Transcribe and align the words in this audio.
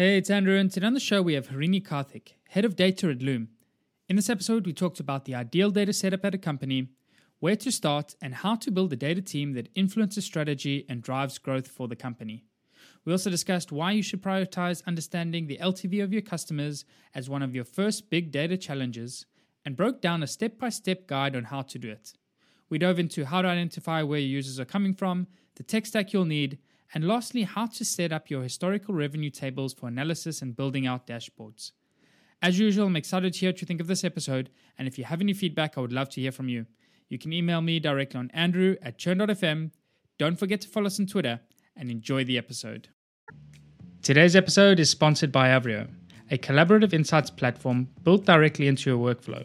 Hey, 0.00 0.16
it's 0.16 0.30
Andrew, 0.30 0.56
and 0.56 0.72
today 0.72 0.86
on 0.86 0.94
the 0.94 0.98
show 0.98 1.20
we 1.20 1.34
have 1.34 1.48
Harini 1.48 1.86
Karthik, 1.86 2.32
head 2.48 2.64
of 2.64 2.74
data 2.74 3.10
at 3.10 3.20
Loom. 3.20 3.48
In 4.08 4.16
this 4.16 4.30
episode, 4.30 4.64
we 4.64 4.72
talked 4.72 4.98
about 4.98 5.26
the 5.26 5.34
ideal 5.34 5.70
data 5.70 5.92
setup 5.92 6.24
at 6.24 6.34
a 6.34 6.38
company, 6.38 6.88
where 7.38 7.54
to 7.56 7.70
start, 7.70 8.14
and 8.22 8.36
how 8.36 8.54
to 8.54 8.70
build 8.70 8.94
a 8.94 8.96
data 8.96 9.20
team 9.20 9.52
that 9.52 9.68
influences 9.74 10.24
strategy 10.24 10.86
and 10.88 11.02
drives 11.02 11.36
growth 11.36 11.68
for 11.68 11.86
the 11.86 11.96
company. 11.96 12.44
We 13.04 13.12
also 13.12 13.28
discussed 13.28 13.72
why 13.72 13.92
you 13.92 14.02
should 14.02 14.22
prioritize 14.22 14.82
understanding 14.86 15.48
the 15.48 15.58
LTV 15.58 16.02
of 16.02 16.14
your 16.14 16.22
customers 16.22 16.86
as 17.14 17.28
one 17.28 17.42
of 17.42 17.54
your 17.54 17.64
first 17.64 18.08
big 18.08 18.30
data 18.30 18.56
challenges, 18.56 19.26
and 19.66 19.76
broke 19.76 20.00
down 20.00 20.22
a 20.22 20.26
step 20.26 20.58
by 20.58 20.70
step 20.70 21.08
guide 21.08 21.36
on 21.36 21.44
how 21.44 21.60
to 21.60 21.78
do 21.78 21.90
it. 21.90 22.14
We 22.70 22.78
dove 22.78 22.98
into 22.98 23.26
how 23.26 23.42
to 23.42 23.48
identify 23.48 24.02
where 24.02 24.18
your 24.18 24.30
users 24.30 24.58
are 24.58 24.64
coming 24.64 24.94
from, 24.94 25.26
the 25.56 25.62
tech 25.62 25.84
stack 25.84 26.14
you'll 26.14 26.24
need, 26.24 26.56
and 26.94 27.06
lastly, 27.06 27.42
how 27.42 27.66
to 27.66 27.84
set 27.84 28.12
up 28.12 28.30
your 28.30 28.42
historical 28.42 28.94
revenue 28.94 29.30
tables 29.30 29.72
for 29.72 29.88
analysis 29.88 30.42
and 30.42 30.56
building 30.56 30.86
out 30.86 31.06
dashboards. 31.06 31.72
As 32.42 32.58
usual, 32.58 32.86
I'm 32.86 32.96
excited 32.96 33.32
to 33.32 33.38
hear 33.38 33.50
what 33.50 33.60
you 33.60 33.66
think 33.66 33.80
of 33.80 33.86
this 33.86 34.04
episode, 34.04 34.50
and 34.78 34.88
if 34.88 34.98
you 34.98 35.04
have 35.04 35.20
any 35.20 35.32
feedback, 35.32 35.76
I 35.76 35.80
would 35.80 35.92
love 35.92 36.08
to 36.10 36.20
hear 36.20 36.32
from 36.32 36.48
you. 36.48 36.66
You 37.08 37.18
can 37.18 37.32
email 37.32 37.60
me 37.60 37.80
directly 37.80 38.18
on 38.18 38.30
andrew 38.32 38.76
at 38.82 38.98
churn.fm. 38.98 39.72
Don't 40.18 40.38
forget 40.38 40.60
to 40.62 40.68
follow 40.68 40.86
us 40.86 40.98
on 40.98 41.06
Twitter, 41.06 41.40
and 41.76 41.90
enjoy 41.90 42.24
the 42.24 42.38
episode. 42.38 42.88
Today's 44.02 44.36
episode 44.36 44.80
is 44.80 44.90
sponsored 44.90 45.32
by 45.32 45.48
Avrio, 45.48 45.88
a 46.30 46.38
collaborative 46.38 46.92
insights 46.92 47.30
platform 47.30 47.88
built 48.02 48.24
directly 48.24 48.66
into 48.66 48.90
your 48.90 48.98
workflow. 48.98 49.44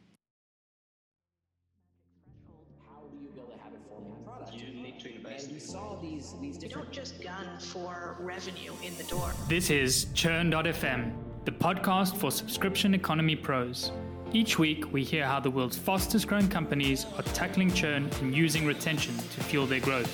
Revenue 8.19 8.73
in 8.83 8.97
the 8.97 9.03
door. 9.03 9.31
This 9.47 9.69
is 9.69 10.07
Churn.fm, 10.13 11.13
the 11.45 11.51
podcast 11.51 12.17
for 12.17 12.31
subscription 12.31 12.93
economy 12.93 13.35
pros. 13.35 13.91
Each 14.33 14.57
week, 14.57 14.91
we 14.93 15.03
hear 15.03 15.25
how 15.25 15.39
the 15.39 15.51
world's 15.51 15.77
fastest 15.77 16.27
growing 16.27 16.47
companies 16.47 17.05
are 17.17 17.23
tackling 17.33 17.71
churn 17.73 18.09
and 18.21 18.35
using 18.35 18.65
retention 18.65 19.15
to 19.15 19.43
fuel 19.43 19.65
their 19.65 19.81
growth. 19.81 20.09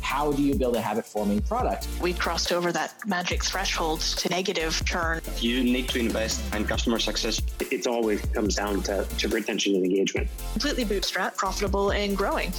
How 0.00 0.30
do 0.30 0.42
you 0.42 0.54
build 0.54 0.76
a 0.76 0.80
habit 0.80 1.06
forming 1.06 1.40
product? 1.40 1.88
We 2.00 2.12
crossed 2.12 2.52
over 2.52 2.70
that 2.72 2.94
magic 3.06 3.42
threshold 3.42 4.00
to 4.00 4.28
negative 4.28 4.80
churn. 4.84 5.20
You 5.38 5.64
need 5.64 5.88
to 5.88 5.98
invest 5.98 6.54
in 6.54 6.64
customer 6.64 6.98
success. 6.98 7.40
It 7.60 7.86
always 7.86 8.20
comes 8.26 8.56
down 8.56 8.82
to, 8.82 9.04
to 9.18 9.28
retention 9.28 9.74
and 9.74 9.84
engagement. 9.84 10.28
Completely 10.52 10.84
bootstrap, 10.84 11.36
profitable, 11.36 11.90
and 11.90 12.16
growing 12.16 12.52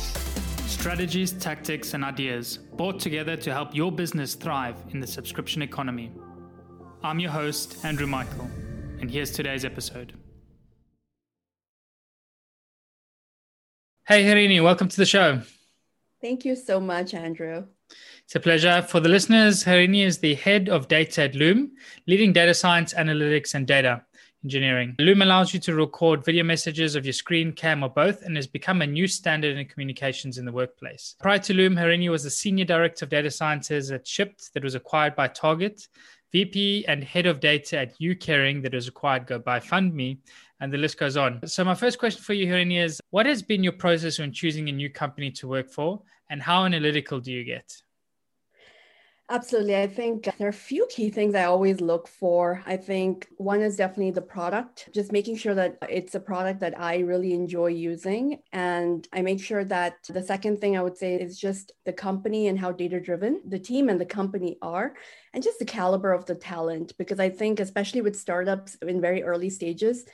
strategies, 0.84 1.32
tactics, 1.32 1.94
and 1.94 2.04
ideas 2.04 2.58
brought 2.76 3.00
together 3.00 3.38
to 3.38 3.54
help 3.54 3.74
your 3.74 3.90
business 3.90 4.36
thrive 4.36 4.76
in 4.90 5.00
the 5.00 5.08
subscription 5.08 5.62
economy. 5.62 6.12
I'm 7.02 7.22
your 7.22 7.32
host, 7.32 7.86
Andrew 7.86 8.06
Michael, 8.06 8.50
and 9.00 9.10
here's 9.10 9.32
today's 9.32 9.64
episode. 9.64 10.12
Hey, 14.06 14.26
Harini, 14.26 14.62
welcome 14.62 14.90
to 14.90 14.98
the 14.98 15.06
show. 15.06 15.42
Thank 16.22 16.44
you 16.44 16.54
so 16.54 16.82
much, 16.82 17.14
Andrew. 17.14 17.64
It's 18.26 18.36
a 18.36 18.42
pleasure. 18.42 18.82
For 18.82 19.00
the 19.00 19.08
listeners, 19.08 19.64
Harini 19.64 20.06
is 20.06 20.18
the 20.18 20.36
head 20.36 20.68
of 20.68 20.90
data 20.90 21.24
at 21.24 21.36
Loom, 21.36 21.72
leading 22.08 22.34
data 22.34 22.54
science, 22.54 22.94
analytics, 22.94 23.54
and 23.54 23.66
data 23.66 24.04
engineering. 24.44 24.96
Loom 25.00 25.22
allows 25.22 25.54
you 25.54 25.60
to 25.62 25.76
record 25.76 26.26
video 26.26 26.44
messages 26.44 26.96
of 26.96 27.06
your 27.06 27.14
screen, 27.14 27.52
cam, 27.52 27.84
or 27.84 27.90
both, 27.90 28.22
and 28.24 28.36
has 28.36 28.48
become 28.48 28.82
a 28.82 28.88
new 28.88 29.08
standard 29.08 29.58
in 29.58 29.68
communications 29.68 30.38
in 30.38 30.46
the 30.46 30.52
workplace. 30.52 31.16
Prior 31.22 31.40
to 31.40 31.54
Loom, 31.54 31.76
Harini 31.76 32.10
was 32.10 32.24
the 32.24 32.30
senior 32.30 32.66
director 32.66 33.06
of 33.06 33.10
data 33.10 33.32
sciences 33.32 33.92
at 33.92 34.06
Shipt 34.06 34.52
that 34.54 34.64
was 34.64 34.76
acquired 34.76 35.16
by 35.16 35.28
Target, 35.28 35.88
VP 36.32 36.86
and 36.88 37.04
head 37.04 37.28
of 37.28 37.40
data 37.40 37.78
at 37.78 38.00
YouCaring 38.00 38.64
that 38.64 38.74
was 38.74 38.88
acquired 38.88 39.28
by 39.44 39.60
FundMe, 39.60 40.18
and 40.60 40.74
the 40.74 40.78
list 40.78 40.98
goes 40.98 41.16
on. 41.16 41.46
So 41.48 41.64
my 41.64 41.76
first 41.76 42.00
question 42.00 42.24
for 42.24 42.34
you, 42.34 42.48
Harini, 42.48 42.84
is 42.84 43.00
what 43.12 43.26
has 43.26 43.44
been 43.44 43.64
your 43.64 43.74
process 43.74 44.18
when 44.18 44.32
choosing 44.32 44.68
a 44.70 44.72
new 44.72 44.90
company 44.90 45.30
to 45.32 45.48
work 45.48 45.70
for, 45.70 46.02
and 46.30 46.42
how 46.42 46.66
analytical 46.66 47.20
do 47.20 47.32
you 47.32 47.44
get? 47.44 47.82
Absolutely. 49.30 49.76
I 49.78 49.88
think 49.88 50.28
uh, 50.28 50.32
there 50.38 50.48
are 50.48 50.50
a 50.50 50.54
few 50.54 50.86
key 50.92 51.10
things 51.10 51.34
I 51.34 51.46
always 51.46 51.80
look 51.80 52.08
for. 52.08 52.62
I 52.66 52.76
think 52.76 53.28
one 53.38 53.62
is 53.62 53.78
definitely 53.78 54.12
the 54.12 54.22
product, 54.22 54.90
just 54.94 55.14
making 55.14 55.38
sure 55.38 55.56
that 55.56 55.78
it's 55.90 56.14
a 56.14 56.20
product 56.20 56.60
that 56.60 56.78
I 56.80 57.00
really 57.00 57.34
enjoy 57.34 57.68
using. 57.68 58.40
And 58.52 59.08
I 59.14 59.22
make 59.22 59.42
sure 59.42 59.64
that 59.66 59.96
the 60.10 60.22
second 60.22 60.60
thing 60.60 60.78
I 60.78 60.84
would 60.84 60.98
say 60.98 61.16
is 61.16 61.40
just 61.40 61.72
the 61.86 61.94
company 61.94 62.48
and 62.50 62.60
how 62.60 62.74
data 62.74 63.00
driven 63.00 63.42
the 63.48 63.58
team 63.60 63.88
and 63.90 64.00
the 64.00 64.06
company 64.06 64.58
are, 64.62 64.94
and 65.34 65.42
just 65.42 65.58
the 65.58 65.66
caliber 65.66 66.12
of 66.12 66.26
the 66.26 66.36
talent. 66.36 66.94
Because 66.98 67.20
I 67.20 67.30
think, 67.30 67.60
especially 67.62 68.02
with 68.02 68.20
startups 68.20 68.76
in 68.82 69.00
very 69.00 69.24
early 69.24 69.50
stages, 69.50 70.06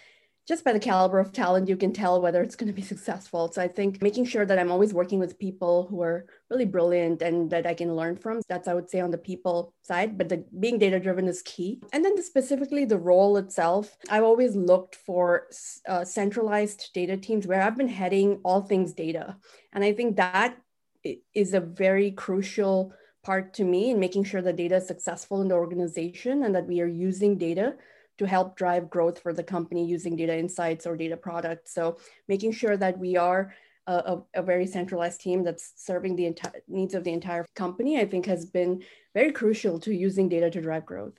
just 0.49 0.63
by 0.63 0.73
the 0.73 0.79
caliber 0.79 1.19
of 1.19 1.31
talent, 1.31 1.69
you 1.69 1.77
can 1.77 1.93
tell 1.93 2.19
whether 2.19 2.41
it's 2.41 2.55
going 2.55 2.67
to 2.67 2.73
be 2.73 2.81
successful. 2.93 3.51
So 3.51 3.61
I 3.61 3.67
think 3.67 4.01
making 4.01 4.25
sure 4.25 4.47
that 4.47 4.57
I'm 4.57 4.71
always 4.71 4.95
working 4.95 5.19
with 5.19 5.37
people 5.37 5.85
who 5.89 6.01
are 6.01 6.25
really 6.49 6.65
brilliant 6.65 7.21
and 7.21 7.51
that 7.51 7.67
I 7.67 7.75
can 7.75 7.95
learn 7.95 8.17
from. 8.17 8.41
That's 8.49 8.67
I 8.67 8.73
would 8.73 8.89
say 8.89 8.99
on 8.99 9.11
the 9.11 9.17
people 9.19 9.75
side, 9.83 10.17
but 10.17 10.27
the 10.27 10.43
being 10.59 10.79
data 10.79 10.99
driven 10.99 11.27
is 11.27 11.43
key. 11.43 11.79
And 11.93 12.03
then 12.03 12.15
the, 12.15 12.23
specifically 12.23 12.83
the 12.83 12.97
role 12.97 13.37
itself, 13.37 13.95
I've 14.09 14.23
always 14.23 14.55
looked 14.55 14.95
for 14.95 15.47
uh, 15.87 16.03
centralized 16.03 16.89
data 16.95 17.15
teams 17.15 17.45
where 17.45 17.61
I've 17.61 17.77
been 17.77 17.87
heading 17.87 18.39
all 18.43 18.63
things 18.63 18.93
data, 18.93 19.37
and 19.71 19.83
I 19.83 19.93
think 19.93 20.15
that 20.15 20.57
is 21.33 21.53
a 21.53 21.59
very 21.59 22.11
crucial 22.11 22.91
part 23.23 23.53
to 23.53 23.63
me 23.63 23.91
in 23.91 23.99
making 23.99 24.23
sure 24.23 24.41
the 24.41 24.51
data 24.51 24.77
is 24.77 24.87
successful 24.87 25.41
in 25.41 25.47
the 25.47 25.55
organization 25.55 26.43
and 26.43 26.55
that 26.55 26.65
we 26.65 26.81
are 26.81 26.87
using 26.87 27.37
data 27.37 27.75
to 28.19 28.27
help 28.27 28.55
drive 28.55 28.89
growth 28.89 29.19
for 29.19 29.33
the 29.33 29.43
company 29.43 29.85
using 29.85 30.15
data 30.15 30.37
insights 30.37 30.85
or 30.85 30.95
data 30.95 31.17
products. 31.17 31.73
So 31.73 31.97
making 32.27 32.51
sure 32.51 32.77
that 32.77 32.99
we 32.99 33.17
are 33.17 33.53
a, 33.87 34.19
a, 34.35 34.43
very 34.43 34.67
centralized 34.67 35.19
team 35.19 35.43
that's 35.43 35.73
serving 35.75 36.15
the 36.15 36.27
entire 36.27 36.61
needs 36.67 36.93
of 36.93 37.03
the 37.03 37.11
entire 37.11 37.45
company, 37.55 37.99
I 37.99 38.05
think 38.05 38.27
has 38.27 38.45
been 38.45 38.83
very 39.15 39.31
crucial 39.31 39.79
to 39.79 39.95
using 39.95 40.29
data 40.29 40.51
to 40.51 40.61
drive 40.61 40.85
growth. 40.85 41.17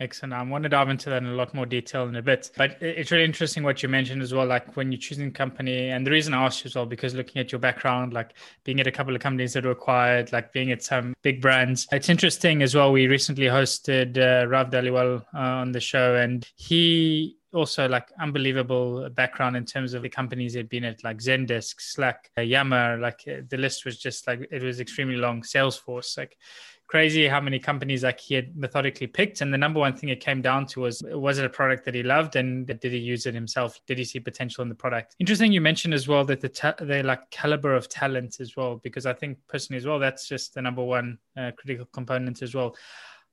Excellent. 0.00 0.32
I 0.32 0.42
want 0.44 0.62
to 0.62 0.68
dive 0.68 0.90
into 0.90 1.10
that 1.10 1.24
in 1.24 1.28
a 1.28 1.34
lot 1.34 1.54
more 1.54 1.66
detail 1.66 2.06
in 2.06 2.14
a 2.14 2.22
bit. 2.22 2.52
But 2.56 2.80
it's 2.80 3.10
really 3.10 3.24
interesting 3.24 3.64
what 3.64 3.82
you 3.82 3.88
mentioned 3.88 4.22
as 4.22 4.32
well, 4.32 4.46
like 4.46 4.76
when 4.76 4.92
you're 4.92 5.00
choosing 5.00 5.32
company. 5.32 5.90
And 5.90 6.06
the 6.06 6.12
reason 6.12 6.34
I 6.34 6.44
asked 6.44 6.62
you 6.62 6.68
as 6.68 6.76
well, 6.76 6.86
because 6.86 7.14
looking 7.14 7.40
at 7.40 7.50
your 7.50 7.58
background, 7.58 8.12
like 8.12 8.34
being 8.62 8.78
at 8.78 8.86
a 8.86 8.92
couple 8.92 9.16
of 9.16 9.20
companies 9.20 9.54
that 9.54 9.64
were 9.64 9.72
acquired, 9.72 10.32
like 10.32 10.52
being 10.52 10.70
at 10.70 10.84
some 10.84 11.14
big 11.22 11.42
brands. 11.42 11.88
It's 11.90 12.08
interesting 12.08 12.62
as 12.62 12.76
well. 12.76 12.92
We 12.92 13.08
recently 13.08 13.46
hosted 13.46 14.18
uh, 14.18 14.46
Rav 14.46 14.70
Dhaliwal 14.70 15.24
uh, 15.34 15.38
on 15.38 15.72
the 15.72 15.80
show, 15.80 16.14
and 16.14 16.48
he 16.54 17.36
also 17.52 17.88
like 17.88 18.08
unbelievable 18.20 19.08
background 19.10 19.56
in 19.56 19.64
terms 19.64 19.94
of 19.94 20.02
the 20.02 20.08
companies 20.08 20.54
he'd 20.54 20.68
been 20.68 20.84
at, 20.84 21.02
like 21.02 21.18
Zendesk, 21.18 21.80
Slack, 21.80 22.30
uh, 22.38 22.42
Yammer. 22.42 22.98
Like 22.98 23.24
uh, 23.26 23.40
the 23.48 23.56
list 23.56 23.84
was 23.84 23.98
just 23.98 24.28
like 24.28 24.46
it 24.52 24.62
was 24.62 24.78
extremely 24.78 25.16
long. 25.16 25.42
Salesforce, 25.42 26.16
like 26.18 26.36
crazy 26.88 27.28
how 27.28 27.40
many 27.40 27.58
companies 27.58 28.02
like 28.02 28.18
he 28.18 28.34
had 28.34 28.56
methodically 28.56 29.06
picked 29.06 29.42
and 29.42 29.52
the 29.52 29.58
number 29.58 29.78
one 29.78 29.94
thing 29.94 30.08
it 30.08 30.20
came 30.20 30.40
down 30.40 30.66
to 30.66 30.80
was 30.80 31.02
was 31.12 31.38
it 31.38 31.44
a 31.44 31.48
product 31.48 31.84
that 31.84 31.94
he 31.94 32.02
loved 32.02 32.34
and 32.36 32.66
did 32.66 32.92
he 32.92 32.98
use 32.98 33.26
it 33.26 33.34
himself? 33.34 33.78
Did 33.86 33.98
he 33.98 34.04
see 34.04 34.18
potential 34.18 34.62
in 34.62 34.70
the 34.70 34.74
product? 34.74 35.14
Interesting 35.20 35.52
you 35.52 35.60
mentioned 35.60 35.92
as 35.92 36.08
well 36.08 36.24
that 36.24 36.40
the 36.40 36.48
ta- 36.48 36.74
the 36.80 37.02
like 37.02 37.30
caliber 37.30 37.74
of 37.74 37.88
talent 37.88 38.40
as 38.40 38.56
well 38.56 38.76
because 38.76 39.04
i 39.06 39.12
think 39.12 39.38
personally 39.48 39.76
as 39.76 39.86
well 39.86 39.98
that's 39.98 40.26
just 40.26 40.54
the 40.54 40.62
number 40.62 40.82
one 40.82 41.18
uh, 41.36 41.50
critical 41.56 41.86
component 41.92 42.42
as 42.42 42.54
well. 42.54 42.74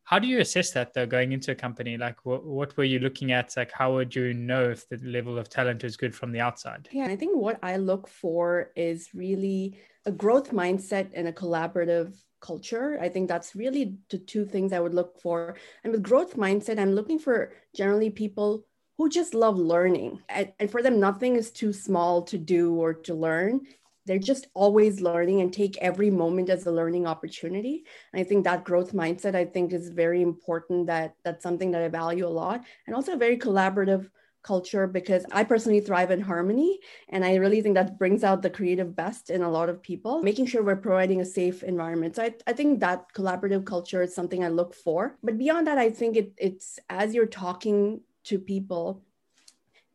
How 0.04 0.20
do 0.20 0.28
you 0.28 0.40
assess 0.40 0.70
that 0.72 0.94
though 0.94 1.08
going 1.08 1.32
into 1.32 1.52
a 1.52 1.56
company? 1.56 1.98
Like 1.98 2.24
what, 2.26 2.46
what 2.46 2.78
were 2.78 2.84
you 2.84 3.00
looking 3.00 3.32
at? 3.32 3.56
Like 3.58 3.72
how 3.72 3.94
would 3.94 4.14
you 4.14 4.34
know 4.36 4.70
if 4.70 4.88
the 4.90 4.98
level 4.98 5.40
of 5.40 5.50
talent 5.50 5.84
is 5.84 5.98
good 5.98 6.14
from 6.14 6.32
the 6.34 6.42
outside? 6.42 6.90
Yeah 6.92 7.06
i 7.06 7.16
think 7.16 7.38
what 7.38 7.58
i 7.64 7.78
look 7.78 8.10
for 8.10 8.72
is 8.76 9.10
really 9.14 9.80
a 10.06 10.12
growth 10.12 10.52
mindset 10.52 11.08
and 11.14 11.28
a 11.28 11.32
collaborative 11.32 12.14
culture. 12.50 12.88
I 13.06 13.10
think 13.10 13.26
that's 13.28 13.56
really 13.56 13.84
the 14.12 14.20
two 14.34 14.46
things 14.46 14.72
I 14.72 14.84
would 14.84 14.98
look 15.00 15.12
for. 15.24 15.56
And 15.84 15.92
with 15.92 16.10
growth 16.10 16.34
mindset, 16.46 16.80
I'm 16.80 16.96
looking 16.96 17.20
for 17.20 17.38
generally 17.80 18.12
people 18.24 18.50
who 18.98 19.10
just 19.10 19.34
love 19.34 19.58
learning. 19.58 20.12
And, 20.60 20.70
for 20.72 20.82
them, 20.82 21.00
nothing 21.00 21.36
is 21.36 21.52
too 21.52 21.74
small 21.74 22.14
to 22.32 22.38
do 22.38 22.64
or 22.84 22.94
to 23.08 23.14
learn. 23.28 23.62
They're 24.06 24.30
just 24.34 24.48
always 24.54 25.02
learning 25.02 25.42
and 25.42 25.52
take 25.52 25.76
every 25.90 26.12
moment 26.12 26.50
as 26.50 26.66
a 26.66 26.76
learning 26.80 27.06
opportunity. 27.08 27.76
And 28.12 28.22
I 28.22 28.24
think 28.24 28.44
that 28.44 28.64
growth 28.70 28.94
mindset, 28.94 29.36
I 29.36 29.46
think, 29.46 29.74
is 29.74 29.90
very 30.04 30.22
important. 30.22 30.88
That 30.88 31.16
that's 31.26 31.44
something 31.44 31.72
that 31.72 31.82
I 31.82 31.90
value 32.04 32.28
a 32.28 32.38
lot, 32.44 32.60
and 32.86 32.96
also 32.96 33.14
a 33.14 33.24
very 33.26 33.38
collaborative 33.38 34.04
culture 34.46 34.86
because 34.86 35.26
I 35.32 35.44
personally 35.44 35.82
thrive 35.82 36.12
in 36.12 36.22
harmony. 36.22 36.80
And 37.10 37.26
I 37.26 37.36
really 37.36 37.62
think 37.62 37.76
that 37.76 37.98
brings 37.98 38.24
out 38.24 38.42
the 38.42 38.50
creative 38.50 38.96
best 38.96 39.30
in 39.30 39.42
a 39.42 39.50
lot 39.50 39.70
of 39.70 39.82
people, 39.82 40.22
making 40.22 40.46
sure 40.46 40.64
we're 40.64 40.76
providing 40.76 41.20
a 41.22 41.26
safe 41.26 41.64
environment. 41.64 42.16
So 42.16 42.24
I, 42.24 42.36
I 42.46 42.54
think 42.54 42.80
that 42.80 43.12
collaborative 43.14 43.66
culture 43.66 44.04
is 44.04 44.14
something 44.14 44.44
I 44.44 44.50
look 44.50 44.76
for. 44.76 45.18
But 45.24 45.38
beyond 45.38 45.68
that, 45.68 45.80
I 45.80 45.90
think 45.90 46.16
it, 46.16 46.34
it's 46.38 46.80
as 46.90 47.16
you're 47.16 47.26
talking 47.46 48.02
to 48.26 48.40
people, 48.40 49.02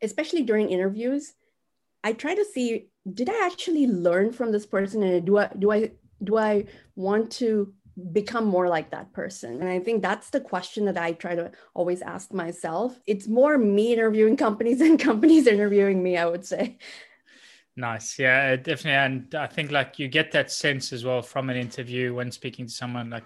especially 0.02 0.42
during 0.42 0.68
interviews, 0.68 1.34
I 2.02 2.12
try 2.12 2.34
to 2.34 2.44
see 2.44 2.88
did 3.14 3.30
I 3.30 3.46
actually 3.46 3.86
learn 3.86 4.32
from 4.32 4.52
this 4.52 4.66
person 4.66 5.02
and 5.02 5.24
do 5.24 5.38
I 5.38 5.48
do 5.58 5.70
I 5.70 5.90
do 6.22 6.36
I 6.36 6.66
want 6.96 7.30
to 7.32 7.72
become 8.12 8.44
more 8.44 8.68
like 8.68 8.90
that 8.90 9.12
person? 9.12 9.60
And 9.60 9.68
I 9.68 9.78
think 9.78 10.02
that's 10.02 10.30
the 10.30 10.40
question 10.40 10.84
that 10.86 10.98
I 10.98 11.12
try 11.12 11.34
to 11.34 11.50
always 11.74 12.02
ask 12.02 12.32
myself. 12.32 13.00
It's 13.06 13.28
more 13.28 13.58
me 13.58 13.92
interviewing 13.92 14.36
companies 14.36 14.78
than 14.80 14.98
companies 14.98 15.46
interviewing 15.46 16.02
me, 16.02 16.16
I 16.16 16.26
would 16.26 16.44
say. 16.44 16.78
Nice. 17.76 18.18
Yeah, 18.18 18.52
uh, 18.52 18.56
definitely. 18.56 18.92
And 18.92 19.34
I 19.34 19.46
think 19.46 19.70
like 19.70 19.98
you 19.98 20.08
get 20.08 20.32
that 20.32 20.50
sense 20.50 20.92
as 20.92 21.04
well 21.04 21.22
from 21.22 21.50
an 21.50 21.56
interview 21.56 22.14
when 22.14 22.30
speaking 22.30 22.66
to 22.66 22.72
someone 22.72 23.10
like 23.10 23.24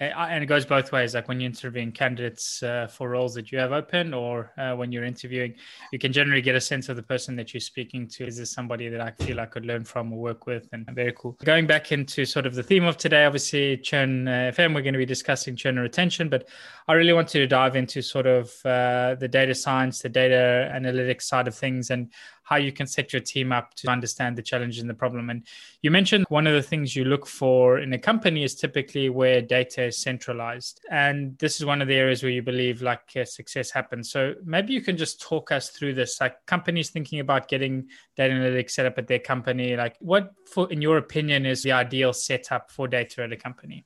and 0.00 0.42
it 0.42 0.46
goes 0.46 0.66
both 0.66 0.92
ways. 0.92 1.14
Like 1.14 1.28
when 1.28 1.40
you're 1.40 1.48
interviewing 1.48 1.92
candidates 1.92 2.62
uh, 2.62 2.86
for 2.86 3.10
roles 3.10 3.34
that 3.34 3.50
you 3.52 3.58
have 3.58 3.72
open 3.72 4.14
or 4.14 4.52
uh, 4.58 4.74
when 4.74 4.92
you're 4.92 5.04
interviewing 5.04 5.54
you 5.92 5.98
can 5.98 6.12
generally 6.12 6.42
get 6.42 6.54
a 6.54 6.60
sense 6.60 6.88
of 6.88 6.96
the 6.96 7.02
person 7.02 7.36
that 7.36 7.54
you're 7.54 7.60
speaking 7.60 8.06
to. 8.08 8.26
Is 8.26 8.36
this 8.38 8.50
somebody 8.50 8.88
that 8.88 9.00
i 9.00 9.10
feel 9.24 9.40
i 9.40 9.46
could 9.46 9.66
learn 9.66 9.84
from 9.84 10.12
or 10.12 10.18
work 10.18 10.46
with? 10.46 10.68
And 10.72 10.86
very 10.90 11.12
cool. 11.16 11.36
Going 11.44 11.66
back 11.66 11.92
into 11.92 12.24
sort 12.24 12.46
of 12.46 12.54
the 12.54 12.62
theme 12.62 12.84
of 12.84 12.96
today 12.96 13.24
obviously 13.24 13.76
churn 13.78 14.28
uh, 14.28 14.52
fm 14.54 14.74
we're 14.74 14.82
going 14.82 14.94
to 14.94 14.98
be 14.98 15.06
discussing 15.06 15.56
churn 15.56 15.76
and 15.76 15.82
retention 15.82 16.28
but 16.28 16.48
i 16.88 16.92
really 16.94 17.12
wanted 17.12 17.38
to 17.38 17.46
dive 17.46 17.76
into 17.76 18.02
sort 18.02 18.26
of 18.26 18.54
uh, 18.64 19.14
the 19.16 19.28
data 19.28 19.54
science 19.54 20.00
the 20.00 20.08
data 20.08 20.70
analytics 20.74 21.22
side 21.22 21.48
of 21.48 21.54
things. 21.54 21.90
And 21.90 22.10
how 22.46 22.56
you 22.56 22.70
can 22.70 22.86
set 22.86 23.12
your 23.12 23.20
team 23.20 23.50
up 23.50 23.74
to 23.74 23.88
understand 23.88 24.36
the 24.36 24.42
challenge 24.42 24.78
and 24.78 24.88
the 24.88 24.94
problem. 24.94 25.30
And 25.30 25.44
you 25.82 25.90
mentioned 25.90 26.26
one 26.28 26.46
of 26.46 26.54
the 26.54 26.62
things 26.62 26.94
you 26.94 27.04
look 27.04 27.26
for 27.26 27.80
in 27.80 27.92
a 27.92 27.98
company 27.98 28.44
is 28.44 28.54
typically 28.54 29.08
where 29.08 29.42
data 29.42 29.86
is 29.86 29.98
centralized. 29.98 30.80
And 30.88 31.36
this 31.38 31.56
is 31.56 31.66
one 31.66 31.82
of 31.82 31.88
the 31.88 31.96
areas 31.96 32.22
where 32.22 32.30
you 32.30 32.42
believe 32.42 32.82
like 32.82 33.00
uh, 33.16 33.24
success 33.24 33.72
happens. 33.72 34.12
So 34.12 34.34
maybe 34.44 34.72
you 34.72 34.80
can 34.80 34.96
just 34.96 35.20
talk 35.20 35.50
us 35.50 35.70
through 35.70 35.94
this, 35.94 36.20
like 36.20 36.46
companies 36.46 36.90
thinking 36.90 37.18
about 37.18 37.48
getting 37.48 37.88
data 38.16 38.32
analytics 38.32 38.70
set 38.70 38.86
up 38.86 38.96
at 38.96 39.08
their 39.08 39.18
company. 39.18 39.74
Like 39.74 39.96
what, 39.98 40.32
for, 40.46 40.72
in 40.72 40.80
your 40.80 40.98
opinion, 40.98 41.46
is 41.46 41.64
the 41.64 41.72
ideal 41.72 42.12
setup 42.12 42.70
for 42.70 42.86
data 42.86 43.24
at 43.24 43.32
a 43.32 43.36
company? 43.36 43.84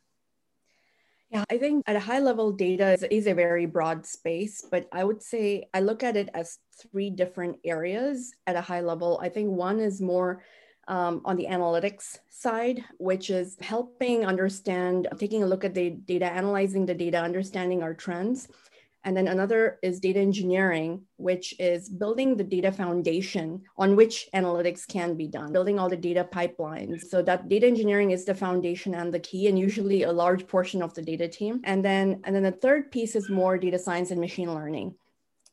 Yeah, 1.31 1.45
I 1.49 1.59
think 1.59 1.85
at 1.87 1.95
a 1.95 2.01
high 2.01 2.19
level, 2.19 2.51
data 2.51 2.91
is, 2.91 3.05
is, 3.05 3.27
a 3.29 3.35
very 3.35 3.65
broad 3.65 4.05
space, 4.05 4.67
but 4.69 4.89
I 4.93 5.05
would 5.05 5.23
say 5.23 5.69
I 5.73 5.79
look 5.79 6.03
at 6.03 6.17
it 6.17 6.29
as 6.35 6.59
three 6.83 7.09
different 7.09 7.59
areas 7.65 8.33
at 8.49 8.57
a 8.57 8.61
high 8.61 8.81
level. 8.81 9.21
I 9.23 9.29
think 9.29 9.49
one 9.51 9.79
is 9.79 10.01
more 10.01 10.43
um, 10.89 11.23
on 11.25 11.37
the 11.37 11.47
analytics 11.47 12.19
side, 12.31 12.85
which 12.99 13.31
is 13.31 13.57
helping 13.61 14.27
understand, 14.27 15.07
taking 15.19 15.45
a 15.45 15.47
look 15.47 15.65
at 15.65 15.73
the 15.73 15.91
data, 15.91 16.27
analyzing 16.27 16.85
the 16.85 16.95
data, 16.95 17.19
understanding 17.19 17.81
our 17.81 17.95
trends. 17.95 18.49
And 19.05 19.17
then 19.17 19.29
another 19.29 19.79
is 19.83 20.01
data 20.01 20.21
engineering, 20.21 21.03
which 21.17 21.55
is 21.59 21.89
building 21.89 22.37
the 22.37 22.45
data 22.45 22.71
foundation 22.71 23.63
on 23.79 23.97
which 23.97 24.29
analytics 24.35 24.87
can 24.87 25.17
be 25.17 25.27
done, 25.27 25.53
building 25.53 25.79
all 25.79 25.89
the 25.89 25.97
data 25.97 26.29
pipelines. 26.31 27.03
So 27.09 27.23
that 27.23 27.49
data 27.49 27.67
engineering 27.67 28.11
is 28.11 28.25
the 28.25 28.35
foundation 28.35 28.95
and 28.95 29.13
the 29.13 29.21
key, 29.21 29.49
and 29.49 29.59
usually 29.59 30.03
a 30.03 30.13
large 30.13 30.47
portion 30.47 30.83
of 30.83 30.95
the 30.95 31.03
data 31.03 31.29
team. 31.29 31.61
And 31.65 31.85
then, 31.85 32.21
and 32.25 32.35
then 32.35 32.43
the 32.43 32.53
third 32.53 32.91
piece 32.91 33.17
is 33.17 33.31
more 33.31 33.57
data 33.57 33.79
science 33.79 34.11
and 34.11 34.21
machine 34.21 34.55
learning 34.55 34.95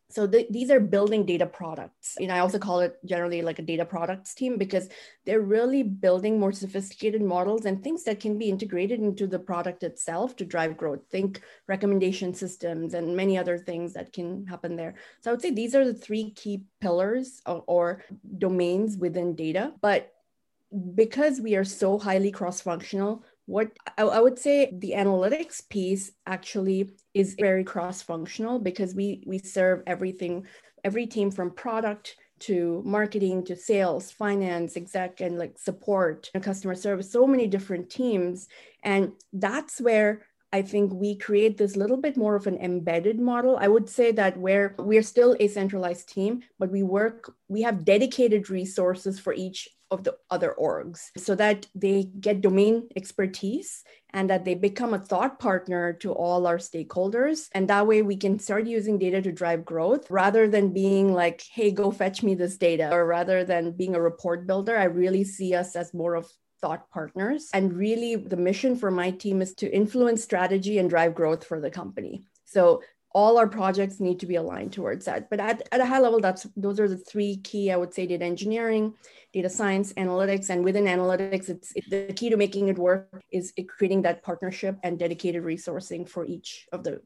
so 0.10 0.26
the, 0.26 0.48
these 0.50 0.72
are 0.72 0.80
building 0.80 1.26
data 1.26 1.46
products. 1.46 2.16
You 2.20 2.28
know 2.28 2.36
i 2.36 2.40
also 2.40 2.60
call 2.60 2.80
it 2.80 2.98
generally 3.06 3.42
like 3.42 3.60
a 3.60 3.62
data 3.62 3.86
products 3.86 4.34
team 4.34 4.58
because 4.58 4.90
they're 5.26 5.42
really 5.42 5.84
building 5.84 6.40
more 6.40 6.52
sophisticated 6.52 7.22
models 7.22 7.66
and 7.66 7.84
things 7.84 8.04
that 8.06 8.20
can 8.20 8.38
be 8.38 8.50
integrated 8.50 9.00
into 9.00 9.28
the 9.28 9.40
product 9.40 9.84
itself 9.84 10.36
to 10.38 10.46
drive 10.46 10.78
growth. 10.78 11.02
Think 11.10 11.42
recommendation 11.68 12.34
systems 12.34 12.94
and 12.94 13.16
many 13.16 13.38
other 13.38 13.58
things 13.58 13.94
that 13.94 14.14
can 14.14 14.46
happen 14.46 14.76
there. 14.76 14.96
So 15.22 15.30
i 15.30 15.34
would 15.34 15.42
say 15.42 15.52
these 15.52 15.76
are 15.76 15.86
the 15.86 15.94
three 15.94 16.32
key 16.32 16.64
pillars 16.80 17.42
or, 17.46 17.64
or 17.68 18.04
domains 18.38 18.98
within 18.98 19.36
data. 19.36 19.74
But 19.82 20.14
because 20.96 21.40
we 21.40 21.56
are 21.56 21.64
so 21.64 21.98
highly 21.98 22.32
cross 22.32 22.62
functional 22.62 23.24
what 23.48 23.72
I, 23.98 24.04
I, 24.04 24.20
would 24.20 24.38
say 24.38 24.70
the 24.78 24.92
analytics 24.92 25.68
piece 25.68 26.12
actually 26.28 26.92
is 27.14 27.36
very 27.40 27.64
cross 27.64 28.02
functional 28.02 28.60
because 28.60 28.94
we 28.94 29.24
we 29.26 29.40
serve 29.40 29.82
everything 29.88 30.46
every 30.84 31.08
team 31.08 31.32
from 31.32 31.52
product 31.52 32.18
to 32.40 32.84
marketing 32.86 33.44
to 33.46 33.56
sales 33.56 34.12
finance 34.12 34.78
exec 34.78 35.22
and 35.22 35.40
like 35.40 35.58
support 35.58 36.30
and 36.34 36.44
customer 36.44 36.76
service 36.76 37.12
so 37.12 37.26
many 37.26 37.48
different 37.48 37.90
teams 37.90 38.48
and 38.84 39.14
that's 39.34 39.82
where 39.82 40.28
I 40.54 40.62
think 40.62 40.94
we 40.94 41.16
create 41.16 41.58
this 41.58 41.76
little 41.76 41.98
bit 41.98 42.16
more 42.16 42.36
of 42.36 42.48
an 42.48 42.58
embedded 42.58 43.20
model. 43.20 43.58
I 43.60 43.68
would 43.68 43.90
say 43.90 44.14
that 44.14 44.38
where 44.38 44.76
we're 44.80 45.04
still 45.04 45.36
a 45.42 45.50
centralized 45.50 46.08
team, 46.08 46.42
but 46.58 46.72
we 46.72 46.84
work, 46.84 47.34
we 47.50 47.64
have 47.64 47.84
dedicated 47.84 48.50
resources 48.50 49.20
for 49.20 49.34
each 49.34 49.68
of 49.90 50.04
the 50.04 50.16
other 50.30 50.56
orgs 50.60 51.10
so 51.18 51.36
that 51.36 51.66
they 51.74 52.04
get 52.20 52.42
domain 52.42 52.88
expertise 52.96 53.84
and 54.12 54.30
that 54.30 54.46
they 54.46 54.56
become 54.56 54.94
a 54.94 55.00
thought 55.00 55.40
partner 55.40 55.94
to 55.94 56.12
all 56.12 56.48
our 56.48 56.58
stakeholders. 56.58 57.48
And 57.54 57.68
that 57.70 57.88
way 57.88 58.02
we 58.02 58.18
can 58.18 58.40
start 58.40 58.68
using 58.68 58.98
data 58.98 59.22
to 59.22 59.32
drive 59.32 59.66
growth 59.66 60.10
rather 60.10 60.48
than 60.48 60.74
being 60.74 61.14
like, 61.14 61.44
hey, 61.54 61.72
go 61.72 61.92
fetch 61.92 62.24
me 62.24 62.36
this 62.36 62.58
data, 62.58 62.92
or 62.92 63.06
rather 63.06 63.44
than 63.44 63.72
being 63.72 63.96
a 63.96 64.02
report 64.02 64.48
builder. 64.48 64.78
I 64.78 64.86
really 64.86 65.24
see 65.24 65.54
us 65.54 65.76
as 65.76 65.94
more 65.94 66.16
of 66.16 66.28
thought 66.62 66.90
partners. 66.90 67.50
And 67.54 67.74
really, 67.74 68.16
the 68.16 68.38
mission 68.38 68.76
for 68.76 68.90
my 68.90 69.12
team 69.12 69.42
is 69.42 69.54
to 69.56 69.72
influence 69.72 70.24
strategy 70.24 70.80
and 70.80 70.90
drive 70.90 71.14
growth 71.14 71.46
for 71.46 71.62
the 71.62 71.70
company. 71.70 72.24
So 72.46 72.82
all 73.18 73.40
our 73.40 73.48
projects 73.48 74.00
need 74.00 74.20
to 74.20 74.28
be 74.28 74.36
aligned 74.36 74.72
towards 74.72 75.06
that. 75.06 75.28
But 75.28 75.40
at, 75.40 75.68
at 75.72 75.82
a 75.82 75.86
high 75.88 75.98
level, 75.98 76.20
that's 76.20 76.46
those 76.56 76.80
are 76.80 76.88
the 76.88 76.98
three 76.98 77.38
key, 77.38 77.72
I 77.72 77.76
would 77.76 77.92
say, 77.92 78.06
data 78.06 78.24
engineering, 78.24 78.94
data 79.34 79.50
science, 79.50 79.92
analytics. 79.94 80.52
And 80.52 80.64
within 80.64 80.86
analytics, 80.86 81.50
it's 81.50 81.74
it, 81.76 81.90
the 81.90 82.14
key 82.14 82.30
to 82.30 82.38
making 82.38 82.68
it 82.68 82.78
work 82.78 83.24
is 83.32 83.54
creating 83.76 84.04
that 84.04 84.22
partnership 84.22 84.78
and 84.84 85.00
dedicated 85.00 85.42
resourcing 85.42 86.08
for 86.08 86.28
each 86.28 86.68
of 86.72 86.84
the 86.84 87.02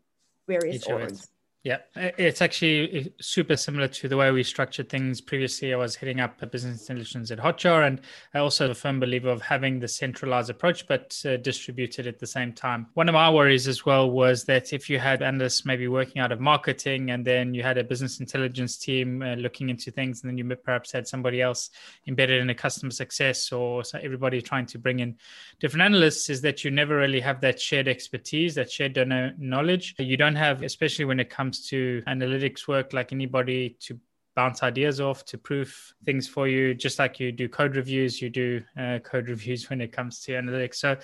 various 0.50 0.76
each 0.76 0.92
orgs. 0.92 1.30
Yeah, 1.64 1.78
it's 1.96 2.42
actually 2.42 3.14
super 3.22 3.56
similar 3.56 3.88
to 3.88 4.08
the 4.08 4.18
way 4.18 4.32
we 4.32 4.42
structured 4.42 4.90
things 4.90 5.22
previously. 5.22 5.72
I 5.72 5.78
was 5.78 5.96
heading 5.96 6.20
up 6.20 6.42
a 6.42 6.48
business 6.48 6.82
intelligence 6.82 7.30
at 7.30 7.38
Hotjar, 7.38 7.86
and 7.86 8.02
I 8.34 8.40
also 8.40 8.72
a 8.72 8.74
firm 8.74 9.00
believer 9.00 9.30
of 9.30 9.44
having 9.44 9.80
the 9.80 9.88
centralized 9.88 10.50
approach, 10.50 10.88
but 10.88 11.16
uh, 11.24 11.38
distributed 11.38 12.08
at 12.08 12.18
the 12.18 12.26
same 12.26 12.52
time. 12.52 12.88
One 12.96 13.08
of 13.08 13.14
my 13.14 13.30
worries 13.30 13.68
as 13.68 13.86
well 13.86 14.10
was 14.10 14.44
that 14.46 14.74
if 14.74 14.90
you 14.90 14.98
had 14.98 15.22
analysts 15.22 15.64
maybe 15.64 15.88
working 15.88 16.20
out 16.20 16.32
of 16.32 16.40
marketing, 16.40 17.12
and 17.12 17.24
then 17.24 17.54
you 17.54 17.62
had 17.62 17.78
a 17.78 17.84
business 17.84 18.20
intelligence 18.20 18.78
team 18.78 19.22
uh, 19.22 19.36
looking 19.36 19.70
into 19.70 19.92
things, 19.92 20.24
and 20.24 20.32
then 20.32 20.40
you 20.40 20.56
perhaps 20.56 20.92
had 20.92 21.08
somebody 21.08 21.44
else 21.44 21.70
embedded 22.08 22.42
in 22.42 22.50
a 22.50 22.56
customer 22.56 22.90
success, 22.90 23.52
or 23.52 23.84
everybody 24.02 24.42
trying 24.42 24.66
to 24.66 24.80
bring 24.80 24.98
in 24.98 25.16
different 25.60 25.84
analysts, 25.84 26.28
is 26.28 26.42
that 26.42 26.64
you 26.64 26.72
never 26.72 26.98
really 26.98 27.20
have 27.20 27.40
that 27.42 27.62
shared 27.62 27.88
expertise, 27.88 28.56
that 28.56 28.72
shared 28.72 28.98
knowledge. 29.38 29.94
You 30.00 30.18
don't 30.18 30.34
have, 30.34 30.64
especially 30.64 31.06
when 31.06 31.20
it 31.20 31.30
comes 31.30 31.51
comes 31.52 31.68
to 31.68 32.02
analytics 32.08 32.66
work, 32.66 32.94
like 32.94 33.12
anybody 33.12 33.76
to 33.82 34.00
bounce 34.38 34.64
ideas 34.64 35.02
off, 35.02 35.26
to 35.26 35.38
proof 35.38 35.94
things 36.06 36.26
for 36.26 36.48
you, 36.48 36.74
just 36.74 36.98
like 36.98 37.20
you 37.20 37.30
do 37.34 37.50
code 37.50 37.76
reviews, 37.76 38.22
you 38.22 38.30
do 38.30 38.62
uh, 38.80 39.00
code 39.00 39.28
reviews 39.28 39.70
when 39.70 39.82
it 39.82 39.92
comes 39.92 40.22
to 40.22 40.32
analytics. 40.32 40.76
So, 40.76 40.96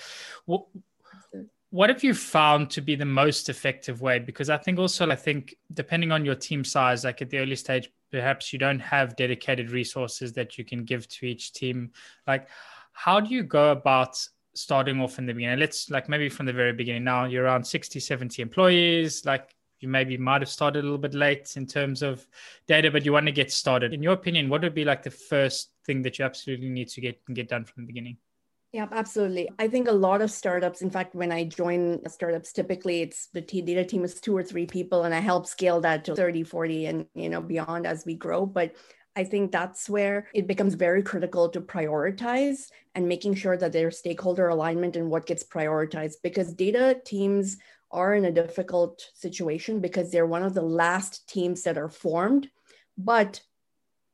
what, 0.46 0.66
what 1.72 1.90
have 1.90 2.02
you 2.02 2.14
found 2.14 2.70
to 2.70 2.82
be 2.82 2.96
the 2.96 3.04
most 3.04 3.50
effective 3.50 4.02
way? 4.02 4.20
Because 4.20 4.50
I 4.50 4.56
think 4.56 4.80
also, 4.80 5.10
I 5.10 5.18
think 5.18 5.56
depending 5.74 6.14
on 6.14 6.24
your 6.24 6.36
team 6.36 6.64
size, 6.64 7.04
like 7.04 7.22
at 7.22 7.30
the 7.30 7.40
early 7.40 7.58
stage, 7.58 7.92
perhaps 8.10 8.54
you 8.54 8.60
don't 8.60 8.80
have 8.80 9.18
dedicated 9.18 9.72
resources 9.72 10.32
that 10.34 10.58
you 10.58 10.64
can 10.64 10.86
give 10.86 11.10
to 11.10 11.26
each 11.26 11.52
team. 11.52 11.92
Like, 12.26 12.48
how 12.94 13.20
do 13.20 13.36
you 13.36 13.44
go 13.44 13.72
about 13.72 14.18
starting 14.58 15.00
off 15.00 15.20
in 15.20 15.26
the 15.28 15.34
beginning 15.34 15.60
let's 15.60 15.90
like 15.92 16.10
maybe 16.10 16.28
from 16.30 16.48
the 16.48 16.54
very 16.54 16.74
beginning 16.74 17.04
now 17.04 17.26
you're 17.26 17.44
around 17.44 17.64
60 17.64 18.00
70 18.00 18.42
employees 18.42 19.24
like 19.24 19.56
you 19.80 19.88
maybe 19.88 20.18
might 20.18 20.42
have 20.42 20.50
started 20.50 20.80
a 20.80 20.84
little 20.84 20.98
bit 20.98 21.14
late 21.14 21.56
in 21.56 21.66
terms 21.66 22.02
of 22.02 22.26
data, 22.68 22.92
but 22.92 23.06
you 23.06 23.14
want 23.14 23.26
to 23.28 23.32
get 23.32 23.52
started. 23.52 23.94
In 23.94 24.04
your 24.04 24.14
opinion, 24.14 24.50
what 24.50 24.62
would 24.62 24.74
be 24.74 24.86
like 24.86 25.04
the 25.04 25.12
first 25.12 25.72
thing 25.86 26.02
that 26.04 26.20
you 26.20 26.26
absolutely 26.26 26.70
need 26.70 26.90
to 26.90 27.02
get 27.02 27.20
get 27.34 27.50
done 27.50 27.66
from 27.66 27.84
the 27.84 27.88
beginning? 27.88 28.18
Yeah, 28.74 28.88
absolutely. 28.92 29.50
I 29.58 29.70
think 29.70 29.88
a 29.88 29.94
lot 29.94 30.22
of 30.22 30.30
startups, 30.30 30.82
in 30.82 30.90
fact, 30.90 31.16
when 31.16 31.32
I 31.32 31.46
join 31.46 32.02
startups, 32.10 32.52
typically 32.52 33.02
it's 33.02 33.28
the 33.28 33.42
data 33.42 33.86
team 33.86 34.04
is 34.04 34.20
two 34.20 34.36
or 34.36 34.44
three 34.44 34.66
people 34.66 35.04
and 35.04 35.16
I 35.16 35.20
help 35.20 35.48
scale 35.48 35.80
that 35.82 36.04
to 36.06 36.16
30, 36.16 36.44
40 36.44 36.86
and 36.86 37.06
you 37.16 37.30
know 37.30 37.42
beyond 37.42 37.88
as 37.88 38.06
we 38.06 38.16
grow. 38.16 38.46
But 38.46 38.76
I 39.16 39.24
think 39.24 39.52
that's 39.52 39.90
where 39.90 40.28
it 40.34 40.46
becomes 40.46 40.76
very 40.76 41.02
critical 41.02 41.50
to 41.50 41.60
prioritize 41.60 42.70
and 42.94 43.08
making 43.08 43.34
sure 43.34 43.58
that 43.58 43.72
there's 43.72 43.98
stakeholder 43.98 44.50
alignment 44.50 44.96
and 44.96 45.10
what 45.10 45.26
gets 45.26 45.44
prioritized 45.44 46.18
because 46.22 46.54
data 46.54 47.02
teams 47.04 47.58
are 47.92 48.16
in 48.16 48.26
a 48.26 48.32
difficult 48.32 49.10
situation 49.14 49.80
because 49.80 50.12
they're 50.12 50.26
one 50.26 50.44
of 50.44 50.54
the 50.54 50.62
last 50.62 51.28
teams 51.30 51.64
that 51.64 51.78
are 51.78 51.90
formed 51.90 52.50
but 52.98 53.42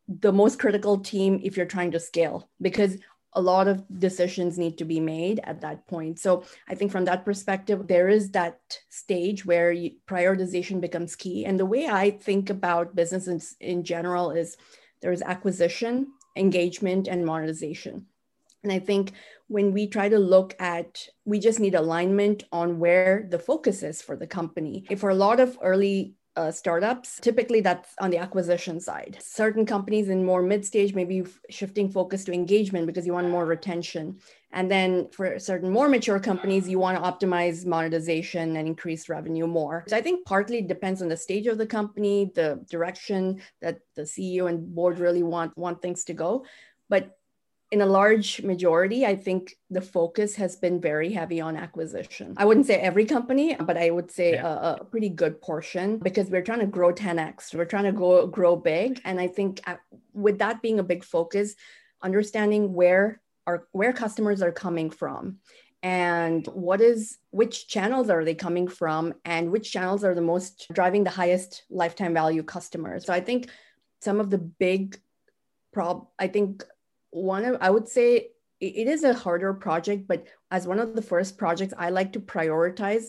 the 0.07 0.33
most 0.33 0.59
critical 0.59 0.99
team 0.99 1.39
if 1.43 1.55
you're 1.55 1.65
trying 1.65 1.91
to 1.91 1.99
scale 1.99 2.49
because 2.61 2.97
a 3.35 3.41
lot 3.41 3.67
of 3.67 3.83
decisions 3.99 4.57
need 4.57 4.77
to 4.77 4.85
be 4.85 4.99
made 4.99 5.39
at 5.43 5.61
that 5.61 5.87
point. 5.87 6.19
So 6.19 6.43
I 6.67 6.75
think 6.75 6.91
from 6.91 7.05
that 7.05 7.25
perspective, 7.25 7.87
there 7.87 8.07
is 8.07 8.31
that 8.31 8.59
stage 8.89 9.45
where 9.45 9.71
you, 9.71 9.91
prioritization 10.07 10.79
becomes 10.79 11.15
key. 11.15 11.45
And 11.45 11.59
the 11.59 11.65
way 11.65 11.87
I 11.87 12.11
think 12.11 12.49
about 12.49 12.95
businesses 12.95 13.55
in 13.59 13.83
general 13.83 14.31
is 14.31 14.57
there's 15.01 15.21
acquisition, 15.21 16.07
engagement, 16.35 17.07
and 17.07 17.25
monetization. 17.25 18.05
And 18.63 18.71
I 18.71 18.79
think 18.79 19.11
when 19.47 19.73
we 19.73 19.87
try 19.87 20.09
to 20.09 20.17
look 20.17 20.55
at, 20.59 21.07
we 21.25 21.39
just 21.39 21.59
need 21.59 21.75
alignment 21.75 22.43
on 22.51 22.79
where 22.79 23.27
the 23.29 23.39
focus 23.39 23.83
is 23.83 24.01
for 24.01 24.15
the 24.15 24.27
company. 24.27 24.85
If 24.89 25.01
for 25.01 25.09
a 25.09 25.15
lot 25.15 25.39
of 25.39 25.57
early 25.61 26.15
uh, 26.35 26.51
startups. 26.51 27.19
Typically, 27.19 27.61
that's 27.61 27.93
on 27.99 28.09
the 28.09 28.17
acquisition 28.17 28.79
side. 28.79 29.17
Certain 29.21 29.65
companies 29.65 30.09
in 30.09 30.25
more 30.25 30.41
mid 30.41 30.65
stage, 30.65 30.95
maybe 30.95 31.23
shifting 31.49 31.89
focus 31.89 32.23
to 32.25 32.33
engagement 32.33 32.87
because 32.87 33.05
you 33.05 33.13
want 33.13 33.29
more 33.29 33.45
retention. 33.45 34.17
And 34.51 34.69
then 34.69 35.09
for 35.09 35.39
certain 35.39 35.69
more 35.69 35.89
mature 35.89 36.19
companies, 36.19 36.67
you 36.67 36.79
want 36.79 36.97
to 36.97 37.03
optimize 37.03 37.65
monetization 37.65 38.55
and 38.57 38.67
increase 38.67 39.09
revenue 39.09 39.47
more. 39.47 39.83
So 39.87 39.97
I 39.97 40.01
think 40.01 40.25
partly 40.25 40.61
depends 40.61 41.01
on 41.01 41.07
the 41.07 41.17
stage 41.17 41.47
of 41.47 41.57
the 41.57 41.65
company, 41.65 42.31
the 42.33 42.63
direction 42.69 43.41
that 43.61 43.79
the 43.95 44.03
CEO 44.03 44.47
and 44.49 44.73
board 44.73 44.99
really 44.99 45.23
want 45.23 45.57
want 45.57 45.81
things 45.81 46.03
to 46.05 46.13
go. 46.13 46.45
But 46.89 47.17
in 47.73 47.81
a 47.81 47.87
large 47.87 48.43
majority, 48.43 49.03
I 49.03 49.15
think 49.15 49.57
the 49.71 49.81
focus 49.81 50.35
has 50.35 50.55
been 50.55 50.79
very 50.79 51.11
heavy 51.11 51.41
on 51.41 51.57
acquisition. 51.57 52.35
I 52.37 52.45
wouldn't 52.45 52.67
say 52.67 52.75
every 52.75 53.03
company, 53.03 53.55
but 53.55 53.77
I 53.77 53.89
would 53.89 54.11
say 54.11 54.33
yeah. 54.33 54.45
a, 54.45 54.81
a, 54.81 54.85
pretty 54.85 55.09
good 55.09 55.41
portion 55.41 55.97
because 55.97 56.29
we're 56.29 56.43
trying 56.43 56.59
to 56.59 56.67
grow 56.67 56.93
10x. 56.93 57.55
We're 57.55 57.65
trying 57.65 57.85
to 57.85 57.91
go 57.91 58.27
grow 58.27 58.55
big, 58.55 59.01
and 59.05 59.19
I 59.19 59.27
think 59.27 59.59
with 60.13 60.37
that 60.37 60.61
being 60.61 60.77
a 60.77 60.83
big 60.83 61.03
focus, 61.03 61.55
understanding 62.03 62.73
where 62.75 63.21
our 63.47 63.67
where 63.71 63.91
customers 63.91 64.43
are 64.43 64.51
coming 64.51 64.91
from 64.91 65.39
and 65.81 66.45
what 66.53 66.79
is 66.79 67.17
which 67.31 67.67
channels 67.67 68.07
are 68.11 68.23
they 68.23 68.35
coming 68.35 68.67
from 68.67 69.15
and 69.25 69.51
which 69.51 69.71
channels 69.71 70.03
are 70.03 70.13
the 70.13 70.21
most 70.21 70.67
driving 70.71 71.03
the 71.03 71.09
highest 71.09 71.63
lifetime 71.69 72.13
value 72.13 72.41
customers 72.41 73.05
so 73.05 73.11
i 73.11 73.19
think 73.19 73.49
some 73.99 74.21
of 74.21 74.29
the 74.29 74.37
big 74.37 74.97
prob 75.73 76.07
i 76.17 76.25
think 76.25 76.63
one 77.13 77.45
of 77.45 77.57
i 77.61 77.69
would 77.69 77.87
say 77.87 78.29
it 78.59 78.87
is 78.87 79.03
a 79.03 79.13
harder 79.13 79.53
project 79.53 80.07
but 80.07 80.25
as 80.51 80.67
one 80.67 80.79
of 80.79 80.95
the 80.95 81.01
first 81.01 81.37
projects 81.37 81.73
i 81.77 81.89
like 81.89 82.13
to 82.13 82.19
prioritize 82.19 83.07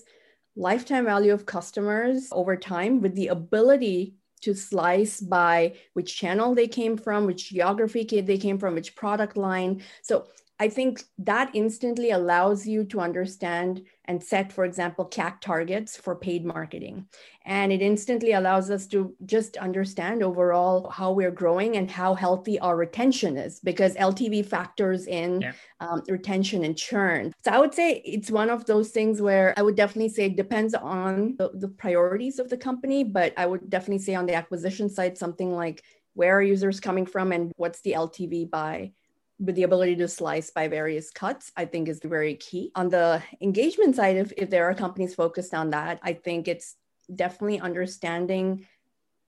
lifetime 0.56 1.04
value 1.04 1.32
of 1.32 1.46
customers 1.46 2.28
over 2.32 2.56
time 2.56 3.00
with 3.00 3.14
the 3.14 3.28
ability 3.28 4.14
to 4.44 4.54
slice 4.54 5.20
by 5.20 5.74
which 5.94 6.16
channel 6.16 6.54
they 6.54 6.68
came 6.68 6.96
from 6.96 7.24
which 7.26 7.48
geography 7.48 8.04
they 8.20 8.36
came 8.36 8.58
from 8.58 8.74
which 8.74 8.94
product 8.94 9.36
line. 9.38 9.82
So 10.02 10.26
I 10.60 10.68
think 10.68 11.02
that 11.18 11.50
instantly 11.54 12.10
allows 12.10 12.66
you 12.66 12.84
to 12.84 13.00
understand 13.00 13.82
and 14.06 14.22
set, 14.22 14.52
for 14.52 14.64
example, 14.64 15.06
CAC 15.06 15.40
targets 15.40 15.96
for 15.96 16.14
paid 16.14 16.44
marketing. 16.44 17.06
And 17.46 17.72
it 17.72 17.82
instantly 17.82 18.32
allows 18.32 18.70
us 18.70 18.86
to 18.88 19.14
just 19.24 19.56
understand 19.56 20.22
overall 20.22 20.90
how 20.90 21.12
we're 21.12 21.30
growing 21.30 21.76
and 21.76 21.90
how 21.90 22.14
healthy 22.14 22.58
our 22.58 22.76
retention 22.76 23.36
is 23.36 23.60
because 23.60 23.94
LTV 23.94 24.46
factors 24.46 25.06
in 25.06 25.40
yeah. 25.40 25.52
um, 25.80 26.02
retention 26.08 26.64
and 26.64 26.76
churn. 26.76 27.32
So 27.44 27.50
I 27.50 27.58
would 27.58 27.74
say 27.74 28.02
it's 28.04 28.30
one 28.30 28.50
of 28.50 28.66
those 28.66 28.90
things 28.90 29.22
where 29.22 29.54
I 29.56 29.62
would 29.62 29.76
definitely 29.76 30.10
say 30.10 30.26
it 30.26 30.36
depends 30.36 30.74
on 30.74 31.36
the, 31.36 31.50
the 31.54 31.68
priorities 31.68 32.38
of 32.38 32.48
the 32.50 32.56
company, 32.56 33.04
but 33.04 33.32
I 33.36 33.46
would 33.46 33.68
definitely 33.70 34.04
say 34.04 34.14
on 34.14 34.26
the 34.26 34.34
acquisition 34.34 34.88
side, 34.88 35.16
something 35.18 35.54
like 35.54 35.82
where 36.14 36.38
are 36.38 36.42
users 36.42 36.80
coming 36.80 37.06
from 37.06 37.32
and 37.32 37.52
what's 37.56 37.80
the 37.80 37.92
LTV 37.92 38.50
by 38.50 38.92
with 39.38 39.56
the 39.56 39.64
ability 39.64 39.96
to 39.96 40.08
slice 40.08 40.50
by 40.50 40.68
various 40.68 41.10
cuts, 41.10 41.50
I 41.56 41.64
think 41.64 41.88
is 41.88 42.00
very 42.02 42.34
key. 42.34 42.70
On 42.74 42.88
the 42.88 43.22
engagement 43.40 43.96
side, 43.96 44.16
if, 44.16 44.32
if 44.36 44.50
there 44.50 44.68
are 44.68 44.74
companies 44.74 45.14
focused 45.14 45.54
on 45.54 45.70
that, 45.70 45.98
I 46.02 46.12
think 46.12 46.46
it's 46.46 46.76
definitely 47.14 47.60
understanding 47.60 48.66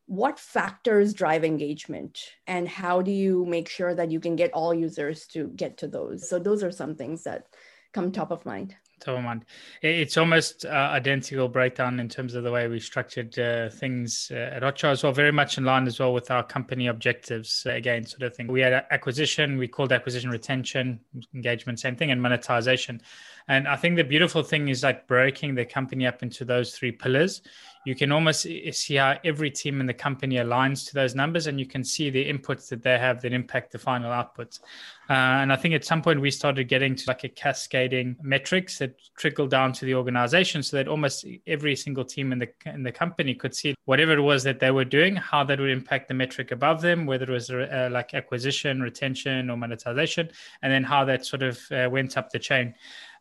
what 0.06 0.38
factors 0.38 1.12
drive 1.12 1.44
engagement 1.44 2.20
and 2.46 2.68
how 2.68 3.02
do 3.02 3.10
you 3.10 3.44
make 3.44 3.68
sure 3.68 3.92
that 3.94 4.10
you 4.12 4.20
can 4.20 4.36
get 4.36 4.52
all 4.52 4.72
users 4.72 5.26
to 5.26 5.48
get 5.48 5.78
to 5.78 5.88
those. 5.88 6.28
So 6.28 6.38
those 6.38 6.62
are 6.62 6.70
some 6.70 6.94
things 6.94 7.24
that 7.24 7.46
come 7.92 8.12
top 8.12 8.30
of 8.30 8.46
mind 8.46 8.76
of 9.06 9.22
mind. 9.22 9.44
It's 9.82 10.16
almost 10.16 10.64
uh, 10.64 10.68
identical 10.68 11.48
breakdown 11.48 12.00
in 12.00 12.08
terms 12.08 12.34
of 12.34 12.44
the 12.44 12.50
way 12.50 12.68
we 12.68 12.80
structured 12.80 13.38
uh, 13.38 13.68
things 13.70 14.30
uh, 14.32 14.50
at 14.54 14.62
Hotjar 14.62 14.90
as 14.90 15.02
well, 15.02 15.12
very 15.12 15.32
much 15.32 15.58
in 15.58 15.64
line 15.64 15.86
as 15.86 16.00
well 16.00 16.12
with 16.12 16.30
our 16.30 16.42
company 16.42 16.86
objectives. 16.86 17.64
Uh, 17.66 17.72
again, 17.72 18.04
sort 18.04 18.22
of 18.22 18.34
thing. 18.34 18.46
We 18.46 18.60
had 18.60 18.86
acquisition, 18.90 19.58
we 19.58 19.68
called 19.68 19.92
acquisition 19.92 20.30
retention, 20.30 21.00
engagement, 21.34 21.80
same 21.80 21.96
thing, 21.96 22.10
and 22.10 22.20
monetization. 22.20 23.00
And 23.48 23.68
I 23.68 23.76
think 23.76 23.96
the 23.96 24.04
beautiful 24.04 24.42
thing 24.42 24.68
is 24.68 24.82
like 24.82 25.06
breaking 25.06 25.54
the 25.54 25.64
company 25.64 26.06
up 26.06 26.22
into 26.22 26.44
those 26.44 26.74
three 26.74 26.92
pillars 26.92 27.42
you 27.86 27.94
can 27.94 28.10
almost 28.10 28.42
see 28.72 28.96
how 28.96 29.16
every 29.24 29.48
team 29.48 29.80
in 29.80 29.86
the 29.86 29.94
company 29.94 30.36
aligns 30.36 30.88
to 30.88 30.94
those 30.94 31.14
numbers 31.14 31.46
and 31.46 31.60
you 31.60 31.66
can 31.66 31.84
see 31.84 32.10
the 32.10 32.24
inputs 32.32 32.68
that 32.68 32.82
they 32.82 32.98
have 32.98 33.22
that 33.22 33.32
impact 33.32 33.70
the 33.70 33.78
final 33.78 34.10
outputs. 34.10 34.58
Uh, 35.08 35.12
and 35.42 35.52
i 35.52 35.56
think 35.56 35.72
at 35.72 35.84
some 35.84 36.02
point 36.02 36.20
we 36.20 36.32
started 36.32 36.64
getting 36.64 36.96
to 36.96 37.04
like 37.06 37.22
a 37.22 37.28
cascading 37.28 38.16
metrics 38.22 38.78
that 38.78 38.92
trickle 39.16 39.46
down 39.46 39.72
to 39.72 39.84
the 39.84 39.94
organization 39.94 40.64
so 40.64 40.76
that 40.76 40.88
almost 40.88 41.24
every 41.46 41.76
single 41.76 42.04
team 42.04 42.32
in 42.32 42.40
the 42.40 42.48
in 42.64 42.82
the 42.82 42.90
company 42.90 43.32
could 43.32 43.54
see 43.54 43.72
whatever 43.84 44.14
it 44.14 44.20
was 44.20 44.42
that 44.42 44.58
they 44.58 44.72
were 44.72 44.84
doing 44.84 45.14
how 45.14 45.44
that 45.44 45.60
would 45.60 45.70
impact 45.70 46.08
the 46.08 46.14
metric 46.14 46.50
above 46.50 46.80
them 46.80 47.06
whether 47.06 47.24
it 47.24 47.30
was 47.30 47.50
uh, 47.50 47.88
like 47.92 48.14
acquisition 48.14 48.80
retention 48.80 49.48
or 49.48 49.56
monetization 49.56 50.28
and 50.62 50.72
then 50.72 50.82
how 50.82 51.04
that 51.04 51.24
sort 51.24 51.42
of 51.44 51.60
uh, 51.70 51.88
went 51.88 52.16
up 52.16 52.30
the 52.30 52.38
chain. 52.38 52.74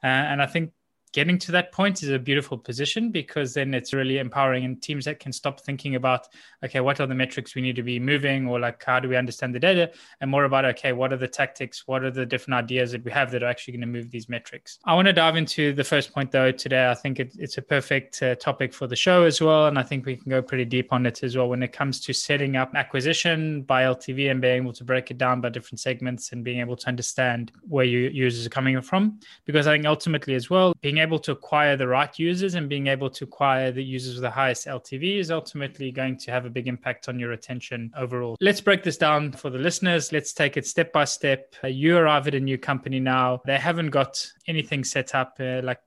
Uh, 0.03 0.07
and 0.07 0.41
i 0.41 0.47
think 0.47 0.71
getting 1.15 1.37
to 1.37 1.51
that 1.53 1.71
point 1.71 2.03
is 2.03 2.09
a 2.09 2.19
beautiful 2.19 2.57
position 2.57 3.09
because 3.09 3.53
then 3.53 3.73
it's 3.73 3.93
really 3.93 4.17
empowering 4.17 4.65
and 4.65 4.81
teams 4.81 5.05
that 5.05 5.17
can 5.17 5.31
stop 5.31 5.61
thinking 5.61 5.95
about 5.95 6.27
okay 6.61 6.81
what 6.81 6.99
are 6.99 7.07
the 7.07 7.15
metrics 7.15 7.55
we 7.55 7.61
need 7.61 7.77
to 7.77 7.83
be 7.83 8.01
moving 8.01 8.45
or 8.45 8.59
like 8.59 8.83
how 8.83 8.99
do 8.99 9.07
we 9.07 9.15
understand 9.15 9.55
the 9.55 9.59
data? 9.59 9.89
And 10.19 10.29
more 10.29 10.43
about 10.43 10.65
okay 10.65 10.91
what 10.91 11.13
are 11.13 11.17
the 11.17 11.29
tactics? 11.29 11.87
What 11.87 12.03
are 12.03 12.11
the 12.11 12.25
different 12.25 12.55
ideas 12.63 12.91
that 12.91 13.05
we 13.05 13.11
have 13.11 13.31
that 13.31 13.43
are 13.43 13.47
actually 13.47 13.75
going 13.77 13.87
to 13.87 13.87
move 13.87 14.11
these 14.11 14.27
metrics? 14.27 14.77
I 14.83 14.93
want 14.93 15.05
to 15.05 15.13
dive 15.13 15.37
into 15.37 15.71
the 15.71 15.85
first 15.85 16.13
point 16.13 16.31
though 16.31 16.51
today. 16.51 16.89
I 16.91 16.95
think 16.95 17.21
it, 17.21 17.33
it's 17.39 17.57
a 17.57 17.61
perfect 17.61 18.21
uh, 18.21 18.35
topic 18.35 18.73
for 18.73 18.85
the 18.85 18.95
show 18.97 19.23
as 19.23 19.39
well 19.39 19.67
and 19.67 19.79
i 19.79 19.83
think 19.83 20.05
we 20.05 20.17
can 20.17 20.29
go 20.29 20.41
pretty 20.41 20.65
deep 20.65 20.91
on 20.91 21.05
it 21.05 21.23
as 21.23 21.37
well 21.37 21.47
when 21.47 21.63
it 21.63 21.71
comes 21.71 22.01
to 22.01 22.11
setting 22.11 22.57
up 22.57 22.75
acquisition 22.75 23.61
by 23.61 23.83
ltv 23.83 24.29
and 24.29 24.41
being 24.41 24.63
able 24.63 24.73
to 24.73 24.83
break 24.83 25.11
it 25.11 25.17
down 25.17 25.39
by 25.39 25.47
different 25.49 25.79
segments 25.79 26.33
and 26.33 26.43
being 26.43 26.59
able 26.59 26.75
to 26.75 26.87
understand 26.87 27.53
where 27.61 27.85
your 27.85 28.11
users 28.11 28.45
are 28.45 28.49
coming 28.49 28.81
from. 28.81 29.17
Because 29.45 29.67
i 29.67 29.73
think 29.73 29.85
ultimately 29.85 30.35
as 30.35 30.49
well 30.49 30.73
being 30.81 30.97
able 30.97 31.04
able 31.05 31.19
to 31.19 31.31
acquire 31.31 31.77
the 31.77 31.87
right 31.87 32.17
users 32.17 32.55
and 32.55 32.67
being 32.67 32.87
able 32.87 33.09
to 33.11 33.23
acquire 33.23 33.71
the 33.71 33.83
users 33.83 34.15
with 34.15 34.23
the 34.23 34.29
highest 34.29 34.65
LTV 34.65 35.19
is 35.19 35.29
ultimately 35.29 35.91
going 35.91 36.17
to 36.17 36.31
have 36.31 36.45
a 36.45 36.49
big 36.49 36.67
impact 36.67 37.07
on 37.07 37.19
your 37.19 37.29
retention 37.29 37.91
overall. 37.95 38.35
Let's 38.41 38.61
break 38.61 38.83
this 38.83 38.97
down 38.97 39.31
for 39.31 39.49
the 39.49 39.59
listeners. 39.59 40.11
Let's 40.11 40.33
take 40.33 40.57
it 40.57 40.65
step 40.65 40.91
by 40.91 41.05
step. 41.05 41.53
Uh, 41.63 41.67
you 41.67 41.97
arrive 41.97 42.27
at 42.27 42.35
a 42.35 42.39
new 42.39 42.57
company 42.57 42.99
now. 42.99 43.41
They 43.45 43.57
haven't 43.57 43.91
got 43.91 44.25
anything 44.47 44.83
set 44.83 45.13
up 45.13 45.37
uh, 45.39 45.61
like 45.63 45.79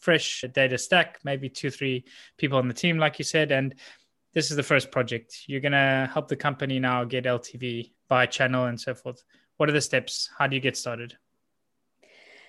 fresh 0.00 0.44
data 0.52 0.78
stack, 0.78 1.18
maybe 1.24 1.48
two, 1.48 1.70
three 1.70 2.04
people 2.38 2.58
on 2.58 2.68
the 2.68 2.74
team, 2.74 2.98
like 2.98 3.18
you 3.18 3.24
said. 3.24 3.52
And 3.52 3.74
this 4.32 4.50
is 4.50 4.56
the 4.56 4.62
first 4.62 4.90
project. 4.90 5.44
You're 5.46 5.60
going 5.60 5.72
to 5.72 6.10
help 6.12 6.28
the 6.28 6.36
company 6.36 6.78
now 6.78 7.04
get 7.04 7.24
LTV 7.24 7.92
by 8.08 8.26
channel 8.26 8.64
and 8.64 8.80
so 8.80 8.94
forth. 8.94 9.22
What 9.58 9.68
are 9.68 9.72
the 9.72 9.80
steps? 9.80 10.30
How 10.38 10.46
do 10.46 10.56
you 10.56 10.62
get 10.62 10.76
started? 10.76 11.16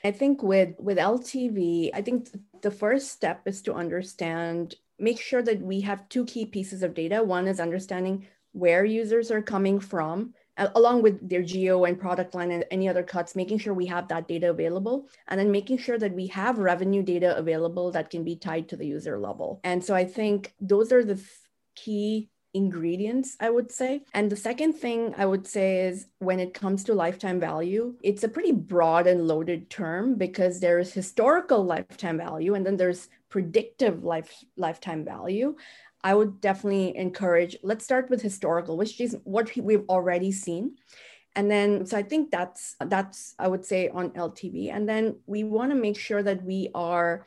I 0.03 0.11
think 0.11 0.43
with 0.43 0.75
with 0.79 0.97
LTV, 0.97 1.91
I 1.93 2.01
think 2.01 2.29
the 2.61 2.71
first 2.71 3.11
step 3.11 3.47
is 3.47 3.61
to 3.63 3.73
understand, 3.73 4.75
make 4.99 5.19
sure 5.19 5.41
that 5.41 5.61
we 5.61 5.81
have 5.81 6.07
two 6.09 6.25
key 6.25 6.45
pieces 6.45 6.83
of 6.83 6.93
data. 6.93 7.23
One 7.23 7.47
is 7.47 7.59
understanding 7.59 8.27
where 8.51 8.85
users 8.85 9.31
are 9.31 9.41
coming 9.41 9.79
from, 9.79 10.33
along 10.57 11.01
with 11.01 11.27
their 11.27 11.41
geo 11.41 11.85
and 11.85 11.99
product 11.99 12.35
line 12.35 12.51
and 12.51 12.65
any 12.69 12.87
other 12.87 13.01
cuts, 13.01 13.35
making 13.35 13.57
sure 13.57 13.73
we 13.73 13.87
have 13.87 14.07
that 14.09 14.27
data 14.27 14.49
available, 14.49 15.07
and 15.27 15.39
then 15.39 15.51
making 15.51 15.77
sure 15.77 15.97
that 15.97 16.13
we 16.13 16.27
have 16.27 16.59
revenue 16.59 17.01
data 17.01 17.35
available 17.37 17.91
that 17.91 18.09
can 18.09 18.23
be 18.23 18.35
tied 18.35 18.69
to 18.69 18.77
the 18.77 18.85
user 18.85 19.17
level. 19.17 19.59
And 19.63 19.83
so 19.83 19.95
I 19.95 20.05
think 20.05 20.53
those 20.59 20.91
are 20.91 21.03
the 21.03 21.19
key 21.75 22.29
ingredients, 22.53 23.35
I 23.39 23.49
would 23.49 23.71
say. 23.71 24.03
And 24.13 24.29
the 24.29 24.35
second 24.35 24.73
thing 24.73 25.13
I 25.17 25.25
would 25.25 25.47
say 25.47 25.87
is 25.87 26.07
when 26.19 26.39
it 26.39 26.53
comes 26.53 26.83
to 26.85 26.93
lifetime 26.93 27.39
value, 27.39 27.95
it's 28.01 28.23
a 28.23 28.29
pretty 28.29 28.51
broad 28.51 29.07
and 29.07 29.27
loaded 29.27 29.69
term 29.69 30.15
because 30.15 30.59
there 30.59 30.79
is 30.79 30.93
historical 30.93 31.63
lifetime 31.63 32.17
value 32.17 32.53
and 32.53 32.65
then 32.65 32.77
there's 32.77 33.09
predictive 33.29 34.03
life 34.03 34.43
lifetime 34.55 35.03
value. 35.03 35.55
I 36.03 36.13
would 36.13 36.41
definitely 36.41 36.95
encourage 36.97 37.57
let's 37.63 37.85
start 37.85 38.09
with 38.09 38.21
historical, 38.21 38.77
which 38.77 38.99
is 39.01 39.17
what 39.23 39.51
we've 39.57 39.85
already 39.89 40.31
seen. 40.31 40.75
And 41.35 41.49
then 41.49 41.85
so 41.87 41.97
I 41.97 42.03
think 42.03 42.29
that's 42.29 42.75
that's 42.79 43.33
I 43.39 43.47
would 43.47 43.65
say 43.65 43.89
on 43.89 44.11
LTV. 44.11 44.71
And 44.71 44.87
then 44.87 45.17
we 45.25 45.43
want 45.43 45.71
to 45.71 45.75
make 45.75 45.97
sure 45.97 46.21
that 46.21 46.43
we 46.43 46.69
are 46.75 47.25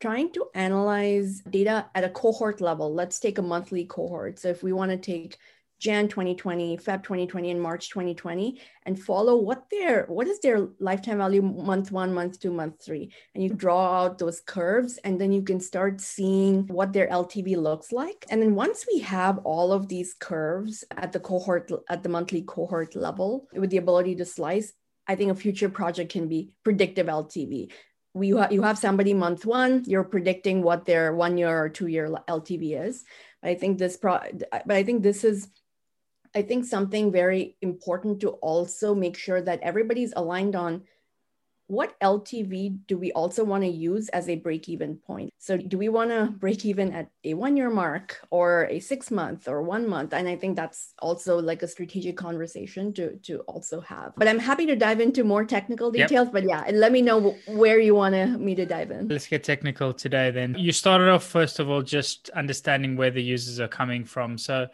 trying 0.00 0.32
to 0.32 0.46
analyze 0.54 1.40
data 1.48 1.86
at 1.94 2.04
a 2.04 2.10
cohort 2.10 2.60
level. 2.60 2.92
Let's 2.92 3.18
take 3.18 3.38
a 3.38 3.42
monthly 3.42 3.84
cohort. 3.84 4.38
So 4.38 4.48
if 4.48 4.62
we 4.62 4.72
want 4.72 4.90
to 4.90 4.98
take 4.98 5.38
Jan 5.78 6.08
2020, 6.08 6.78
Feb 6.78 7.02
2020, 7.02 7.50
and 7.50 7.60
March 7.60 7.90
2020, 7.90 8.60
and 8.84 8.98
follow 8.98 9.36
what 9.36 9.64
their 9.70 10.06
what 10.06 10.26
is 10.26 10.40
their 10.40 10.68
lifetime 10.80 11.18
value 11.18 11.42
month 11.42 11.92
one, 11.92 12.14
month 12.14 12.40
two, 12.40 12.50
month 12.50 12.82
three, 12.82 13.12
and 13.34 13.44
you 13.44 13.50
draw 13.50 14.04
out 14.04 14.18
those 14.18 14.40
curves, 14.40 14.98
and 15.04 15.20
then 15.20 15.32
you 15.32 15.42
can 15.42 15.60
start 15.60 16.00
seeing 16.00 16.66
what 16.68 16.94
their 16.94 17.08
LTV 17.08 17.56
looks 17.56 17.92
like. 17.92 18.24
And 18.30 18.40
then 18.40 18.54
once 18.54 18.86
we 18.90 19.00
have 19.00 19.38
all 19.44 19.72
of 19.72 19.88
these 19.88 20.14
curves 20.18 20.82
at 20.96 21.12
the 21.12 21.20
cohort 21.20 21.70
at 21.90 22.02
the 22.02 22.08
monthly 22.08 22.42
cohort 22.42 22.96
level 22.96 23.46
with 23.52 23.68
the 23.68 23.76
ability 23.76 24.16
to 24.16 24.24
slice, 24.24 24.72
I 25.06 25.14
think 25.14 25.30
a 25.30 25.34
future 25.34 25.68
project 25.68 26.10
can 26.10 26.26
be 26.26 26.52
predictive 26.64 27.06
LTV. 27.06 27.70
We, 28.16 28.28
you 28.28 28.62
have 28.62 28.78
somebody 28.78 29.12
month 29.12 29.44
one, 29.44 29.84
you're 29.86 30.02
predicting 30.02 30.62
what 30.62 30.86
their 30.86 31.14
one 31.14 31.36
year 31.36 31.64
or 31.64 31.68
two 31.68 31.86
year 31.86 32.08
LTV 32.28 32.86
is. 32.86 33.04
I 33.42 33.54
think 33.54 33.76
this 33.76 33.98
pro, 33.98 34.20
but 34.50 34.70
I 34.70 34.82
think 34.82 35.02
this 35.02 35.22
is 35.22 35.48
I 36.34 36.42
think 36.42 36.64
something 36.64 37.12
very 37.12 37.56
important 37.62 38.20
to 38.20 38.30
also 38.44 38.94
make 38.94 39.16
sure 39.16 39.40
that 39.42 39.60
everybody's 39.60 40.12
aligned 40.16 40.56
on 40.56 40.84
what 41.68 41.98
LTV 42.00 42.86
do 42.86 42.96
we 42.96 43.10
also 43.12 43.44
want 43.44 43.64
to 43.64 43.68
use 43.68 44.08
as 44.10 44.28
a 44.28 44.36
break 44.36 44.68
even 44.68 44.96
point? 44.96 45.32
So, 45.38 45.56
do 45.56 45.78
we 45.78 45.88
want 45.88 46.10
to 46.10 46.26
break 46.26 46.64
even 46.64 46.92
at 46.92 47.10
a 47.24 47.34
one 47.34 47.56
year 47.56 47.70
mark 47.70 48.20
or 48.30 48.66
a 48.70 48.78
six 48.78 49.10
month 49.10 49.48
or 49.48 49.62
one 49.62 49.88
month? 49.88 50.12
And 50.12 50.28
I 50.28 50.36
think 50.36 50.56
that's 50.56 50.94
also 51.00 51.40
like 51.40 51.62
a 51.62 51.68
strategic 51.68 52.16
conversation 52.16 52.92
to, 52.94 53.16
to 53.24 53.40
also 53.40 53.80
have. 53.80 54.12
But 54.16 54.28
I'm 54.28 54.38
happy 54.38 54.66
to 54.66 54.76
dive 54.76 55.00
into 55.00 55.24
more 55.24 55.44
technical 55.44 55.90
details. 55.90 56.26
Yep. 56.26 56.32
But 56.32 56.44
yeah, 56.44 56.64
let 56.72 56.92
me 56.92 57.02
know 57.02 57.36
where 57.46 57.80
you 57.80 57.94
want 57.94 58.14
to, 58.14 58.26
me 58.26 58.54
to 58.54 58.66
dive 58.66 58.90
in. 58.90 59.08
Let's 59.08 59.26
get 59.26 59.42
technical 59.42 59.92
today 59.92 60.30
then. 60.30 60.54
You 60.58 60.72
started 60.72 61.08
off, 61.08 61.24
first 61.24 61.58
of 61.58 61.68
all, 61.68 61.82
just 61.82 62.30
understanding 62.30 62.96
where 62.96 63.10
the 63.10 63.22
users 63.22 63.58
are 63.58 63.68
coming 63.68 64.04
from. 64.04 64.38
So, 64.38 64.68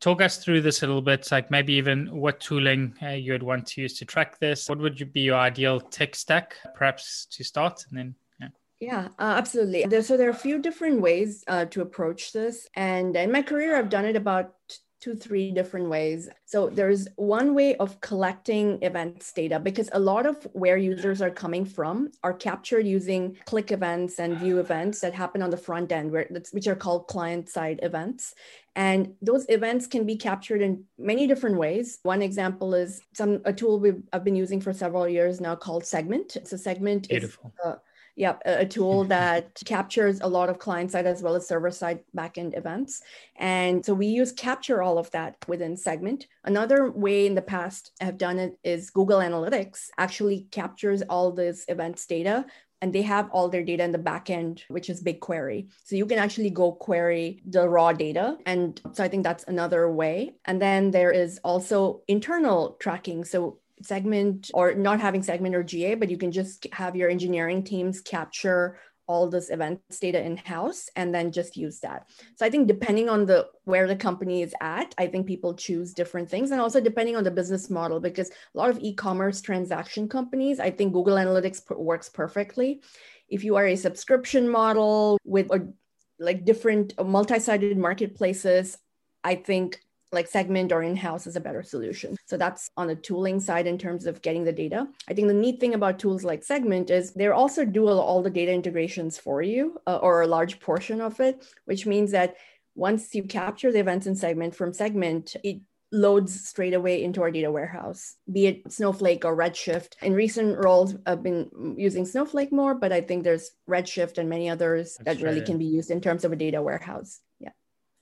talk 0.00 0.20
us 0.20 0.38
through 0.38 0.60
this 0.60 0.82
a 0.82 0.86
little 0.86 1.02
bit 1.02 1.30
like 1.32 1.50
maybe 1.50 1.72
even 1.72 2.08
what 2.14 2.40
tooling 2.40 2.94
uh, 3.02 3.08
you 3.08 3.32
would 3.32 3.42
want 3.42 3.66
to 3.66 3.80
use 3.82 3.98
to 3.98 4.04
track 4.04 4.38
this 4.38 4.68
what 4.68 4.78
would 4.78 5.12
be 5.12 5.20
your 5.20 5.36
ideal 5.36 5.80
tech 5.80 6.14
stack 6.14 6.56
perhaps 6.74 7.26
to 7.30 7.42
start 7.42 7.84
and 7.90 7.98
then 7.98 8.14
yeah 8.40 8.48
yeah, 8.80 9.08
uh, 9.18 9.34
absolutely. 9.36 9.86
There, 9.86 10.02
so 10.02 10.16
there 10.16 10.28
are 10.28 10.30
a 10.30 10.34
few 10.34 10.62
different 10.62 11.00
ways 11.00 11.42
uh, 11.48 11.64
to 11.64 11.80
approach 11.80 12.32
this. 12.32 12.68
And 12.74 13.16
in 13.16 13.32
my 13.32 13.42
career, 13.42 13.76
I've 13.76 13.88
done 13.88 14.04
it 14.04 14.14
about 14.14 14.54
two, 15.00 15.14
three 15.14 15.52
different 15.52 15.88
ways. 15.88 16.28
So 16.44 16.68
there's 16.68 17.06
one 17.16 17.54
way 17.54 17.76
of 17.76 18.00
collecting 18.00 18.82
events 18.82 19.32
data 19.32 19.60
because 19.60 19.88
a 19.92 19.98
lot 19.98 20.26
of 20.26 20.42
where 20.52 20.76
users 20.76 21.22
are 21.22 21.30
coming 21.30 21.64
from 21.64 22.10
are 22.24 22.32
captured 22.32 22.86
using 22.86 23.36
click 23.46 23.70
events 23.70 24.18
and 24.18 24.36
view 24.36 24.58
events 24.58 25.00
that 25.00 25.14
happen 25.14 25.42
on 25.42 25.50
the 25.50 25.56
front 25.56 25.92
end, 25.92 26.10
where, 26.10 26.28
which 26.52 26.66
are 26.66 26.74
called 26.74 27.06
client 27.06 27.48
side 27.48 27.78
events. 27.82 28.34
And 28.78 29.14
those 29.20 29.44
events 29.48 29.88
can 29.88 30.06
be 30.06 30.14
captured 30.14 30.62
in 30.62 30.84
many 30.96 31.26
different 31.26 31.56
ways. 31.56 31.98
One 32.04 32.22
example 32.22 32.74
is 32.74 33.00
some 33.12 33.40
a 33.44 33.52
tool 33.52 33.80
we've 33.80 34.04
I've 34.12 34.22
been 34.22 34.36
using 34.36 34.60
for 34.60 34.72
several 34.72 35.08
years 35.08 35.40
now 35.40 35.56
called 35.56 35.84
Segment. 35.84 36.36
It's 36.36 36.52
a 36.52 36.58
Segment 36.58 37.08
Beautiful. 37.08 37.52
is 37.58 37.72
uh, 37.72 37.78
yeah, 38.14 38.36
a 38.44 38.64
tool 38.64 39.02
that 39.04 39.60
captures 39.64 40.20
a 40.20 40.28
lot 40.28 40.48
of 40.48 40.60
client 40.60 40.92
side 40.92 41.06
as 41.06 41.24
well 41.24 41.34
as 41.34 41.48
server 41.48 41.72
side 41.72 42.00
backend 42.16 42.56
events. 42.56 43.02
And 43.34 43.84
so 43.84 43.94
we 43.94 44.06
use 44.06 44.30
capture 44.30 44.80
all 44.80 44.98
of 44.98 45.10
that 45.10 45.34
within 45.48 45.76
Segment. 45.76 46.28
Another 46.44 46.88
way 46.88 47.26
in 47.26 47.34
the 47.34 47.42
past 47.42 47.90
I 48.00 48.04
have 48.04 48.16
done 48.16 48.38
it 48.38 48.60
is 48.62 48.90
Google 48.90 49.18
Analytics 49.18 49.88
actually 49.98 50.46
captures 50.52 51.02
all 51.02 51.32
this 51.32 51.64
events 51.66 52.06
data 52.06 52.46
and 52.80 52.92
they 52.92 53.02
have 53.02 53.28
all 53.32 53.48
their 53.48 53.64
data 53.64 53.82
in 53.82 53.92
the 53.92 53.98
backend, 53.98 54.62
which 54.68 54.88
is 54.88 55.02
BigQuery. 55.02 55.68
So 55.84 55.96
you 55.96 56.06
can 56.06 56.18
actually 56.18 56.50
go 56.50 56.72
query 56.72 57.42
the 57.46 57.68
raw 57.68 57.92
data. 57.92 58.38
And 58.46 58.80
so 58.92 59.02
I 59.02 59.08
think 59.08 59.24
that's 59.24 59.44
another 59.44 59.90
way. 59.90 60.34
And 60.44 60.60
then 60.62 60.90
there 60.90 61.10
is 61.10 61.40
also 61.42 62.02
internal 62.08 62.76
tracking. 62.80 63.24
So 63.24 63.58
segment 63.82 64.50
or 64.54 64.74
not 64.74 65.00
having 65.00 65.22
segment 65.22 65.54
or 65.54 65.62
GA, 65.62 65.94
but 65.94 66.10
you 66.10 66.18
can 66.18 66.32
just 66.32 66.66
have 66.72 66.96
your 66.96 67.08
engineering 67.08 67.62
teams 67.62 68.00
capture 68.00 68.78
all 69.08 69.28
this 69.28 69.50
events 69.50 69.98
data 69.98 70.22
in 70.22 70.36
house 70.36 70.88
and 70.94 71.14
then 71.14 71.32
just 71.32 71.56
use 71.56 71.80
that. 71.80 72.06
So 72.36 72.46
I 72.46 72.50
think 72.50 72.68
depending 72.68 73.08
on 73.08 73.26
the 73.26 73.48
where 73.64 73.88
the 73.88 73.96
company 73.96 74.42
is 74.42 74.54
at, 74.60 74.94
I 74.98 75.06
think 75.06 75.26
people 75.26 75.54
choose 75.54 75.94
different 75.94 76.30
things 76.30 76.50
and 76.50 76.60
also 76.60 76.80
depending 76.80 77.16
on 77.16 77.24
the 77.24 77.30
business 77.30 77.70
model 77.70 78.00
because 78.00 78.30
a 78.30 78.58
lot 78.58 78.70
of 78.70 78.78
e-commerce 78.80 79.40
transaction 79.40 80.08
companies, 80.08 80.60
I 80.60 80.70
think 80.70 80.92
Google 80.92 81.16
Analytics 81.16 81.76
works 81.76 82.08
perfectly. 82.08 82.82
If 83.28 83.44
you 83.44 83.56
are 83.56 83.66
a 83.66 83.76
subscription 83.76 84.48
model 84.48 85.18
with 85.24 85.50
a, 85.50 85.72
like 86.18 86.44
different 86.44 86.94
multi-sided 87.02 87.76
marketplaces, 87.76 88.76
I 89.24 89.34
think 89.34 89.80
like 90.12 90.26
segment 90.26 90.72
or 90.72 90.82
in-house 90.82 91.26
is 91.26 91.36
a 91.36 91.40
better 91.40 91.62
solution 91.62 92.16
so 92.26 92.36
that's 92.36 92.70
on 92.76 92.86
the 92.86 92.94
tooling 92.94 93.40
side 93.40 93.66
in 93.66 93.78
terms 93.78 94.06
of 94.06 94.22
getting 94.22 94.44
the 94.44 94.52
data 94.52 94.86
i 95.08 95.14
think 95.14 95.28
the 95.28 95.34
neat 95.34 95.60
thing 95.60 95.74
about 95.74 95.98
tools 95.98 96.24
like 96.24 96.42
segment 96.42 96.90
is 96.90 97.12
they're 97.12 97.34
also 97.34 97.64
do 97.64 97.86
all 97.88 98.22
the 98.22 98.30
data 98.30 98.52
integrations 98.52 99.18
for 99.18 99.42
you 99.42 99.78
uh, 99.86 99.96
or 99.96 100.22
a 100.22 100.26
large 100.26 100.60
portion 100.60 101.00
of 101.00 101.20
it 101.20 101.44
which 101.66 101.86
means 101.86 102.10
that 102.10 102.36
once 102.74 103.14
you 103.14 103.22
capture 103.22 103.72
the 103.72 103.80
events 103.80 104.06
in 104.06 104.14
segment 104.14 104.54
from 104.54 104.72
segment 104.72 105.36
it 105.44 105.60
loads 105.92 106.48
straight 106.48 106.74
away 106.74 107.02
into 107.02 107.22
our 107.22 107.30
data 107.30 107.50
warehouse, 107.50 108.16
be 108.30 108.46
it 108.46 108.72
Snowflake 108.72 109.24
or 109.24 109.36
Redshift. 109.36 109.94
In 110.02 110.14
recent 110.14 110.62
roles, 110.62 110.94
I've 111.06 111.22
been 111.22 111.74
using 111.76 112.04
Snowflake 112.04 112.52
more, 112.52 112.74
but 112.74 112.92
I 112.92 113.00
think 113.00 113.24
there's 113.24 113.50
Redshift 113.68 114.18
and 114.18 114.28
many 114.28 114.50
others 114.50 114.98
That's 115.02 115.20
that 115.20 115.26
really 115.26 115.40
can 115.40 115.58
be 115.58 115.64
used 115.64 115.90
in 115.90 116.00
terms 116.00 116.24
of 116.24 116.32
a 116.32 116.36
data 116.36 116.60
warehouse. 116.60 117.20
Yeah. 117.40 117.50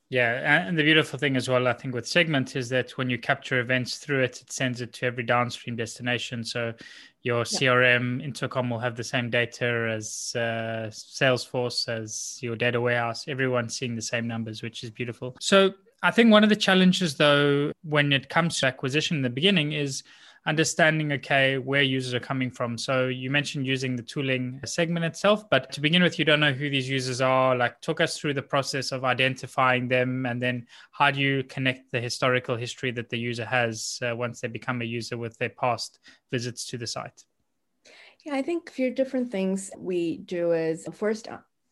Yeah, 0.09 0.67
and 0.69 0.79
the 0.79 0.85
beautiful 0.85 1.19
thing 1.19 1.37
as 1.37 1.49
well, 1.49 1.67
I 1.67 1.73
think, 1.73 1.93
with 1.93 2.07
Segment 2.07 2.55
is 2.55 2.69
that 2.69 2.93
when 2.93 3.11
you 3.11 3.19
capture 3.19 3.59
events 3.59 3.99
through 3.99 4.23
it, 4.23 4.41
it 4.41 4.53
sends 4.53 4.81
it 4.81 4.93
to 4.95 5.07
every 5.07 5.25
downstream 5.25 5.75
destination. 5.75 6.45
So 6.45 6.75
your 7.23 7.43
CRM 7.43 8.23
intercom 8.23 8.71
will 8.71 8.79
have 8.79 8.95
the 8.95 9.03
same 9.03 9.31
data 9.31 9.93
as 9.93 10.33
uh, 10.37 10.91
Salesforce, 10.93 11.89
as 11.89 12.39
your 12.41 12.55
data 12.55 12.81
warehouse. 12.81 13.27
Everyone's 13.27 13.77
seeing 13.77 13.97
the 13.97 14.03
same 14.03 14.29
numbers, 14.29 14.63
which 14.63 14.85
is 14.85 14.91
beautiful. 14.91 15.37
So 15.41 15.73
I 16.05 16.13
think 16.13 16.31
one 16.31 16.45
of 16.45 16.51
the 16.51 16.57
challenges, 16.57 17.17
though, 17.17 17.73
when 17.83 18.13
it 18.13 18.29
comes 18.29 18.61
to 18.61 18.67
acquisition 18.67 19.17
in 19.17 19.23
the 19.25 19.31
beginning, 19.31 19.73
is 19.73 20.05
understanding 20.47 21.13
okay 21.13 21.59
where 21.59 21.83
users 21.83 22.15
are 22.15 22.21
coming 22.21 22.51
from. 22.51 22.79
So 22.79 23.09
you 23.09 23.31
mentioned 23.31 23.67
using 23.67 23.97
the 23.97 24.03
tooling 24.03 24.61
segment 24.65 25.05
itself 25.05 25.49
but 25.51 25.73
to 25.73 25.81
begin 25.81 26.03
with 26.03 26.19
you 26.19 26.25
don't 26.25 26.41
know 26.41 26.53
who 26.53 26.71
these 26.71 26.89
users 26.89 27.21
are. 27.21 27.57
Like 27.57 27.81
talk 27.81 28.01
us 28.01 28.19
through 28.19 28.35
the 28.35 28.43
process 28.43 28.93
of 28.93 29.05
identifying 29.05 29.89
them 29.89 30.27
and 30.27 30.41
then 30.41 30.67
how 30.93 31.11
do 31.11 31.21
you 31.21 31.43
connect 31.45 31.91
the 31.91 32.01
historical 32.01 32.57
history 32.57 32.91
that 32.93 33.09
the 33.09 33.19
user 33.19 33.45
has 33.45 33.99
uh, 34.03 34.15
once 34.15 34.41
they 34.41 34.49
become 34.49 34.83
a 34.83 34.85
user 34.85 35.17
with 35.17 35.37
their 35.39 35.51
past 35.51 35.99
visits 36.31 36.67
to 36.67 36.79
the 36.79 36.87
site? 36.87 37.25
Yeah 38.25 38.35
i 38.35 38.43
think 38.43 38.69
a 38.69 38.73
few 38.73 38.91
different 38.91 39.31
things 39.31 39.71
we 39.79 40.19
do 40.19 40.53
is 40.53 40.89
first 40.93 41.29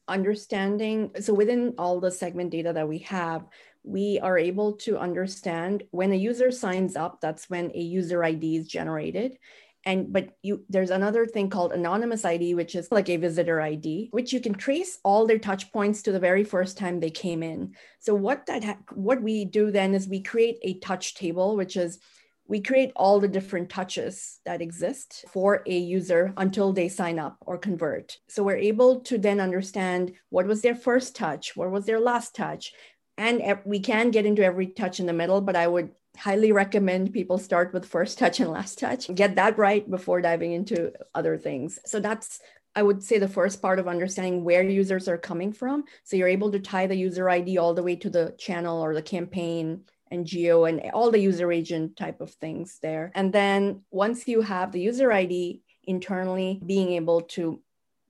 understanding. 0.09 1.11
So 1.21 1.33
within 1.35 1.75
all 1.79 2.01
the 2.01 2.11
segment 2.11 2.51
data 2.51 2.73
that 2.73 2.89
we 2.89 2.99
have 2.99 3.47
we 3.85 4.19
are 4.21 4.39
able 4.39 4.73
to 4.73 4.99
understand 4.99 5.85
when 5.91 6.11
a 6.11 6.17
user 6.17 6.51
signs 6.51 6.97
up, 6.97 7.21
that's 7.21 7.51
when 7.51 7.71
a 7.75 7.81
user 7.81 8.25
ID 8.25 8.57
is 8.57 8.67
generated. 8.67 9.39
And 9.87 10.11
but 10.11 10.31
you 10.41 10.65
there's 10.71 10.89
another 10.89 11.27
thing 11.27 11.51
called 11.51 11.73
anonymous 11.73 12.25
ID, 12.25 12.55
which 12.55 12.75
is 12.75 12.91
like 12.91 13.11
a 13.11 13.19
visitor 13.19 13.61
ID, 13.61 14.09
which 14.13 14.33
you 14.33 14.41
can 14.41 14.55
trace 14.55 14.99
all 15.05 15.27
their 15.27 15.39
touch 15.39 15.71
points 15.73 16.01
to 16.03 16.13
the 16.13 16.19
very 16.19 16.43
first 16.43 16.79
time 16.79 16.99
they 16.99 17.11
came 17.11 17.43
in. 17.43 17.75
So 18.01 18.15
what 18.15 18.47
that 18.47 18.65
ha- 18.65 18.79
what 18.95 19.21
we 19.21 19.45
do 19.45 19.71
then 19.71 19.95
is 19.95 20.09
we 20.09 20.23
create 20.23 20.59
a 20.63 20.79
touch 20.79 21.15
table, 21.15 21.55
which 21.55 21.77
is 21.77 21.99
we 22.47 22.61
create 22.61 22.93
all 22.95 23.21
the 23.21 23.29
different 23.29 23.71
touches 23.71 24.41
that 24.45 24.61
exist 24.61 25.25
for 25.29 25.63
a 25.67 25.77
user 25.77 26.35
until 26.37 26.73
they 26.73 26.89
sign 26.89 27.19
up 27.19 27.37
or 27.41 27.57
convert. 27.57 28.19
So 28.29 28.43
we're 28.43 28.57
able 28.57 29.01
to 29.01 29.17
then 29.17 29.41
understand 29.41 30.13
what 30.29 30.47
was 30.47 30.61
their 30.61 30.75
first 30.75 31.17
touch, 31.17 31.57
what 31.57 31.71
was 31.71 31.87
their 31.87 32.01
last 32.01 32.35
touch, 32.35 32.73
and 33.17 33.43
we 33.65 33.81
can 33.81 34.11
get 34.11 34.27
into 34.27 34.45
every 34.45 34.67
touch 34.67 35.01
in 35.01 35.07
the 35.07 35.13
middle 35.13 35.41
but 35.41 35.57
i 35.57 35.67
would 35.67 35.91
highly 36.17 36.53
recommend 36.53 37.13
people 37.13 37.39
start 37.39 37.73
with 37.73 37.85
first 37.85 38.19
touch 38.19 38.41
and 38.41 38.51
last 38.51 38.79
touch. 38.79 39.13
Get 39.15 39.37
that 39.37 39.59
right 39.59 39.89
before 39.91 40.21
diving 40.21 40.53
into 40.53 40.93
other 41.15 41.37
things. 41.37 41.79
So 41.87 42.01
that's 42.01 42.41
i 42.77 42.83
would 42.83 43.05
say 43.05 43.19
the 43.19 43.29
first 43.29 43.63
part 43.63 43.79
of 43.79 43.87
understanding 43.87 44.43
where 44.43 44.63
users 44.63 45.09
are 45.09 45.19
coming 45.19 45.53
from. 45.53 45.85
So 46.03 46.17
you're 46.17 46.29
able 46.29 46.51
to 46.53 46.61
tie 46.61 46.87
the 46.87 46.97
user 46.97 47.29
id 47.29 47.57
all 47.59 47.75
the 47.75 47.83
way 47.83 47.97
to 47.97 48.11
the 48.11 48.35
channel 48.39 48.83
or 48.83 48.95
the 48.95 49.03
campaign 49.03 49.85
and 50.11 50.27
geo 50.27 50.65
and 50.65 50.91
all 50.93 51.11
the 51.11 51.19
user 51.19 51.51
agent 51.51 51.97
type 51.97 52.21
of 52.21 52.31
things 52.33 52.79
there. 52.83 53.11
And 53.15 53.33
then 53.33 53.83
once 53.91 54.29
you 54.29 54.41
have 54.41 54.73
the 54.73 54.81
user 54.81 55.11
id 55.13 55.61
internally 55.85 56.61
being 56.65 56.93
able 56.93 57.23
to 57.23 57.61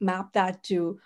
map 0.00 0.32
that 0.32 0.62
to 0.64 0.98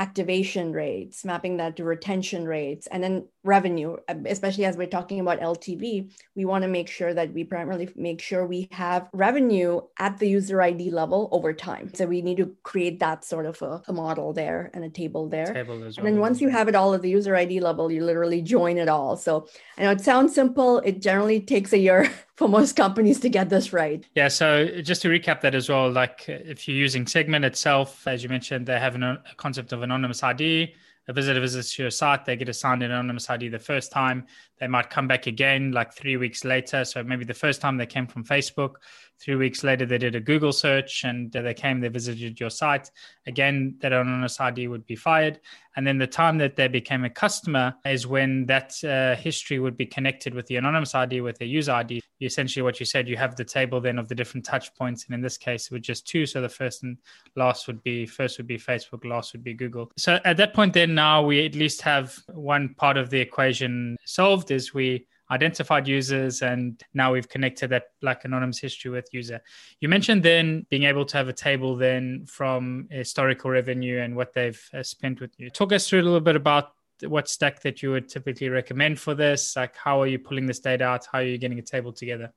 activation 0.00 0.72
rates, 0.72 1.26
mapping 1.26 1.58
that 1.58 1.76
to 1.76 1.84
retention 1.84 2.46
rates, 2.46 2.86
and 2.86 3.04
then 3.04 3.26
revenue, 3.44 3.96
um, 4.08 4.24
especially 4.26 4.64
as 4.64 4.76
we're 4.76 4.86
talking 4.86 5.20
about 5.20 5.40
LTV, 5.40 6.10
we 6.34 6.44
want 6.46 6.62
to 6.62 6.68
make 6.68 6.88
sure 6.88 7.12
that 7.12 7.32
we 7.34 7.44
primarily 7.44 7.88
make 7.96 8.20
sure 8.20 8.46
we 8.46 8.66
have 8.70 9.08
revenue 9.12 9.80
at 9.98 10.18
the 10.18 10.26
user 10.26 10.62
ID 10.62 10.90
level 10.90 11.28
over 11.32 11.52
time. 11.52 11.92
So 11.94 12.06
we 12.06 12.22
need 12.22 12.38
to 12.38 12.56
create 12.62 12.98
that 13.00 13.24
sort 13.24 13.44
of 13.44 13.60
a, 13.60 13.82
a 13.88 13.92
model 13.92 14.32
there 14.32 14.70
and 14.72 14.84
a 14.84 14.90
table 14.90 15.28
there. 15.28 15.52
Table 15.52 15.82
and 15.82 16.06
then 16.06 16.18
once 16.18 16.40
you 16.40 16.48
have 16.48 16.68
it 16.68 16.74
all 16.74 16.94
at 16.94 17.02
the 17.02 17.10
user 17.10 17.36
ID 17.36 17.60
level, 17.60 17.92
you 17.92 18.02
literally 18.04 18.40
join 18.40 18.78
it 18.78 18.88
all. 18.88 19.16
So 19.18 19.48
I 19.76 19.82
know 19.82 19.90
it 19.90 20.00
sounds 20.00 20.34
simple. 20.34 20.78
It 20.78 21.02
generally 21.02 21.40
takes 21.40 21.72
a 21.74 21.78
year 21.78 22.10
for 22.36 22.48
most 22.48 22.74
companies 22.74 23.20
to 23.20 23.28
get 23.28 23.50
this 23.50 23.72
right. 23.72 24.04
Yeah. 24.14 24.28
So 24.28 24.80
just 24.80 25.02
to 25.02 25.08
recap 25.08 25.42
that 25.42 25.54
as 25.54 25.68
well, 25.68 25.90
like 25.90 26.24
if 26.26 26.66
you're 26.66 26.76
using 26.76 27.06
Segment 27.06 27.44
itself, 27.44 28.06
as 28.06 28.22
you 28.22 28.28
mentioned, 28.28 28.66
they 28.66 28.78
have 28.78 28.96
a 28.96 29.22
concept 29.36 29.72
of 29.72 29.82
anonymous 29.90 30.22
ID 30.22 30.74
a 31.10 31.12
visitor 31.12 31.40
visits 31.40 31.76
your 31.76 31.90
site, 31.90 32.24
they 32.24 32.36
get 32.36 32.48
assigned 32.48 32.84
an 32.84 32.92
anonymous 32.92 33.28
ID 33.28 33.48
the 33.48 33.58
first 33.58 33.90
time. 33.90 34.26
They 34.60 34.68
might 34.68 34.90
come 34.90 35.08
back 35.08 35.26
again 35.26 35.72
like 35.72 35.92
three 35.92 36.16
weeks 36.16 36.44
later. 36.44 36.84
So 36.84 37.02
maybe 37.02 37.24
the 37.24 37.34
first 37.34 37.60
time 37.60 37.76
they 37.76 37.86
came 37.86 38.06
from 38.06 38.24
Facebook, 38.24 38.74
three 39.20 39.36
weeks 39.36 39.62
later 39.62 39.84
they 39.84 39.98
did 39.98 40.14
a 40.14 40.20
Google 40.20 40.52
search 40.52 41.04
and 41.04 41.30
they 41.30 41.54
came, 41.54 41.80
they 41.80 41.88
visited 41.88 42.40
your 42.40 42.50
site. 42.50 42.90
Again, 43.26 43.76
that 43.80 43.92
anonymous 43.92 44.40
ID 44.40 44.68
would 44.68 44.86
be 44.86 44.96
fired. 44.96 45.40
And 45.76 45.86
then 45.86 45.98
the 45.98 46.06
time 46.06 46.38
that 46.38 46.56
they 46.56 46.68
became 46.68 47.04
a 47.04 47.10
customer 47.10 47.74
is 47.84 48.06
when 48.06 48.46
that 48.46 48.82
uh, 48.82 49.20
history 49.20 49.58
would 49.60 49.76
be 49.76 49.86
connected 49.86 50.34
with 50.34 50.46
the 50.46 50.56
anonymous 50.56 50.94
ID, 50.94 51.20
with 51.20 51.38
the 51.38 51.46
user 51.46 51.72
ID. 51.72 52.02
Essentially, 52.20 52.62
what 52.62 52.80
you 52.80 52.86
said, 52.86 53.08
you 53.08 53.16
have 53.16 53.36
the 53.36 53.44
table 53.44 53.80
then 53.80 53.98
of 53.98 54.08
the 54.08 54.14
different 54.14 54.44
touch 54.44 54.74
points. 54.74 55.04
And 55.04 55.14
in 55.14 55.20
this 55.20 55.36
case, 55.38 55.66
it 55.66 55.72
would 55.72 55.82
just 55.82 56.08
two. 56.08 56.26
So 56.26 56.40
the 56.40 56.48
first 56.48 56.82
and 56.82 56.96
last 57.36 57.66
would 57.66 57.82
be 57.82 58.06
first 58.06 58.38
would 58.38 58.46
be 58.46 58.58
Facebook, 58.58 59.04
last 59.04 59.32
would 59.32 59.44
be 59.44 59.54
Google. 59.54 59.92
So 59.96 60.18
at 60.24 60.36
that 60.38 60.54
point, 60.54 60.72
then 60.74 60.94
now 60.94 61.22
we 61.22 61.46
at 61.46 61.54
least 61.54 61.82
have 61.82 62.18
one 62.28 62.74
part 62.74 62.96
of 62.96 63.10
the 63.10 63.20
equation 63.20 63.96
solved 64.04 64.50
is 64.50 64.74
we 64.74 65.06
identified 65.30 65.86
users 65.86 66.42
and 66.42 66.82
now 66.94 67.12
we've 67.12 67.28
connected 67.28 67.68
that 67.70 67.84
like 68.02 68.24
anonymous 68.24 68.58
history 68.58 68.90
with 68.90 69.08
user. 69.12 69.40
You 69.80 69.88
mentioned 69.88 70.22
then 70.22 70.66
being 70.70 70.84
able 70.84 71.04
to 71.06 71.16
have 71.16 71.28
a 71.28 71.32
table 71.32 71.76
then 71.76 72.26
from 72.26 72.88
historical 72.90 73.50
revenue 73.50 74.00
and 74.00 74.16
what 74.16 74.32
they've 74.32 74.60
uh, 74.74 74.82
spent 74.82 75.20
with 75.20 75.38
you. 75.38 75.50
Talk 75.50 75.72
us 75.72 75.88
through 75.88 76.00
a 76.00 76.02
little 76.02 76.20
bit 76.20 76.36
about 76.36 76.72
what 77.04 77.28
stack 77.28 77.60
that 77.62 77.82
you 77.82 77.90
would 77.92 78.08
typically 78.08 78.48
recommend 78.48 78.98
for 78.98 79.14
this. 79.14 79.56
Like 79.56 79.76
how 79.76 80.00
are 80.02 80.06
you 80.06 80.18
pulling 80.18 80.46
this 80.46 80.60
data 80.60 80.84
out? 80.84 81.06
How 81.10 81.18
are 81.18 81.24
you 81.24 81.38
getting 81.38 81.58
a 81.58 81.62
table 81.62 81.92
together? 81.92 82.32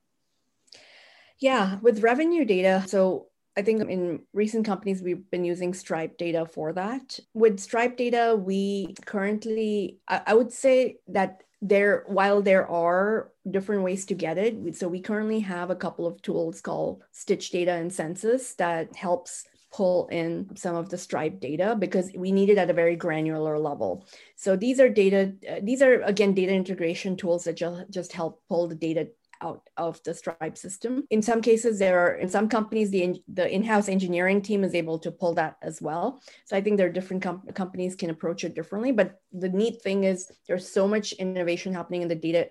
Yeah 1.38 1.78
with 1.82 2.02
revenue 2.02 2.44
data 2.44 2.84
so 2.86 3.26
I 3.56 3.62
think 3.62 3.88
in 3.88 4.22
recent 4.32 4.66
companies, 4.66 5.00
we've 5.00 5.30
been 5.30 5.44
using 5.44 5.74
Stripe 5.74 6.18
data 6.18 6.44
for 6.44 6.72
that. 6.72 7.20
With 7.34 7.60
Stripe 7.60 7.96
data, 7.96 8.36
we 8.36 8.94
currently, 9.06 9.98
I, 10.08 10.34
would 10.34 10.52
say 10.52 10.96
that 11.08 11.44
there 11.66 12.04
while 12.06 12.42
there 12.42 12.70
are 12.70 13.30
different 13.50 13.82
ways 13.82 14.04
to 14.04 14.14
get 14.14 14.36
it 14.36 14.76
so 14.76 14.86
we 14.86 15.00
currently 15.00 15.40
have 15.40 15.70
a 15.70 15.76
couple 15.76 16.06
of 16.06 16.20
tools 16.20 16.60
called 16.60 17.02
stitch 17.10 17.50
data 17.50 17.72
and 17.72 17.90
census 17.90 18.54
that 18.54 18.94
helps 18.94 19.46
pull 19.74 20.06
in 20.08 20.48
some 20.54 20.76
of 20.76 20.88
the 20.88 20.96
stripe 20.96 21.40
data 21.40 21.74
because 21.76 22.12
we 22.14 22.30
need 22.30 22.48
it 22.48 22.58
at 22.58 22.70
a 22.70 22.72
very 22.72 22.94
granular 22.94 23.58
level. 23.58 24.06
So 24.36 24.54
these 24.54 24.78
are 24.78 24.88
data 24.88 25.32
uh, 25.50 25.60
these 25.62 25.82
are 25.82 26.00
again 26.02 26.32
data 26.32 26.52
integration 26.52 27.16
tools 27.16 27.44
that 27.44 27.56
just, 27.56 27.90
just 27.90 28.12
help 28.12 28.40
pull 28.48 28.68
the 28.68 28.76
data 28.76 29.08
out 29.44 29.68
of 29.76 30.02
the 30.04 30.14
Stripe 30.14 30.56
system. 30.56 31.04
In 31.10 31.22
some 31.22 31.42
cases, 31.42 31.78
there 31.78 31.98
are 32.00 32.14
in 32.14 32.28
some 32.28 32.48
companies 32.48 32.90
the 32.90 33.22
the 33.28 33.46
in-house 33.56 33.88
engineering 33.88 34.40
team 34.42 34.64
is 34.64 34.74
able 34.74 34.98
to 35.00 35.10
pull 35.10 35.34
that 35.34 35.56
as 35.62 35.82
well. 35.82 36.22
So 36.46 36.56
I 36.56 36.60
think 36.62 36.76
there 36.76 36.88
are 36.88 36.98
different 36.98 37.22
com- 37.22 37.46
companies 37.54 37.94
can 37.94 38.10
approach 38.10 38.44
it 38.44 38.54
differently. 38.54 38.92
But 38.92 39.20
the 39.32 39.50
neat 39.50 39.82
thing 39.82 40.04
is 40.04 40.30
there's 40.48 40.68
so 40.68 40.88
much 40.88 41.12
innovation 41.12 41.74
happening 41.74 42.02
in 42.02 42.08
the 42.08 42.14
data 42.14 42.48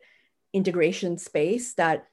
integration 0.53 1.17
space 1.17 1.73
that 1.73 2.05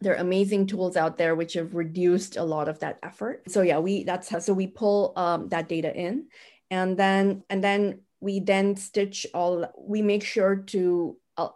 there 0.00 0.12
are 0.14 0.20
amazing 0.20 0.66
tools 0.66 0.96
out 0.96 1.16
there 1.18 1.34
which 1.34 1.54
have 1.54 1.74
reduced 1.74 2.36
a 2.36 2.44
lot 2.44 2.68
of 2.68 2.78
that 2.78 2.98
effort. 3.02 3.50
So 3.50 3.62
yeah, 3.62 3.78
we 3.78 4.04
that's 4.04 4.28
how, 4.28 4.38
so 4.38 4.52
we 4.52 4.66
pull 4.66 5.12
um, 5.16 5.48
that 5.48 5.68
data 5.68 5.94
in, 5.94 6.26
and 6.70 6.96
then 6.96 7.42
and 7.50 7.64
then 7.64 8.00
we 8.20 8.40
then 8.40 8.76
stitch 8.76 9.26
all. 9.34 9.66
We 9.76 10.02
make 10.02 10.24
sure 10.24 10.56
to 10.74 11.16
uh, 11.36 11.48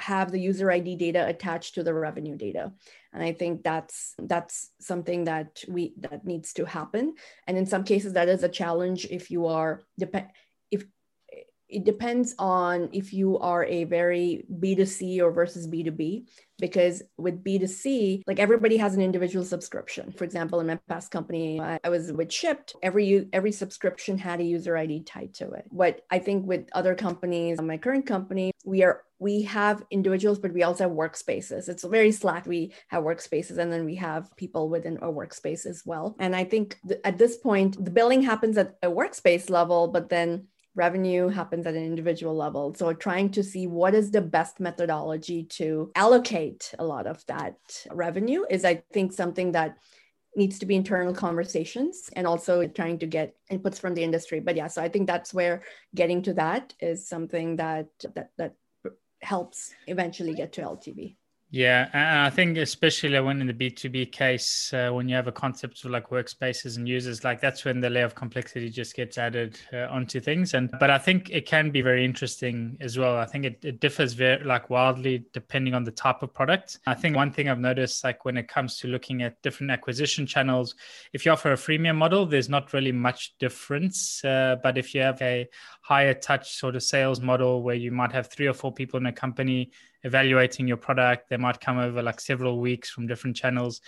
have 0.00 0.30
the 0.30 0.40
user 0.40 0.70
ID 0.70 0.96
data 0.96 1.26
attached 1.26 1.74
to 1.74 1.82
the 1.82 1.94
revenue 1.94 2.36
data. 2.36 2.72
And 3.12 3.22
I 3.22 3.32
think 3.32 3.62
that's 3.62 4.14
that's 4.18 4.70
something 4.80 5.24
that 5.24 5.64
we 5.68 5.94
that 5.98 6.24
needs 6.24 6.52
to 6.54 6.64
happen. 6.64 7.14
And 7.46 7.58
in 7.58 7.66
some 7.66 7.84
cases, 7.84 8.14
that 8.14 8.28
is 8.28 8.42
a 8.42 8.48
challenge 8.48 9.06
if 9.10 9.30
you 9.30 9.46
are 9.46 9.82
depend 9.98 10.28
it 11.70 11.84
depends 11.84 12.34
on 12.38 12.88
if 12.92 13.12
you 13.12 13.38
are 13.38 13.64
a 13.64 13.84
very 13.84 14.44
B2C 14.60 15.20
or 15.20 15.30
versus 15.30 15.68
B2B 15.68 16.26
because 16.60 17.02
with 17.16 17.42
B2C, 17.42 18.22
like 18.26 18.38
everybody 18.38 18.76
has 18.76 18.94
an 18.94 19.00
individual 19.00 19.44
subscription. 19.44 20.12
For 20.12 20.24
example, 20.24 20.60
in 20.60 20.66
my 20.66 20.78
past 20.88 21.10
company, 21.10 21.60
I, 21.60 21.80
I 21.82 21.88
was 21.88 22.12
with 22.12 22.28
Shipt, 22.28 22.74
every 22.82 23.28
every 23.32 23.52
subscription 23.52 24.18
had 24.18 24.40
a 24.40 24.44
user 24.44 24.76
ID 24.76 25.04
tied 25.04 25.34
to 25.34 25.50
it. 25.52 25.64
What 25.68 26.02
I 26.10 26.18
think 26.18 26.46
with 26.46 26.68
other 26.72 26.94
companies, 26.94 27.60
my 27.60 27.78
current 27.78 28.06
company, 28.06 28.52
we 28.64 28.82
are 28.84 29.02
we 29.18 29.42
have 29.42 29.84
individuals, 29.90 30.38
but 30.38 30.52
we 30.54 30.62
also 30.62 30.84
have 30.84 30.96
workspaces. 30.96 31.68
It's 31.68 31.84
very 31.84 32.10
Slack. 32.10 32.46
We 32.46 32.72
have 32.88 33.04
workspaces, 33.04 33.58
and 33.58 33.72
then 33.72 33.84
we 33.84 33.96
have 33.96 34.34
people 34.36 34.68
within 34.68 34.96
a 34.98 35.08
workspace 35.08 35.66
as 35.66 35.82
well. 35.84 36.16
And 36.18 36.34
I 36.34 36.44
think 36.44 36.78
th- 36.88 37.00
at 37.04 37.18
this 37.18 37.36
point, 37.36 37.82
the 37.82 37.90
billing 37.90 38.22
happens 38.22 38.56
at 38.56 38.76
a 38.82 38.88
workspace 38.88 39.50
level, 39.50 39.88
but 39.88 40.08
then 40.08 40.46
revenue 40.74 41.28
happens 41.28 41.66
at 41.66 41.74
an 41.74 41.84
individual 41.84 42.34
level. 42.34 42.74
So 42.74 42.92
trying 42.92 43.30
to 43.30 43.42
see 43.42 43.66
what 43.66 43.94
is 43.94 44.10
the 44.10 44.20
best 44.20 44.60
methodology 44.60 45.44
to 45.44 45.90
allocate 45.94 46.72
a 46.78 46.84
lot 46.84 47.06
of 47.06 47.24
that 47.26 47.56
revenue 47.90 48.44
is, 48.48 48.64
I 48.64 48.82
think, 48.92 49.12
something 49.12 49.52
that 49.52 49.76
needs 50.36 50.58
to 50.60 50.66
be 50.66 50.76
internal 50.76 51.12
conversations 51.12 52.08
and 52.14 52.26
also 52.26 52.66
trying 52.66 52.98
to 52.98 53.06
get 53.06 53.34
inputs 53.50 53.80
from 53.80 53.94
the 53.94 54.04
industry 54.04 54.38
but 54.38 54.54
yeah 54.54 54.68
so 54.68 54.80
i 54.80 54.88
think 54.88 55.06
that's 55.06 55.34
where 55.34 55.62
getting 55.94 56.22
to 56.22 56.32
that 56.32 56.72
is 56.80 57.08
something 57.08 57.56
that 57.56 57.88
that 58.14 58.30
that 58.38 58.54
helps 59.22 59.74
eventually 59.88 60.32
get 60.32 60.52
to 60.52 60.62
ltv 60.62 61.16
yeah, 61.52 61.88
and 61.92 62.20
I 62.20 62.30
think 62.30 62.56
especially 62.58 63.18
when 63.18 63.40
in 63.40 63.48
the 63.48 63.52
B 63.52 63.70
two 63.70 63.88
B 63.88 64.06
case, 64.06 64.72
uh, 64.72 64.90
when 64.90 65.08
you 65.08 65.16
have 65.16 65.26
a 65.26 65.32
concept 65.32 65.84
of 65.84 65.90
like 65.90 66.10
workspaces 66.10 66.76
and 66.76 66.88
users, 66.88 67.24
like 67.24 67.40
that's 67.40 67.64
when 67.64 67.80
the 67.80 67.90
layer 67.90 68.04
of 68.04 68.14
complexity 68.14 68.70
just 68.70 68.94
gets 68.94 69.18
added 69.18 69.58
uh, 69.72 69.88
onto 69.90 70.20
things. 70.20 70.54
And 70.54 70.70
but 70.78 70.90
I 70.90 70.98
think 70.98 71.30
it 71.30 71.46
can 71.46 71.70
be 71.70 71.82
very 71.82 72.04
interesting 72.04 72.76
as 72.80 72.96
well. 72.96 73.16
I 73.16 73.26
think 73.26 73.44
it, 73.44 73.64
it 73.64 73.80
differs 73.80 74.12
very 74.12 74.44
like 74.44 74.70
wildly 74.70 75.24
depending 75.32 75.74
on 75.74 75.82
the 75.82 75.90
type 75.90 76.22
of 76.22 76.32
product. 76.32 76.78
I 76.86 76.94
think 76.94 77.16
one 77.16 77.32
thing 77.32 77.48
I've 77.48 77.58
noticed, 77.58 78.04
like 78.04 78.24
when 78.24 78.36
it 78.36 78.46
comes 78.46 78.76
to 78.78 78.86
looking 78.88 79.22
at 79.22 79.42
different 79.42 79.72
acquisition 79.72 80.26
channels, 80.26 80.76
if 81.12 81.26
you 81.26 81.32
offer 81.32 81.52
a 81.52 81.56
freemium 81.56 81.96
model, 81.96 82.26
there's 82.26 82.48
not 82.48 82.72
really 82.72 82.92
much 82.92 83.36
difference. 83.38 84.24
Uh, 84.24 84.56
but 84.62 84.78
if 84.78 84.94
you 84.94 85.00
have 85.00 85.20
a 85.20 85.48
higher 85.82 86.14
touch 86.14 86.52
sort 86.52 86.76
of 86.76 86.82
sales 86.84 87.20
model 87.20 87.62
where 87.64 87.74
you 87.74 87.90
might 87.90 88.12
have 88.12 88.28
three 88.28 88.46
or 88.46 88.54
four 88.54 88.72
people 88.72 89.00
in 89.00 89.06
a 89.06 89.12
company 89.12 89.72
evaluating 90.02 90.66
your 90.66 90.76
product. 90.76 91.28
They 91.28 91.36
might 91.36 91.60
come 91.60 91.78
over 91.78 92.02
like 92.02 92.20
several 92.20 92.60
weeks 92.60 92.90
from 92.90 93.06
different 93.06 93.36
channels. 93.36 93.80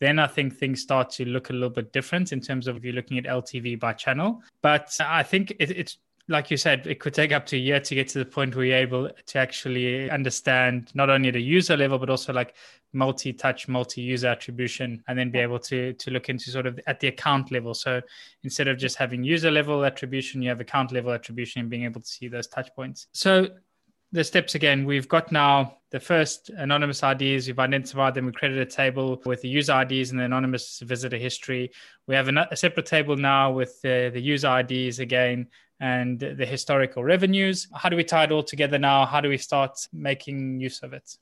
Then 0.00 0.18
I 0.18 0.26
think 0.26 0.56
things 0.56 0.80
start 0.80 1.10
to 1.12 1.24
look 1.24 1.50
a 1.50 1.52
little 1.52 1.70
bit 1.70 1.92
different 1.92 2.32
in 2.32 2.40
terms 2.40 2.68
of 2.68 2.76
if 2.76 2.84
you're 2.84 2.92
looking 2.92 3.18
at 3.18 3.24
LTV 3.24 3.80
by 3.80 3.92
channel. 3.94 4.42
But 4.62 4.96
I 5.00 5.22
think 5.22 5.50
it, 5.58 5.70
it's 5.70 5.98
like 6.28 6.50
you 6.50 6.56
said, 6.56 6.86
it 6.86 7.00
could 7.00 7.14
take 7.14 7.32
up 7.32 7.46
to 7.46 7.56
a 7.56 7.58
year 7.58 7.80
to 7.80 7.94
get 7.94 8.08
to 8.08 8.18
the 8.18 8.24
point 8.24 8.54
where 8.54 8.66
you're 8.66 8.76
able 8.76 9.10
to 9.26 9.38
actually 9.38 10.10
understand 10.10 10.90
not 10.94 11.08
only 11.08 11.30
the 11.30 11.40
user 11.40 11.76
level, 11.76 11.98
but 11.98 12.10
also 12.10 12.32
like 12.32 12.54
multi-touch, 12.92 13.66
multi-user 13.66 14.28
attribution, 14.28 15.02
and 15.08 15.18
then 15.18 15.30
be 15.30 15.38
able 15.38 15.58
to 15.58 15.94
to 15.94 16.10
look 16.10 16.28
into 16.28 16.50
sort 16.50 16.66
of 16.66 16.78
at 16.86 17.00
the 17.00 17.08
account 17.08 17.50
level. 17.50 17.72
So 17.72 18.02
instead 18.44 18.68
of 18.68 18.76
just 18.76 18.96
having 18.96 19.24
user 19.24 19.50
level 19.50 19.84
attribution, 19.84 20.42
you 20.42 20.50
have 20.50 20.60
account 20.60 20.92
level 20.92 21.12
attribution 21.12 21.60
and 21.60 21.70
being 21.70 21.84
able 21.84 22.02
to 22.02 22.06
see 22.06 22.28
those 22.28 22.46
touch 22.46 22.68
points. 22.76 23.08
So 23.12 23.48
the 24.12 24.24
steps 24.24 24.54
again. 24.54 24.84
We've 24.84 25.08
got 25.08 25.32
now 25.32 25.78
the 25.90 26.00
first 26.00 26.50
anonymous 26.50 27.02
IDs. 27.02 27.46
We've 27.46 27.58
identified 27.58 28.14
them. 28.14 28.26
We 28.26 28.32
created 28.32 28.58
a 28.58 28.66
table 28.66 29.20
with 29.24 29.42
the 29.42 29.48
user 29.48 29.80
IDs 29.80 30.10
and 30.10 30.20
the 30.20 30.24
anonymous 30.24 30.80
visitor 30.80 31.16
history. 31.16 31.70
We 32.06 32.14
have 32.14 32.28
a, 32.28 32.56
separate 32.56 32.86
table 32.86 33.16
now 33.16 33.52
with 33.52 33.80
the, 33.82 34.10
the 34.12 34.20
user 34.20 34.58
IDs 34.58 34.98
again 34.98 35.48
and 35.80 36.18
the 36.18 36.46
historical 36.46 37.04
revenues. 37.04 37.68
How 37.74 37.88
do 37.88 37.96
we 37.96 38.04
tie 38.04 38.24
it 38.24 38.32
all 38.32 38.42
together 38.42 38.78
now? 38.78 39.06
How 39.06 39.20
do 39.20 39.28
we 39.28 39.38
start 39.38 39.78
making 39.92 40.60
use 40.60 40.80
of 40.82 40.92
it? 40.92 41.16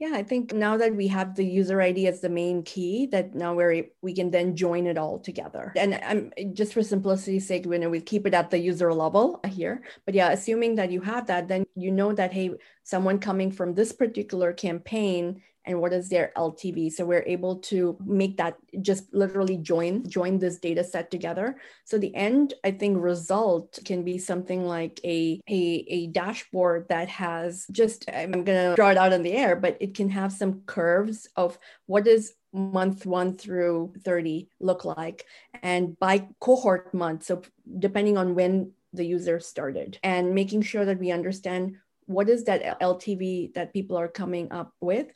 Yeah, 0.00 0.12
I 0.14 0.22
think 0.22 0.54
now 0.54 0.78
that 0.78 0.96
we 0.96 1.08
have 1.08 1.34
the 1.34 1.44
user 1.44 1.82
ID 1.82 2.06
as 2.06 2.22
the 2.22 2.30
main 2.30 2.62
key, 2.62 3.04
that 3.12 3.34
now 3.34 3.52
we're 3.52 3.84
we 4.00 4.14
can 4.14 4.30
then 4.30 4.56
join 4.56 4.86
it 4.86 4.96
all 4.96 5.18
together. 5.18 5.74
And 5.76 5.94
I'm 6.02 6.32
just 6.54 6.72
for 6.72 6.82
simplicity's 6.82 7.46
sake, 7.46 7.66
we 7.66 7.76
we 7.86 8.00
keep 8.00 8.26
it 8.26 8.32
at 8.32 8.48
the 8.48 8.56
user 8.58 8.94
level 8.94 9.40
here. 9.46 9.82
But 10.06 10.14
yeah, 10.14 10.30
assuming 10.30 10.76
that 10.76 10.90
you 10.90 11.02
have 11.02 11.26
that, 11.26 11.48
then 11.48 11.66
you 11.76 11.90
know 11.90 12.14
that 12.14 12.32
hey, 12.32 12.52
someone 12.82 13.18
coming 13.18 13.52
from 13.52 13.74
this 13.74 13.92
particular 13.92 14.54
campaign 14.54 15.42
and 15.70 15.80
what 15.80 15.92
is 15.92 16.08
their 16.08 16.32
LTV. 16.36 16.92
So 16.92 17.04
we're 17.04 17.24
able 17.26 17.56
to 17.70 17.96
make 18.04 18.36
that 18.36 18.56
just 18.82 19.12
literally 19.14 19.56
join 19.56 20.08
join 20.08 20.38
this 20.38 20.58
data 20.58 20.84
set 20.84 21.10
together. 21.10 21.56
So 21.84 21.98
the 21.98 22.14
end, 22.14 22.54
I 22.64 22.72
think, 22.72 23.02
result 23.02 23.78
can 23.84 24.02
be 24.02 24.18
something 24.18 24.64
like 24.64 25.00
a 25.04 25.40
a, 25.48 25.84
a 25.88 26.06
dashboard 26.08 26.86
that 26.88 27.08
has 27.08 27.66
just 27.70 28.10
I'm 28.12 28.44
gonna 28.44 28.74
draw 28.76 28.90
it 28.90 28.98
out 28.98 29.12
in 29.12 29.22
the 29.22 29.32
air, 29.32 29.56
but 29.56 29.76
it 29.80 29.94
can 29.94 30.10
have 30.10 30.32
some 30.32 30.62
curves 30.66 31.28
of 31.36 31.58
what 31.86 32.06
is 32.06 32.34
month 32.52 33.06
one 33.06 33.36
through 33.36 33.94
30 34.04 34.48
look 34.58 34.84
like 34.84 35.24
and 35.62 35.96
by 36.00 36.26
cohort 36.40 36.92
month 36.92 37.22
so 37.22 37.42
depending 37.78 38.18
on 38.18 38.34
when 38.34 38.72
the 38.92 39.04
user 39.04 39.38
started 39.38 39.98
and 40.02 40.34
making 40.34 40.60
sure 40.60 40.84
that 40.84 40.98
we 40.98 41.12
understand 41.12 41.76
what 42.06 42.28
is 42.28 42.44
that 42.44 42.80
ltv 42.80 43.54
that 43.54 43.72
people 43.72 43.96
are 43.96 44.08
coming 44.08 44.50
up 44.50 44.74
with 44.80 45.06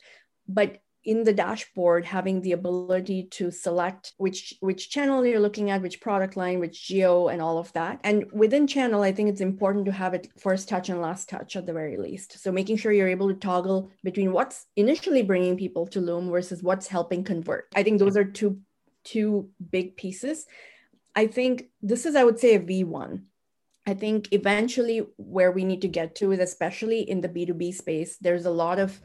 but 0.47 0.79
in 1.05 1.23
the 1.23 1.33
dashboard 1.33 2.03
having 2.03 2.41
the 2.41 2.51
ability 2.51 3.27
to 3.29 3.51
select 3.51 4.13
which 4.17 4.55
which 4.59 4.89
channel 4.89 5.23
you're 5.23 5.39
looking 5.39 5.69
at 5.69 5.81
which 5.81 6.01
product 6.01 6.35
line 6.35 6.59
which 6.59 6.87
geo 6.87 7.27
and 7.27 7.41
all 7.41 7.59
of 7.59 7.71
that. 7.73 7.99
And 8.03 8.25
within 8.31 8.65
channel 8.65 9.03
i 9.03 9.11
think 9.11 9.29
it's 9.29 9.41
important 9.41 9.85
to 9.85 9.91
have 9.91 10.13
it 10.15 10.27
first 10.37 10.67
touch 10.67 10.89
and 10.89 11.01
last 11.01 11.29
touch 11.29 11.55
at 11.55 11.65
the 11.65 11.73
very 11.73 11.97
least. 11.97 12.39
So 12.41 12.51
making 12.51 12.77
sure 12.77 12.91
you're 12.91 13.07
able 13.07 13.29
to 13.29 13.39
toggle 13.39 13.91
between 14.03 14.31
what's 14.31 14.65
initially 14.75 15.21
bringing 15.21 15.57
people 15.57 15.85
to 15.87 16.01
loom 16.01 16.29
versus 16.31 16.63
what's 16.63 16.87
helping 16.87 17.23
convert. 17.23 17.67
I 17.75 17.83
think 17.83 17.99
those 17.99 18.17
are 18.17 18.25
two 18.25 18.59
two 19.03 19.49
big 19.71 19.95
pieces. 19.95 20.47
I 21.15 21.27
think 21.27 21.69
this 21.81 22.05
is 22.05 22.15
i 22.15 22.23
would 22.23 22.39
say 22.39 22.55
a 22.55 22.59
v1 22.59 23.21
I 23.87 23.93
think 23.93 24.29
eventually 24.31 25.03
where 25.17 25.51
we 25.51 25.63
need 25.63 25.81
to 25.81 25.87
get 25.87 26.15
to 26.15 26.31
is 26.31 26.39
especially 26.39 27.01
in 27.01 27.21
the 27.21 27.29
B2B 27.29 27.75
space, 27.75 28.17
there's 28.17 28.47
a 28.47 28.49
lot 28.49 28.79
of 28.79 28.99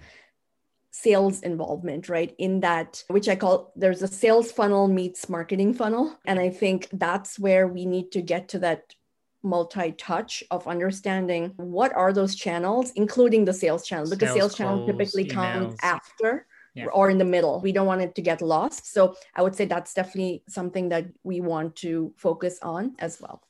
sales 0.91 1.41
involvement, 1.43 2.09
right? 2.09 2.35
In 2.39 2.61
that, 2.61 3.03
which 3.09 3.29
I 3.29 3.37
call 3.37 3.73
there's 3.77 4.03
a 4.03 4.09
sales 4.09 4.51
funnel 4.53 4.89
meets 4.89 5.29
marketing 5.29 5.75
funnel. 5.75 6.19
And 6.25 6.39
I 6.39 6.51
think 6.51 6.89
that's 6.93 7.39
where 7.39 7.69
we 7.69 7.87
need 7.87 8.13
to 8.13 8.23
get 8.23 8.49
to 8.51 8.59
that 8.61 8.95
multi-touch 9.43 10.45
of 10.51 10.67
understanding 10.67 11.53
what 11.57 11.95
are 11.95 12.13
those 12.13 12.35
channels 12.35 12.93
including 12.95 13.45
the 13.45 13.55
sales 13.55 13.87
channel 13.87 14.09
because 14.11 14.29
sales, 14.29 14.39
sales 14.39 14.55
channel 14.55 14.87
typically 14.87 15.25
emails. 15.25 15.33
comes 15.33 15.77
after 15.83 16.47
yeah. 16.75 16.85
or 16.93 17.09
in 17.09 17.17
the 17.17 17.25
middle 17.25 17.59
we 17.61 17.73
don't 17.73 17.87
want 17.87 18.03
it 18.03 18.15
to 18.15 18.21
get 18.21 18.43
lost 18.43 18.93
so 18.93 19.15
i 19.35 19.41
would 19.41 19.57
say 19.57 19.65
that's 19.65 19.95
definitely 19.95 20.43
something 20.47 20.91
that 20.91 21.07
we 21.23 21.41
want 21.41 21.75
to 21.75 22.13
focus 22.19 22.59
on 22.61 22.95
as 22.99 23.19
well 23.19 23.43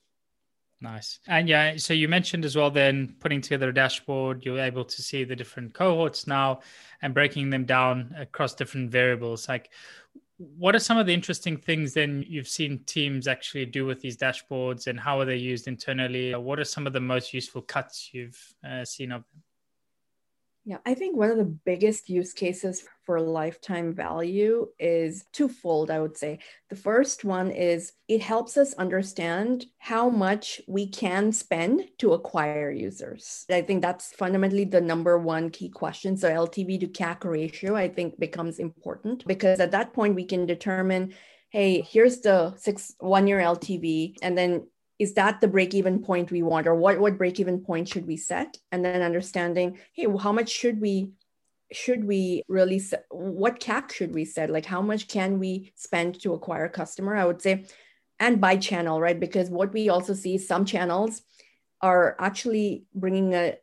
Nice. 0.83 1.21
And 1.27 1.47
yeah, 1.49 1.77
so 1.77 1.93
you 1.93 2.09
mentioned 2.09 2.45
as 2.45 2.57
well 2.57 2.71
then 2.71 3.15
putting 3.21 3.43
together 3.43 3.69
a 3.69 3.75
dashboard, 3.75 4.45
you're 4.45 4.59
able 4.59 4.85
to 4.85 5.03
see 5.03 5.25
the 5.25 5.37
different 5.37 5.75
cohorts 5.75 6.27
now 6.27 6.61
and 7.03 7.13
breaking 7.13 7.51
them 7.51 7.67
down 7.67 8.15
across 8.17 8.55
different 8.55 8.91
variables. 8.91 9.47
Like, 9.47 9.71
what 10.39 10.75
are 10.75 10.79
some 10.79 10.97
of 10.97 11.05
the 11.05 11.13
interesting 11.13 11.59
things 11.59 11.93
then 11.93 12.25
you've 12.27 12.49
seen 12.49 12.83
teams 12.85 13.29
actually 13.29 13.67
do 13.67 13.85
with 13.85 14.01
these 14.01 14.17
dashboards 14.17 14.87
and 14.87 14.99
how 14.99 15.21
are 15.21 15.27
they 15.27 15.37
used 15.37 15.69
internally? 15.69 16.35
What 16.35 16.59
are 16.59 16.65
some 16.65 16.87
of 16.87 16.95
the 16.95 17.01
most 17.01 17.35
useful 17.35 17.61
cuts 17.61 18.11
you've 18.15 18.55
uh, 18.67 18.87
seen 18.87 19.13
of 19.13 19.23
them? 19.35 19.43
Yeah, 20.67 20.77
I 20.85 20.93
think 20.93 21.17
one 21.17 21.31
of 21.31 21.39
the 21.39 21.45
biggest 21.65 22.11
use 22.11 22.35
cases 22.35 22.85
for 23.05 23.19
lifetime 23.19 23.95
value 23.95 24.69
is 24.79 25.25
twofold, 25.33 25.91
I 25.91 26.01
would 26.01 26.19
say. 26.19 26.41
The 26.69 26.77
first 26.77 27.25
one 27.25 27.51
is 27.51 27.93
it 28.09 28.21
helps 28.21 28.59
us 28.59 28.75
understand 28.75 29.65
how 29.79 30.11
much 30.11 30.61
we 30.69 30.87
can 30.87 31.33
spend 31.33 31.85
to 31.99 32.13
acquire 32.13 32.71
users. 32.71 33.47
I 33.51 33.63
think 33.63 33.81
that's 33.81 34.13
fundamentally 34.13 34.65
the 34.67 34.83
number 34.83 35.19
one 35.19 35.49
key 35.49 35.71
question. 35.71 36.17
So, 36.19 36.29
LTV 36.29 36.81
to 36.81 36.89
CAC 36.89 37.25
ratio, 37.25 37.75
I 37.75 37.89
think, 37.89 38.21
becomes 38.21 38.59
important 38.59 39.27
because 39.27 39.61
at 39.61 39.71
that 39.71 39.95
point 39.95 40.15
we 40.15 40.27
can 40.27 40.45
determine 40.45 41.15
hey, 41.51 41.81
here's 41.81 42.21
the 42.21 42.55
six 42.57 42.95
one 43.01 43.27
year 43.27 43.41
LTV, 43.41 44.17
and 44.23 44.39
then 44.39 44.67
is 45.01 45.15
that 45.15 45.41
the 45.41 45.49
break 45.49 45.75
even 45.75 46.03
point 46.03 46.31
we 46.31 46.43
want 46.43 46.67
or 46.67 46.75
what 46.75 47.01
what 47.01 47.19
break 47.19 47.41
even 47.41 47.59
point 47.59 47.89
should 47.89 48.07
we 48.07 48.17
set 48.17 48.59
and 48.71 48.85
then 48.85 49.03
understanding 49.03 49.79
hey 49.95 50.07
how 50.21 50.31
much 50.31 50.51
should 50.51 50.81
we 50.81 51.11
should 51.73 52.05
we 52.05 52.43
really 52.49 52.81
set, 52.81 53.07
what 53.11 53.59
cap 53.59 53.91
should 53.91 54.15
we 54.15 54.25
set 54.25 54.51
like 54.51 54.67
how 54.67 54.83
much 54.83 55.09
can 55.09 55.39
we 55.39 55.73
spend 55.75 56.21
to 56.21 56.35
acquire 56.35 56.67
a 56.67 56.71
customer 56.71 57.17
i 57.17 57.25
would 57.25 57.41
say 57.41 57.65
and 58.21 58.41
by 58.41 58.57
channel 58.57 59.01
right 59.01 59.19
because 59.19 59.49
what 59.49 59.73
we 59.73 59.89
also 59.89 60.13
see 60.13 60.37
some 60.37 60.65
channels 60.65 61.23
are 61.81 62.15
actually 62.19 62.85
bringing 62.95 63.35
a, 63.35 63.55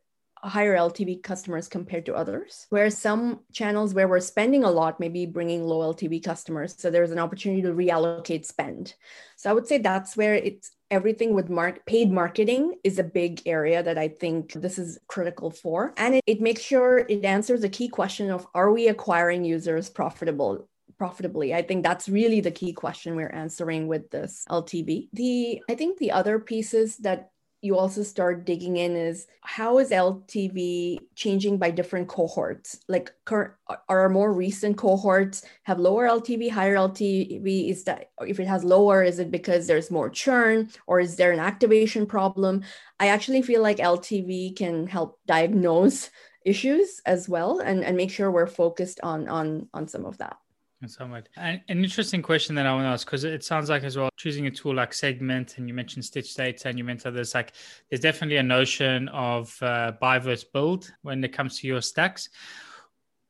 higher 0.44 0.76
LTV 0.76 1.24
customers 1.24 1.68
compared 1.68 2.06
to 2.06 2.16
others. 2.16 2.68
where 2.70 2.90
some 2.90 3.40
channels 3.52 3.94
where 3.94 4.08
we're 4.08 4.20
spending 4.20 4.64
a 4.64 4.70
lot, 4.70 5.00
maybe 5.00 5.26
bringing 5.26 5.64
low 5.64 5.94
LTV 5.94 6.24
customers. 6.24 6.76
So 6.78 6.90
there's 6.90 7.12
an 7.12 7.20
opportunity 7.20 7.62
to 7.64 7.74
reallocate 7.74 8.46
spend. 8.46 8.94
So 9.36 9.50
I 9.50 9.54
would 9.54 9.68
say 9.68 9.80
that's 9.80 10.16
where 10.16 10.36
it's 10.36 10.72
everything 10.90 11.34
with 11.34 11.50
mark 11.50 11.86
paid 11.86 12.12
marketing 12.12 12.76
is 12.84 13.00
a 13.00 13.04
big 13.04 13.42
area 13.46 13.84
that 13.84 13.98
I 13.98 14.08
think 14.08 14.54
this 14.54 14.80
is 14.80 14.98
critical 15.08 15.52
for. 15.52 15.94
And 15.98 16.16
it, 16.16 16.24
it 16.26 16.42
makes 16.42 16.62
sure 16.62 17.00
it 17.00 17.26
answers 17.26 17.62
the 17.62 17.70
key 17.70 17.90
question 17.90 18.32
of 18.32 18.48
are 18.54 18.72
we 18.72 18.88
acquiring 18.88 19.44
users 19.44 19.90
profitable 19.90 20.68
profitably 20.98 21.54
i 21.54 21.62
think 21.62 21.84
that's 21.84 22.10
really 22.10 22.42
the 22.42 22.50
key 22.50 22.74
question 22.74 23.16
we're 23.16 23.30
answering 23.30 23.88
with 23.88 24.10
this 24.10 24.46
ltv 24.50 25.08
the 25.14 25.62
i 25.70 25.76
think 25.76 26.00
the 26.00 26.12
other 26.12 26.40
pieces 26.40 26.98
that 26.98 27.30
you 27.62 27.78
also 27.78 28.04
start 28.04 28.46
digging 28.46 28.78
in 28.78 28.96
is 28.96 29.28
how 29.42 29.80
is 29.80 29.90
LTV 29.90 31.00
changing 31.16 31.58
by 31.58 31.72
different 31.72 32.08
cohorts? 32.08 32.80
Like 32.88 33.12
current 33.26 33.54
are 33.68 33.82
our 33.90 34.10
more 34.10 34.34
recent 34.34 34.78
cohorts 34.78 35.44
have 35.64 35.80
lower 35.80 36.08
LTV, 36.08 36.52
higher 36.52 36.76
LTV? 36.76 37.70
Is 37.70 37.84
that 37.86 38.12
if 38.22 38.40
it 38.40 38.48
has 38.48 38.64
lower, 38.64 39.04
is 39.04 39.20
it 39.20 39.32
because 39.32 39.66
there's 39.68 39.92
more 39.92 40.10
churn 40.10 40.70
or 40.86 41.00
is 41.00 41.16
there 41.16 41.32
an 41.32 41.40
activation 41.40 42.06
problem? 42.06 42.64
I 43.00 43.08
actually 43.08 43.42
feel 43.42 43.62
like 43.62 43.78
LTV 43.78 44.56
can 44.56 44.88
help 44.88 45.20
diagnose 45.26 46.10
issues 46.46 47.02
as 47.06 47.28
well 47.28 47.60
and, 47.60 47.84
and 47.84 47.98
make 47.98 48.12
sure 48.12 48.32
we're 48.32 48.48
focused 48.48 49.00
on 49.04 49.28
on 49.28 49.68
on 49.74 49.88
some 49.88 50.06
of 50.06 50.18
that. 50.20 50.38
So 50.86 51.08
much. 51.08 51.26
An, 51.38 51.62
an 51.70 51.84
interesting 51.84 52.22
question 52.22 52.54
that 52.56 52.68
I 52.68 52.74
want 52.74 52.84
to 52.84 52.90
ask 52.90 53.08
because 53.08 53.24
it 53.24 53.44
sounds 53.44 53.68
like 53.68 53.84
as 53.84 53.98
well 53.98 54.10
choosing 54.16 54.46
a 54.46 54.52
tool 54.52 54.76
like 54.76 54.94
Segment 54.94 55.58
and 55.58 55.68
you 55.68 55.74
mentioned 55.74 56.06
Stitch 56.06 56.36
Data 56.36 56.70
and 56.70 56.78
you 56.78 56.84
mentioned 56.84 57.16
others 57.16 57.34
like 57.34 57.54
there's 57.90 58.00
definitely 58.00 58.38
a 58.38 58.44
notion 58.44 59.08
of 59.10 59.58
uh, 59.64 59.94
buy 60.00 60.20
versus 60.20 60.44
build 60.44 60.92
when 61.02 61.24
it 61.24 61.34
comes 61.34 61.60
to 61.60 61.68
your 61.68 61.82
stacks. 61.82 62.30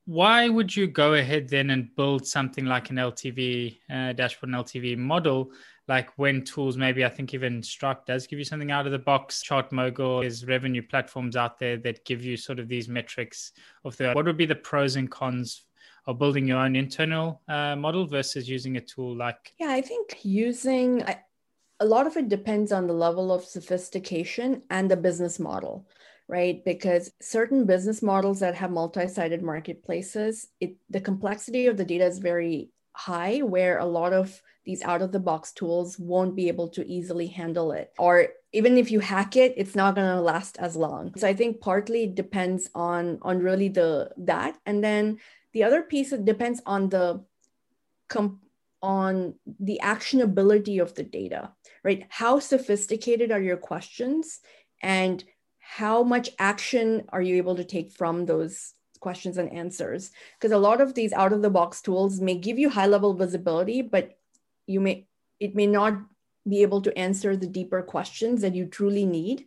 Why 0.04 0.50
would 0.50 0.76
you 0.76 0.88
go 0.88 1.14
ahead 1.14 1.48
then 1.48 1.70
and 1.70 1.94
build 1.96 2.28
something 2.28 2.66
like 2.66 2.90
an 2.90 2.98
LTV 2.98 3.78
uh, 3.90 4.14
dashboard, 4.14 4.54
an 4.54 4.60
LTV 4.60 4.98
model? 4.98 5.52
Like 5.88 6.10
when 6.18 6.44
tools, 6.44 6.76
maybe 6.76 7.06
I 7.06 7.10
think 7.10 7.34
even 7.34 7.64
Stripe 7.64 8.06
does 8.06 8.28
give 8.28 8.40
you 8.40 8.46
something 8.46 8.72
out 8.72 8.86
of 8.86 8.92
the 8.92 9.00
box. 9.00 9.42
ChartMogul 9.42 10.26
is 10.26 10.46
revenue 10.46 10.82
platforms 10.82 11.38
out 11.38 11.60
there 11.60 11.78
that 11.78 12.04
give 12.04 12.24
you 12.24 12.36
sort 12.36 12.60
of 12.60 12.68
these 12.68 12.90
metrics 12.90 13.54
of 13.86 13.96
the 13.96 14.12
what 14.12 14.26
would 14.26 14.38
be 14.38 14.46
the 14.46 14.56
pros 14.56 14.98
and 14.98 15.10
cons 15.10 15.64
of 16.08 16.18
building 16.18 16.48
your 16.48 16.58
own 16.58 16.76
internal 16.76 17.42
uh, 17.48 17.76
model 17.76 18.08
versus 18.08 18.50
using 18.50 18.78
a 18.78 18.82
tool 18.82 19.16
like 19.16 19.54
yeah 19.60 19.70
i 19.70 19.82
think 19.82 20.18
using 20.24 21.04
a 21.80 21.86
lot 21.86 22.08
of 22.08 22.18
it 22.18 22.28
depends 22.28 22.72
on 22.72 22.88
the 22.88 22.94
level 22.94 23.32
of 23.32 23.46
sophistication 23.46 24.64
and 24.70 24.90
the 24.90 24.98
business 24.98 25.40
model 25.40 25.88
right? 26.30 26.64
Because 26.66 27.12
certain 27.22 27.66
business 27.66 28.02
models 28.02 28.42
that 28.42 28.56
have 28.56 28.72
multi-sided 28.72 29.42
marketplaces 29.42 30.48
it 30.60 30.76
the 30.90 31.02
complexity 31.02 31.68
of 31.68 31.78
the 31.78 31.86
data 31.86 32.06
is 32.06 32.20
very 32.20 32.70
high 32.98 33.40
where 33.40 33.78
a 33.78 33.86
lot 33.86 34.12
of 34.12 34.42
these 34.66 34.82
out 34.84 35.02
of 35.02 35.12
the 35.12 35.20
box 35.20 35.54
tools 35.54 35.98
won't 35.98 36.36
be 36.36 36.48
able 36.48 36.68
to 36.68 36.86
easily 36.86 37.28
handle 37.28 37.72
it. 37.72 37.94
Or 37.98 38.28
even 38.52 38.78
if 38.78 38.92
you 38.92 39.00
hack 39.00 39.36
it 39.36 39.54
it's 39.56 39.76
not 39.76 39.96
going 39.96 40.08
to 40.08 40.22
last 40.22 40.58
as 40.58 40.76
long. 40.76 41.14
So 41.16 41.28
i 41.28 41.34
think 41.34 41.62
partly 41.62 42.04
it 42.04 42.16
depends 42.16 42.70
on 42.74 43.20
on 43.22 43.40
really 43.40 43.70
the 43.70 44.12
that. 44.18 44.58
And 44.66 44.84
then 44.84 45.20
the 45.54 45.64
other 45.64 45.82
piece 45.84 46.12
it 46.12 46.26
depends 46.26 46.62
on 46.66 46.90
the 46.90 47.24
com- 48.10 48.42
on 48.82 49.36
the 49.60 49.80
actionability 49.84 50.82
of 50.82 50.94
the 50.96 51.04
data, 51.04 51.52
right? 51.84 52.06
How 52.10 52.40
sophisticated 52.40 53.32
are 53.32 53.42
your 53.42 53.58
questions? 53.58 54.40
And 54.82 55.24
how 55.60 56.04
much 56.04 56.30
action 56.40 57.04
are 57.10 57.22
you 57.22 57.36
able 57.38 57.56
to 57.56 57.64
take 57.64 57.92
from 57.92 58.26
those 58.26 58.74
questions 59.08 59.38
and 59.38 59.50
answers? 59.64 60.02
Because 60.36 60.54
a 60.56 60.66
lot 60.68 60.80
of 60.82 60.94
these 60.94 61.14
out 61.22 61.34
of 61.36 61.42
the 61.42 61.56
box 61.60 61.82
tools 61.88 62.14
may 62.28 62.38
give 62.48 62.58
you 62.62 62.70
high 62.70 62.90
level 62.96 63.14
visibility, 63.24 63.80
but 63.96 64.06
you 64.74 64.80
may 64.86 64.96
it 65.40 65.54
may 65.60 65.68
not 65.80 65.94
be 66.52 66.62
able 66.66 66.82
to 66.84 66.98
answer 67.08 67.32
the 67.38 67.54
deeper 67.60 67.82
questions 67.96 68.38
that 68.42 68.56
you 68.58 68.66
truly 68.66 69.06
need 69.20 69.38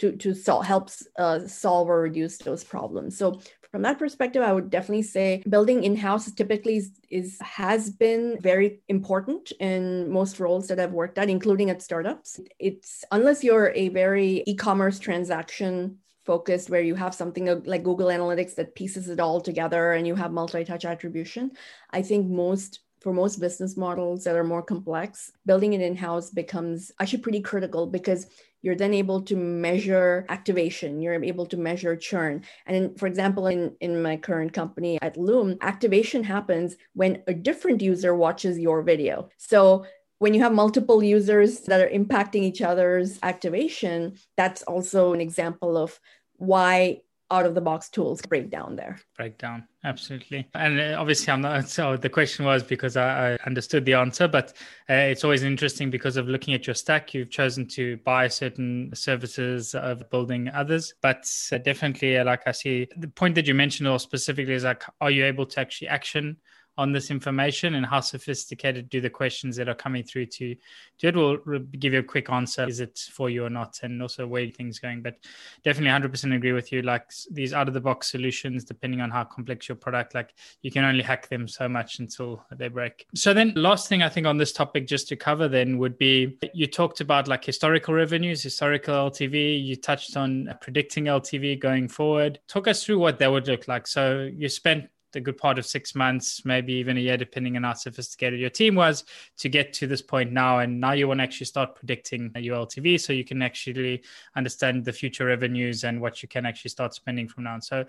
to, 0.00 0.06
to 0.16 0.34
sol- 0.34 0.68
help 0.72 0.86
uh, 1.24 1.40
solve 1.46 1.88
or 1.92 2.00
reduce 2.00 2.36
those 2.38 2.64
problems. 2.64 3.10
So 3.20 3.26
from 3.70 3.82
that 3.82 3.98
perspective, 3.98 4.42
I 4.42 4.52
would 4.52 4.70
definitely 4.76 5.08
say 5.16 5.42
building 5.48 5.84
in-house 5.84 6.26
typically 6.32 6.76
is, 6.82 6.90
is 7.20 7.38
has 7.40 7.90
been 8.04 8.24
very 8.40 8.68
important 8.88 9.52
in 9.60 10.10
most 10.10 10.40
roles 10.40 10.66
that 10.68 10.80
I've 10.80 10.98
worked 11.02 11.18
at, 11.18 11.30
including 11.36 11.70
at 11.70 11.82
startups. 11.82 12.40
It's 12.58 13.04
unless 13.16 13.44
you're 13.44 13.72
a 13.74 13.86
very 14.02 14.42
e-commerce 14.50 14.98
transaction 14.98 15.98
focused 16.32 16.70
where 16.70 16.86
you 16.90 16.94
have 16.94 17.20
something 17.22 17.46
like 17.72 17.82
Google 17.82 18.10
Analytics 18.16 18.54
that 18.54 18.76
pieces 18.80 19.08
it 19.08 19.18
all 19.18 19.40
together 19.40 19.82
and 19.94 20.06
you 20.06 20.14
have 20.14 20.30
multi-touch 20.40 20.84
attribution. 20.84 21.50
I 21.98 22.02
think 22.08 22.22
most 22.44 22.70
for 23.02 23.12
most 23.12 23.40
business 23.40 23.76
models 23.76 24.22
that 24.24 24.36
are 24.36 24.52
more 24.52 24.62
complex, 24.62 25.32
building 25.46 25.72
it 25.72 25.80
in-house 25.80 26.30
becomes 26.30 26.92
actually 27.00 27.24
pretty 27.26 27.40
critical 27.40 27.86
because 27.86 28.26
you're 28.62 28.76
then 28.82 28.94
able 29.02 29.20
to 29.22 29.36
measure 29.36 30.26
activation 30.28 31.00
you're 31.00 31.24
able 31.32 31.46
to 31.46 31.56
measure 31.56 31.96
churn 31.96 32.34
and 32.66 32.76
in, 32.76 32.94
for 33.00 33.06
example 33.06 33.46
in, 33.46 33.74
in 33.80 34.02
my 34.02 34.16
current 34.18 34.52
company 34.52 34.98
at 35.00 35.16
loom 35.16 35.56
activation 35.62 36.22
happens 36.22 36.76
when 36.92 37.22
a 37.26 37.32
different 37.32 37.80
user 37.80 38.12
watches 38.14 38.58
your 38.58 38.82
video 38.82 39.14
so 39.38 39.86
when 40.20 40.34
you 40.34 40.42
have 40.42 40.52
multiple 40.52 41.02
users 41.02 41.60
that 41.60 41.80
are 41.80 41.88
impacting 42.00 42.42
each 42.42 42.60
other's 42.60 43.18
activation 43.22 44.14
that's 44.36 44.62
also 44.64 45.14
an 45.14 45.20
example 45.20 45.78
of 45.84 45.98
why 46.40 47.00
out 47.30 47.46
of 47.46 47.54
the 47.54 47.60
box 47.60 47.88
tools 47.88 48.20
break 48.22 48.50
down 48.50 48.74
there. 48.74 48.98
Break 49.16 49.38
down, 49.38 49.66
absolutely. 49.84 50.48
And 50.54 50.80
uh, 50.80 50.96
obviously, 50.98 51.32
I'm 51.32 51.40
not. 51.40 51.68
So 51.68 51.96
the 51.96 52.08
question 52.08 52.44
was 52.44 52.62
because 52.62 52.96
I, 52.96 53.34
I 53.34 53.38
understood 53.46 53.84
the 53.84 53.94
answer, 53.94 54.26
but 54.26 54.54
uh, 54.88 54.94
it's 54.94 55.22
always 55.22 55.44
interesting 55.44 55.90
because 55.90 56.16
of 56.16 56.28
looking 56.28 56.54
at 56.54 56.66
your 56.66 56.74
stack. 56.74 57.14
You've 57.14 57.30
chosen 57.30 57.68
to 57.68 57.98
buy 57.98 58.26
certain 58.28 58.90
services 58.94 59.74
of 59.74 60.08
building 60.10 60.48
others, 60.48 60.94
but 61.00 61.30
uh, 61.52 61.58
definitely, 61.58 62.18
uh, 62.18 62.24
like 62.24 62.42
I 62.46 62.52
see, 62.52 62.88
the 62.96 63.08
point 63.08 63.36
that 63.36 63.46
you 63.46 63.54
mentioned, 63.54 63.88
or 63.88 64.00
specifically, 64.00 64.54
is 64.54 64.64
like, 64.64 64.82
are 65.00 65.10
you 65.10 65.24
able 65.24 65.46
to 65.46 65.60
actually 65.60 65.88
action 65.88 66.36
on 66.78 66.92
this 66.92 67.10
information 67.10 67.74
and 67.74 67.84
how 67.84 68.00
sophisticated 68.00 68.88
do 68.88 69.00
the 69.00 69.10
questions 69.10 69.56
that 69.56 69.68
are 69.68 69.74
coming 69.74 70.02
through 70.02 70.26
to 70.26 70.56
to 70.98 71.08
it. 71.08 71.16
Will 71.16 71.58
give 71.78 71.92
you 71.92 72.00
a 72.00 72.02
quick 72.02 72.30
answer. 72.30 72.66
Is 72.66 72.80
it 72.80 72.98
for 73.12 73.30
you 73.30 73.44
or 73.44 73.50
not? 73.50 73.80
And 73.82 74.00
also 74.00 74.26
where 74.26 74.48
things 74.48 74.78
going. 74.78 75.02
But 75.02 75.16
definitely 75.62 76.08
100% 76.08 76.34
agree 76.34 76.52
with 76.52 76.72
you. 76.72 76.82
Like 76.82 77.10
these 77.30 77.52
out 77.52 77.68
of 77.68 77.74
the 77.74 77.80
box 77.80 78.10
solutions 78.10 78.64
depending 78.64 79.00
on 79.00 79.10
how 79.10 79.24
complex 79.24 79.68
your 79.68 79.76
product 79.76 80.14
like 80.14 80.34
you 80.62 80.70
can 80.70 80.84
only 80.84 81.02
hack 81.02 81.28
them 81.28 81.46
so 81.48 81.68
much 81.68 81.98
until 81.98 82.44
they 82.52 82.68
break. 82.68 83.06
So 83.14 83.34
then 83.34 83.52
last 83.56 83.88
thing 83.88 84.02
i 84.02 84.08
think 84.08 84.26
on 84.26 84.36
this 84.36 84.52
topic 84.52 84.86
just 84.86 85.08
to 85.08 85.16
cover 85.16 85.48
then 85.48 85.78
would 85.78 85.98
be 85.98 86.38
you 86.54 86.66
talked 86.66 87.00
about 87.00 87.28
like 87.28 87.44
historical 87.44 87.94
revenues 87.94 88.42
historical 88.42 88.94
ltv 88.94 89.64
you 89.64 89.76
touched 89.76 90.16
on 90.16 90.52
predicting 90.60 91.04
ltv 91.04 91.58
going 91.58 91.88
forward. 91.88 92.40
Talk 92.48 92.68
us 92.68 92.84
through 92.84 92.98
what 92.98 93.18
that 93.18 93.30
would 93.30 93.46
look 93.46 93.68
like. 93.68 93.86
So 93.86 94.30
you 94.32 94.48
spent 94.48 94.88
a 95.16 95.20
good 95.20 95.36
part 95.36 95.58
of 95.58 95.66
six 95.66 95.94
months, 95.94 96.44
maybe 96.44 96.74
even 96.74 96.96
a 96.96 97.00
year, 97.00 97.16
depending 97.16 97.56
on 97.56 97.62
how 97.62 97.74
sophisticated 97.74 98.40
your 98.40 98.50
team 98.50 98.74
was, 98.74 99.04
to 99.38 99.48
get 99.48 99.72
to 99.74 99.86
this 99.86 100.02
point 100.02 100.32
now. 100.32 100.60
And 100.60 100.80
now 100.80 100.92
you 100.92 101.08
want 101.08 101.18
to 101.20 101.24
actually 101.24 101.46
start 101.46 101.74
predicting 101.74 102.30
your 102.36 102.56
LTV 102.56 103.00
so 103.00 103.12
you 103.12 103.24
can 103.24 103.42
actually 103.42 104.02
understand 104.36 104.84
the 104.84 104.92
future 104.92 105.26
revenues 105.26 105.84
and 105.84 106.00
what 106.00 106.22
you 106.22 106.28
can 106.28 106.46
actually 106.46 106.70
start 106.70 106.94
spending 106.94 107.28
from 107.28 107.44
now 107.44 107.54
on. 107.54 107.62
So, 107.62 107.84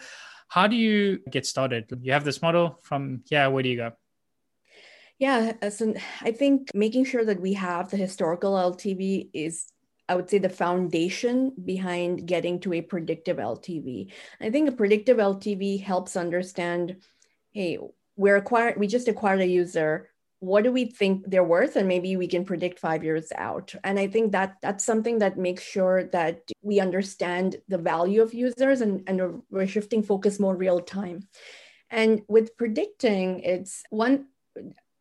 how 0.47 0.67
do 0.67 0.75
you 0.75 1.19
get 1.29 1.45
started? 1.45 1.85
You 2.01 2.11
have 2.11 2.25
this 2.25 2.41
model 2.41 2.79
from 2.81 3.23
yeah, 3.27 3.47
where 3.47 3.63
do 3.63 3.69
you 3.69 3.77
go? 3.77 3.93
Yeah, 5.17 5.69
so 5.69 5.93
I 6.21 6.31
think 6.31 6.71
making 6.73 7.05
sure 7.05 7.23
that 7.23 7.39
we 7.39 7.53
have 7.53 7.91
the 7.91 7.97
historical 7.97 8.53
LTV 8.53 9.29
is 9.33 9.71
I 10.11 10.15
would 10.15 10.29
say 10.29 10.39
the 10.39 10.49
foundation 10.49 11.53
behind 11.63 12.27
getting 12.27 12.59
to 12.61 12.73
a 12.73 12.81
predictive 12.81 13.37
LTV. 13.37 14.11
I 14.41 14.49
think 14.49 14.67
a 14.67 14.73
predictive 14.73 15.19
LTV 15.19 15.81
helps 15.81 16.17
understand, 16.17 16.97
hey, 17.51 17.77
we're 18.15 18.37
acquired, 18.37 18.77
we 18.77 18.87
just 18.87 19.07
acquired 19.07 19.41
a 19.41 19.47
user. 19.47 20.09
What 20.39 20.63
do 20.63 20.71
we 20.71 20.85
think 20.85 21.25
they're 21.27 21.43
worth? 21.43 21.75
And 21.75 21.87
maybe 21.87 22.15
we 22.15 22.27
can 22.27 22.45
predict 22.45 22.79
five 22.79 23.03
years 23.03 23.31
out. 23.35 23.75
And 23.83 23.99
I 23.99 24.07
think 24.07 24.31
that 24.31 24.57
that's 24.61 24.83
something 24.83 25.19
that 25.19 25.37
makes 25.37 25.63
sure 25.63 26.05
that 26.05 26.41
we 26.63 26.79
understand 26.79 27.57
the 27.67 27.77
value 27.77 28.21
of 28.21 28.33
users 28.33 28.81
and, 28.81 29.03
and 29.07 29.43
we're 29.51 29.67
shifting 29.67 30.01
focus 30.01 30.39
more 30.39 30.55
real 30.55 30.79
time. 30.79 31.27
And 31.91 32.21
with 32.27 32.57
predicting, 32.57 33.41
it's 33.41 33.83
one 33.89 34.25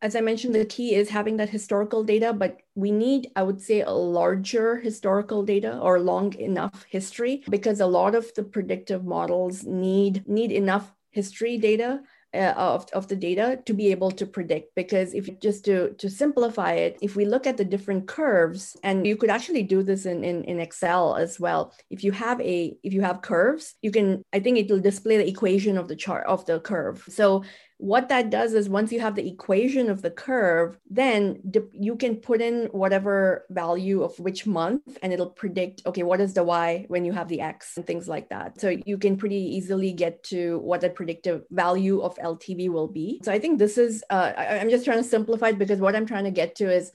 as 0.02 0.16
I 0.16 0.20
mentioned, 0.22 0.54
the 0.54 0.64
key 0.64 0.94
is 0.94 1.10
having 1.10 1.36
that 1.36 1.50
historical 1.50 2.02
data, 2.02 2.32
but 2.32 2.62
we 2.74 2.90
need, 2.90 3.30
I 3.36 3.42
would 3.42 3.60
say, 3.60 3.82
a 3.82 3.90
larger 3.90 4.76
historical 4.76 5.42
data 5.42 5.78
or 5.78 6.00
long 6.00 6.32
enough 6.34 6.86
history 6.88 7.42
because 7.50 7.80
a 7.80 7.86
lot 7.86 8.14
of 8.14 8.32
the 8.34 8.42
predictive 8.42 9.04
models 9.04 9.64
need 9.64 10.26
need 10.26 10.52
enough 10.52 10.90
history 11.10 11.58
data 11.58 12.00
uh, 12.34 12.54
of, 12.56 12.88
of 12.92 13.08
the 13.08 13.16
data 13.16 13.60
to 13.66 13.74
be 13.74 13.90
able 13.90 14.10
to 14.10 14.26
predict 14.26 14.74
because 14.74 15.14
if 15.14 15.26
you 15.26 15.36
just 15.42 15.64
to 15.64 15.92
to 15.94 16.08
simplify 16.08 16.72
it 16.72 16.96
if 17.02 17.16
we 17.16 17.24
look 17.24 17.46
at 17.46 17.56
the 17.56 17.64
different 17.64 18.06
curves 18.06 18.76
and 18.84 19.06
you 19.06 19.16
could 19.16 19.30
actually 19.30 19.62
do 19.62 19.82
this 19.82 20.06
in, 20.06 20.22
in 20.22 20.44
in 20.44 20.60
excel 20.60 21.16
as 21.16 21.40
well. 21.40 21.74
If 21.90 22.04
you 22.04 22.12
have 22.12 22.40
a 22.40 22.76
if 22.82 22.92
you 22.92 23.02
have 23.02 23.22
curves 23.22 23.74
you 23.82 23.90
can 23.90 24.22
i 24.32 24.40
think 24.40 24.58
it 24.58 24.70
will 24.70 24.80
display 24.80 25.16
the 25.16 25.28
equation 25.28 25.76
of 25.76 25.88
the 25.88 25.96
chart 25.96 26.26
of 26.26 26.46
the 26.46 26.60
curve. 26.60 27.04
So 27.08 27.42
what 27.80 28.10
that 28.10 28.28
does 28.28 28.52
is 28.52 28.68
once 28.68 28.92
you 28.92 29.00
have 29.00 29.14
the 29.14 29.26
equation 29.26 29.88
of 29.88 30.02
the 30.02 30.10
curve, 30.10 30.78
then 30.90 31.40
you 31.72 31.96
can 31.96 32.16
put 32.16 32.42
in 32.42 32.66
whatever 32.72 33.46
value 33.48 34.02
of 34.02 34.18
which 34.18 34.46
month 34.46 34.98
and 35.02 35.14
it'll 35.14 35.30
predict, 35.30 35.80
okay, 35.86 36.02
what 36.02 36.20
is 36.20 36.34
the 36.34 36.44
Y 36.44 36.84
when 36.88 37.06
you 37.06 37.12
have 37.12 37.28
the 37.28 37.40
X 37.40 37.78
and 37.78 37.86
things 37.86 38.06
like 38.06 38.28
that. 38.28 38.60
So 38.60 38.76
you 38.84 38.98
can 38.98 39.16
pretty 39.16 39.36
easily 39.56 39.92
get 39.92 40.22
to 40.24 40.58
what 40.58 40.82
the 40.82 40.90
predictive 40.90 41.44
value 41.50 42.02
of 42.02 42.16
LTV 42.16 42.68
will 42.68 42.88
be. 42.88 43.18
So 43.24 43.32
I 43.32 43.38
think 43.38 43.58
this 43.58 43.78
is, 43.78 44.04
uh, 44.10 44.32
I, 44.36 44.58
I'm 44.58 44.68
just 44.68 44.84
trying 44.84 44.98
to 44.98 45.08
simplify 45.08 45.48
it 45.48 45.58
because 45.58 45.80
what 45.80 45.96
I'm 45.96 46.06
trying 46.06 46.24
to 46.24 46.30
get 46.30 46.56
to 46.56 46.70
is 46.70 46.92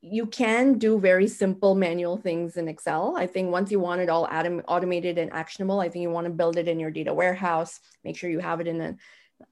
you 0.00 0.26
can 0.26 0.78
do 0.78 1.00
very 1.00 1.26
simple 1.26 1.74
manual 1.74 2.18
things 2.18 2.56
in 2.56 2.68
Excel. 2.68 3.16
I 3.16 3.26
think 3.26 3.50
once 3.50 3.72
you 3.72 3.80
want 3.80 4.02
it 4.02 4.10
all 4.10 4.28
autom- 4.28 4.62
automated 4.68 5.18
and 5.18 5.32
actionable, 5.32 5.80
I 5.80 5.88
think 5.88 6.02
you 6.02 6.10
want 6.10 6.26
to 6.26 6.32
build 6.32 6.56
it 6.56 6.68
in 6.68 6.78
your 6.78 6.90
data 6.90 7.12
warehouse, 7.12 7.80
make 8.04 8.16
sure 8.16 8.30
you 8.30 8.40
have 8.40 8.60
it 8.60 8.68
in 8.68 8.80
a 8.80 8.96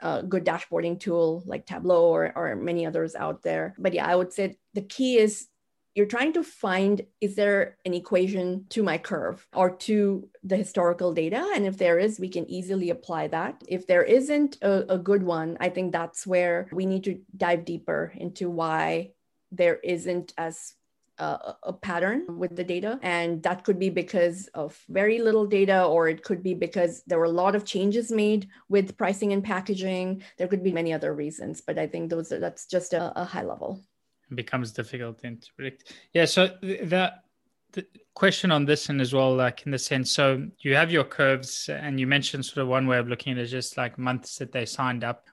a 0.01 0.23
good 0.23 0.45
dashboarding 0.45 0.99
tool 0.99 1.43
like 1.47 1.67
Tableau 1.67 2.07
or, 2.07 2.33
or 2.35 2.57
many 2.57 2.87
others 2.87 3.15
out 3.15 3.43
there. 3.43 3.75
But 3.79 3.95
yeah, 3.95 4.07
I 4.07 4.17
would 4.17 4.33
say 4.33 4.59
the 4.75 4.83
key 4.83 5.19
is 5.19 5.49
you're 5.95 6.07
trying 6.07 6.33
to 6.33 6.43
find 6.43 7.03
is 7.21 7.35
there 7.35 7.77
an 7.85 7.93
equation 7.95 8.65
to 8.71 8.83
my 8.83 8.99
curve 8.99 9.47
or 9.55 9.77
to 9.77 10.29
the 10.43 10.57
historical 10.57 11.13
data 11.13 11.51
and 11.55 11.67
if 11.67 11.77
there 11.77 11.99
is 11.99 12.19
we 12.19 12.29
can 12.29 12.51
easily 12.51 12.91
apply 12.91 13.29
that 13.29 13.63
if 13.69 13.87
there 13.87 14.03
isn't 14.03 14.57
a, 14.63 14.95
a, 14.95 14.99
good 14.99 15.23
one 15.23 15.57
i 15.61 15.69
think 15.69 15.93
that's 15.93 16.27
where 16.27 16.69
we 16.73 16.87
need 16.87 17.05
to 17.05 17.21
dive 17.37 17.65
deeper 17.65 18.13
into 18.17 18.49
why 18.49 19.11
there 19.51 19.77
isn't 19.85 20.33
as 20.39 20.75
a, 21.19 21.55
a, 21.65 21.73
pattern 21.73 22.25
with 22.39 22.57
the 22.57 22.65
data. 22.65 22.99
And 23.03 23.43
that 23.43 23.65
could 23.65 23.79
be 23.79 23.91
because 23.91 24.49
of 24.55 24.79
very 24.89 25.21
little 25.21 25.47
data, 25.47 25.85
or 25.85 26.09
it 26.09 26.23
could 26.23 26.43
be 26.43 26.55
because 26.55 27.03
there 27.07 27.19
were 27.19 27.25
a 27.25 27.31
lot 27.31 27.55
of 27.55 27.65
changes 27.65 28.11
made 28.11 28.49
with 28.69 28.97
pricing 28.97 29.33
and 29.33 29.45
packaging. 29.45 30.23
There 30.39 30.49
could 30.49 30.63
be 30.63 30.73
many 30.73 30.93
other 30.93 31.15
reasons, 31.15 31.61
but 31.61 31.79
I 31.79 31.87
think 31.87 32.11
those 32.11 32.33
are, 32.33 32.39
that's 32.39 32.67
just 32.67 32.93
a, 32.93 33.13
a 33.21 33.25
high 33.25 33.45
level. 33.45 33.81
It 34.31 34.37
becomes 34.37 34.73
difficult 34.73 35.21
to 35.21 35.53
predict. 35.57 35.93
Yeah. 36.13 36.25
So 36.25 36.57
that 36.83 37.25
the 37.73 37.87
question 38.15 38.51
on 38.51 38.65
this 38.65 38.89
and 38.89 39.01
as 39.01 39.13
well, 39.13 39.35
like 39.35 39.65
in 39.65 39.73
the 39.73 39.79
sense, 39.79 40.11
so 40.11 40.47
you 40.61 40.75
have 40.75 40.91
your 40.91 41.05
curves, 41.05 41.69
and 41.69 41.99
you 41.99 42.07
mentioned 42.07 42.45
sort 42.45 42.59
of 42.59 42.69
one 42.69 42.87
way 42.87 42.99
of 42.99 43.09
looking 43.09 43.33
at 43.33 43.39
it 43.39 43.43
is 43.43 43.51
just 43.51 43.77
like 43.77 43.99
months 43.99 44.37
that 44.39 44.53
they 44.53 44.67
signed 44.67 45.05
up 45.05 45.27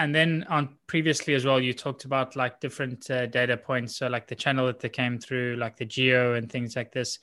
and 0.00 0.14
then 0.14 0.46
on 0.48 0.76
previously 0.86 1.34
as 1.34 1.44
well 1.44 1.60
you 1.60 1.74
talked 1.74 2.06
about 2.06 2.34
like 2.34 2.58
different 2.58 3.10
uh, 3.10 3.26
data 3.26 3.54
points 3.54 3.96
so 3.96 4.08
like 4.08 4.26
the 4.26 4.34
channel 4.34 4.66
that 4.66 4.80
they 4.80 4.88
came 4.88 5.18
through 5.18 5.56
like 5.56 5.76
the 5.76 5.84
geo 5.84 6.34
and 6.34 6.50
things 6.50 6.74
like 6.74 6.90
this. 6.90 7.18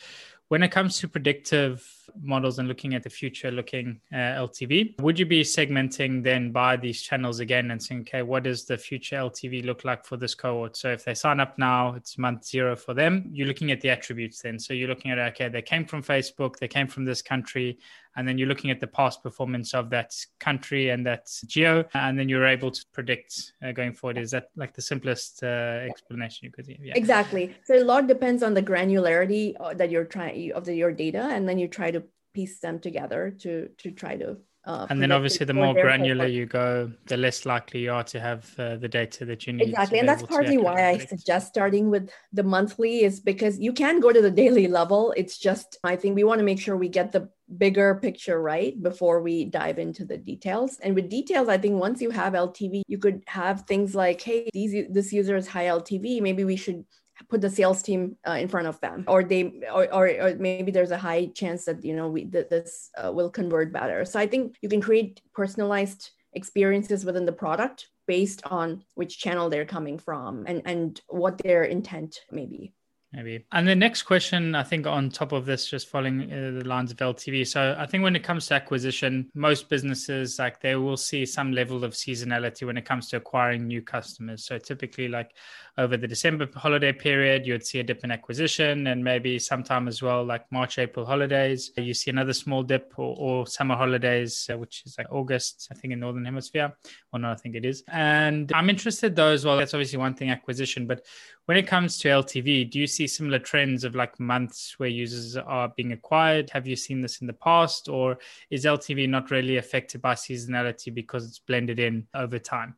When 0.49 0.61
it 0.61 0.69
comes 0.69 0.99
to 0.99 1.07
predictive 1.07 1.83
models 2.21 2.59
and 2.59 2.67
looking 2.67 2.93
at 2.93 3.03
the 3.03 3.09
future 3.09 3.51
looking 3.51 3.99
uh, 4.13 4.45
LTV, 4.47 4.99
would 5.01 5.17
you 5.19 5.25
be 5.25 5.41
segmenting 5.41 6.23
then 6.23 6.51
by 6.51 6.77
these 6.77 7.01
channels 7.01 7.39
again 7.39 7.71
and 7.71 7.81
saying, 7.81 8.01
okay, 8.01 8.21
what 8.21 8.43
does 8.43 8.65
the 8.65 8.77
future 8.77 9.17
LTV 9.17 9.65
look 9.65 9.83
like 9.83 10.05
for 10.05 10.17
this 10.17 10.35
cohort? 10.35 10.77
So 10.77 10.91
if 10.91 11.05
they 11.05 11.13
sign 11.13 11.39
up 11.39 11.57
now, 11.57 11.93
it's 11.93 12.17
month 12.17 12.45
zero 12.45 12.75
for 12.75 12.93
them. 12.93 13.29
You're 13.31 13.47
looking 13.47 13.71
at 13.71 13.81
the 13.81 13.89
attributes 13.89 14.41
then. 14.41 14.59
So 14.59 14.73
you're 14.73 14.89
looking 14.89 15.11
at, 15.11 15.19
okay, 15.19 15.49
they 15.49 15.61
came 15.61 15.85
from 15.85 16.03
Facebook, 16.03 16.57
they 16.57 16.67
came 16.67 16.87
from 16.87 17.05
this 17.05 17.21
country, 17.21 17.79
and 18.17 18.27
then 18.27 18.37
you're 18.37 18.47
looking 18.47 18.71
at 18.71 18.79
the 18.79 18.87
past 18.87 19.21
performance 19.21 19.75
of 19.75 19.91
that 19.91 20.13
country 20.39 20.89
and 20.89 21.05
that 21.05 21.29
geo, 21.45 21.85
and 21.93 22.17
then 22.19 22.27
you're 22.27 22.47
able 22.47 22.71
to 22.71 22.83
predict 22.91 23.53
uh, 23.63 23.71
going 23.71 23.93
forward. 23.93 24.17
Is 24.17 24.31
that 24.31 24.49
like 24.55 24.73
the 24.73 24.81
simplest 24.81 25.43
uh, 25.43 25.85
explanation 25.87 26.45
you 26.45 26.51
could 26.51 26.67
give? 26.67 26.83
Yeah. 26.83 26.93
Exactly. 26.95 27.55
So 27.63 27.75
a 27.75 27.83
lot 27.83 28.07
depends 28.07 28.41
on 28.41 28.55
the 28.55 28.63
granularity 28.63 29.55
uh, 29.59 29.75
that 29.75 29.91
you're 29.91 30.05
trying 30.05 30.51
of 30.53 30.65
the, 30.65 30.75
your 30.75 30.91
data, 30.91 31.29
and 31.31 31.47
then 31.47 31.59
you 31.59 31.67
try 31.67 31.91
to 31.91 31.96
piece 32.37 32.59
them 32.59 32.77
together 32.87 33.21
to 33.43 33.51
to 33.81 33.87
try 34.01 34.13
to 34.23 34.37
uh, 34.67 34.85
and 34.89 35.01
then 35.01 35.13
obviously, 35.13 35.45
the 35.45 35.53
more 35.53 35.73
granular 35.73 36.27
you 36.27 36.45
go, 36.45 36.91
the 37.05 37.15
less 37.15 37.45
likely 37.45 37.79
you 37.79 37.91
are 37.93 38.03
to 38.03 38.19
have 38.19 38.53
uh, 38.59 38.75
the 38.75 38.89
data 38.89 39.23
that 39.23 39.47
you 39.47 39.53
need. 39.53 39.69
Exactly, 39.69 39.97
and 39.97 40.09
that's 40.09 40.23
partly 40.23 40.57
why 40.57 40.89
I 40.89 40.97
suggest 40.97 41.47
starting 41.47 41.89
with 41.89 42.09
the 42.33 42.43
monthly 42.43 43.05
is 43.05 43.21
because 43.21 43.57
you 43.57 43.71
can 43.71 44.01
go 44.01 44.11
to 44.11 44.21
the 44.21 44.29
daily 44.29 44.67
level. 44.67 45.13
It's 45.15 45.37
just 45.37 45.77
I 45.85 45.95
think 45.95 46.15
we 46.15 46.25
want 46.25 46.39
to 46.39 46.43
make 46.43 46.59
sure 46.59 46.75
we 46.75 46.89
get 46.89 47.13
the 47.13 47.29
bigger 47.57 47.95
picture 47.95 48.41
right 48.41 48.73
before 48.83 49.21
we 49.21 49.45
dive 49.45 49.79
into 49.79 50.03
the 50.03 50.17
details. 50.17 50.79
And 50.83 50.95
with 50.95 51.09
details, 51.09 51.47
I 51.47 51.57
think 51.57 51.79
once 51.79 52.01
you 52.01 52.09
have 52.09 52.33
LTV, 52.33 52.81
you 52.87 52.97
could 52.97 53.23
have 53.27 53.61
things 53.61 53.95
like, 53.95 54.19
hey, 54.19 54.49
these 54.51 54.73
this 54.89 55.13
user 55.13 55.37
is 55.37 55.47
high 55.47 55.67
LTV. 55.67 56.21
Maybe 56.21 56.43
we 56.43 56.57
should 56.57 56.83
put 57.29 57.41
the 57.41 57.49
sales 57.49 57.81
team 57.81 58.15
uh, 58.27 58.37
in 58.39 58.47
front 58.47 58.67
of 58.67 58.79
them 58.81 59.03
or 59.07 59.23
they 59.23 59.61
or, 59.73 59.93
or, 59.93 60.07
or, 60.21 60.35
maybe 60.35 60.71
there's 60.71 60.91
a 60.91 60.97
high 60.97 61.25
chance 61.27 61.65
that 61.65 61.83
you 61.83 61.95
know 61.95 62.07
we 62.07 62.25
this 62.25 62.89
uh, 62.97 63.11
will 63.11 63.29
convert 63.29 63.73
better. 63.73 64.05
So 64.05 64.19
i 64.19 64.27
think 64.27 64.55
you 64.61 64.69
can 64.69 64.81
create 64.81 65.21
personalized 65.33 66.11
experiences 66.33 67.05
within 67.05 67.25
the 67.25 67.31
product 67.31 67.87
based 68.07 68.41
on 68.45 68.83
which 68.95 69.19
channel 69.19 69.49
they're 69.49 69.65
coming 69.65 69.97
from 69.97 70.45
and 70.47 70.61
and 70.65 71.01
what 71.07 71.37
their 71.39 71.63
intent 71.63 72.21
may 72.31 72.45
be 72.45 72.73
maybe. 73.13 73.45
And 73.51 73.67
the 73.67 73.75
next 73.75 74.03
question, 74.03 74.55
I 74.55 74.63
think, 74.63 74.85
on 74.85 75.09
top 75.09 75.31
of 75.31 75.45
this, 75.45 75.67
just 75.67 75.89
following 75.89 76.31
uh, 76.31 76.59
the 76.59 76.67
lines 76.67 76.91
of 76.91 76.97
LTV. 76.97 77.47
So 77.47 77.75
I 77.77 77.85
think 77.85 78.03
when 78.03 78.15
it 78.15 78.23
comes 78.23 78.47
to 78.47 78.55
acquisition, 78.55 79.29
most 79.33 79.69
businesses 79.69 80.39
like 80.39 80.61
they 80.61 80.75
will 80.75 80.97
see 80.97 81.25
some 81.25 81.51
level 81.51 81.83
of 81.83 81.93
seasonality 81.93 82.65
when 82.65 82.77
it 82.77 82.85
comes 82.85 83.09
to 83.09 83.17
acquiring 83.17 83.67
new 83.67 83.81
customers. 83.81 84.45
So 84.45 84.57
typically, 84.57 85.07
like 85.07 85.31
over 85.77 85.95
the 85.95 86.07
December 86.07 86.47
holiday 86.55 86.91
period, 86.91 87.45
you 87.45 87.53
would 87.53 87.65
see 87.65 87.79
a 87.79 87.83
dip 87.83 88.03
in 88.03 88.11
acquisition, 88.11 88.87
and 88.87 89.03
maybe 89.03 89.37
sometime 89.39 89.87
as 89.87 90.01
well, 90.01 90.25
like 90.25 90.51
March, 90.51 90.79
April 90.79 91.05
holidays, 91.05 91.71
you 91.77 91.93
see 91.93 92.09
another 92.09 92.33
small 92.33 92.63
dip, 92.63 92.93
or, 92.97 93.15
or 93.17 93.47
summer 93.47 93.75
holidays, 93.75 94.49
uh, 94.51 94.57
which 94.57 94.83
is 94.85 94.97
like 94.97 95.07
August, 95.11 95.67
I 95.71 95.75
think, 95.75 95.93
in 95.93 95.99
Northern 95.99 96.25
Hemisphere. 96.25 96.73
Or 97.13 97.19
no, 97.19 97.31
I 97.31 97.35
think 97.35 97.55
it 97.55 97.65
is. 97.65 97.83
And 97.87 98.51
I'm 98.53 98.69
interested 98.69 99.15
though 99.15 99.31
as 99.31 99.45
well. 99.45 99.57
That's 99.57 99.73
obviously 99.73 99.99
one 99.99 100.15
thing, 100.15 100.31
acquisition, 100.31 100.87
but 100.87 101.05
when 101.45 101.57
it 101.57 101.65
comes 101.65 101.97
to 101.99 102.09
LTV, 102.09 102.69
do 102.69 102.79
you 102.79 102.87
see 102.97 103.07
similar 103.07 103.39
trends 103.39 103.83
of 103.83 103.95
like 103.95 104.19
months 104.19 104.75
where 104.77 104.89
users 104.89 105.37
are 105.37 105.71
being 105.77 105.91
acquired? 105.91 106.49
Have 106.49 106.67
you 106.67 106.75
seen 106.75 107.01
this 107.01 107.21
in 107.21 107.27
the 107.27 107.33
past, 107.33 107.87
or 107.89 108.17
is 108.49 108.65
LTV 108.65 109.07
not 109.07 109.31
really 109.31 109.57
affected 109.57 110.01
by 110.01 110.15
seasonality 110.15 110.93
because 110.93 111.25
it's 111.27 111.39
blended 111.39 111.79
in 111.79 112.07
over 112.13 112.39
time? 112.39 112.75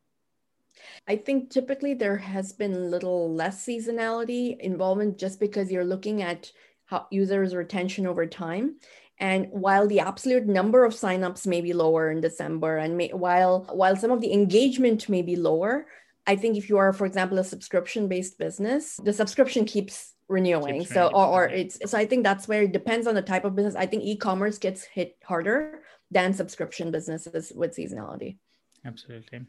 I 1.08 1.16
think 1.16 1.50
typically 1.50 1.94
there 1.94 2.18
has 2.18 2.54
been 2.54 2.92
little 2.92 3.34
less 3.34 3.66
seasonality 3.66 4.60
involvement 4.60 5.18
just 5.18 5.40
because 5.40 5.72
you're 5.72 5.86
looking 5.86 6.22
at 6.22 6.52
how 6.86 7.08
users 7.12 7.56
retention 7.56 8.08
over 8.08 8.26
time. 8.26 8.76
And 9.20 9.48
while 9.52 9.88
the 9.88 10.00
absolute 10.00 10.48
number 10.48 10.86
of 10.86 10.94
signups 10.94 11.46
may 11.46 11.62
be 11.62 11.74
lower 11.74 12.10
in 12.10 12.22
December, 12.22 12.78
and 12.78 12.96
may, 12.96 13.10
while 13.10 13.68
while 13.72 13.96
some 13.96 14.12
of 14.12 14.22
the 14.22 14.32
engagement 14.32 15.10
may 15.10 15.22
be 15.22 15.36
lower, 15.36 15.88
I 16.30 16.36
think 16.36 16.58
if 16.58 16.70
you 16.70 16.78
are, 16.78 16.94
for 16.94 17.08
example, 17.08 17.40
a 17.40 17.44
subscription 17.44 18.08
based 18.08 18.38
business, 18.38 19.00
the 19.04 19.14
subscription 19.14 19.66
keeps 19.66 20.14
renewing. 20.28 20.82
Keeps 20.82 20.94
so, 20.94 21.08
or, 21.08 21.26
or 21.26 21.44
it's, 21.48 21.80
so 21.90 21.98
I 21.98 22.06
think 22.06 22.24
that's 22.24 22.48
where 22.48 22.62
it 22.62 22.72
depends 22.72 23.08
on 23.08 23.16
the 23.16 23.24
type 23.24 23.46
of 23.46 23.56
business. 23.56 23.76
I 23.76 23.88
think 23.88 24.04
e 24.04 24.16
commerce 24.16 24.60
gets 24.60 24.84
hit 24.84 25.18
harder 25.24 25.82
than 26.12 26.36
subscription 26.36 26.92
businesses 26.92 27.52
with 27.56 27.76
seasonality. 27.76 28.38
Absolutely. 28.86 29.40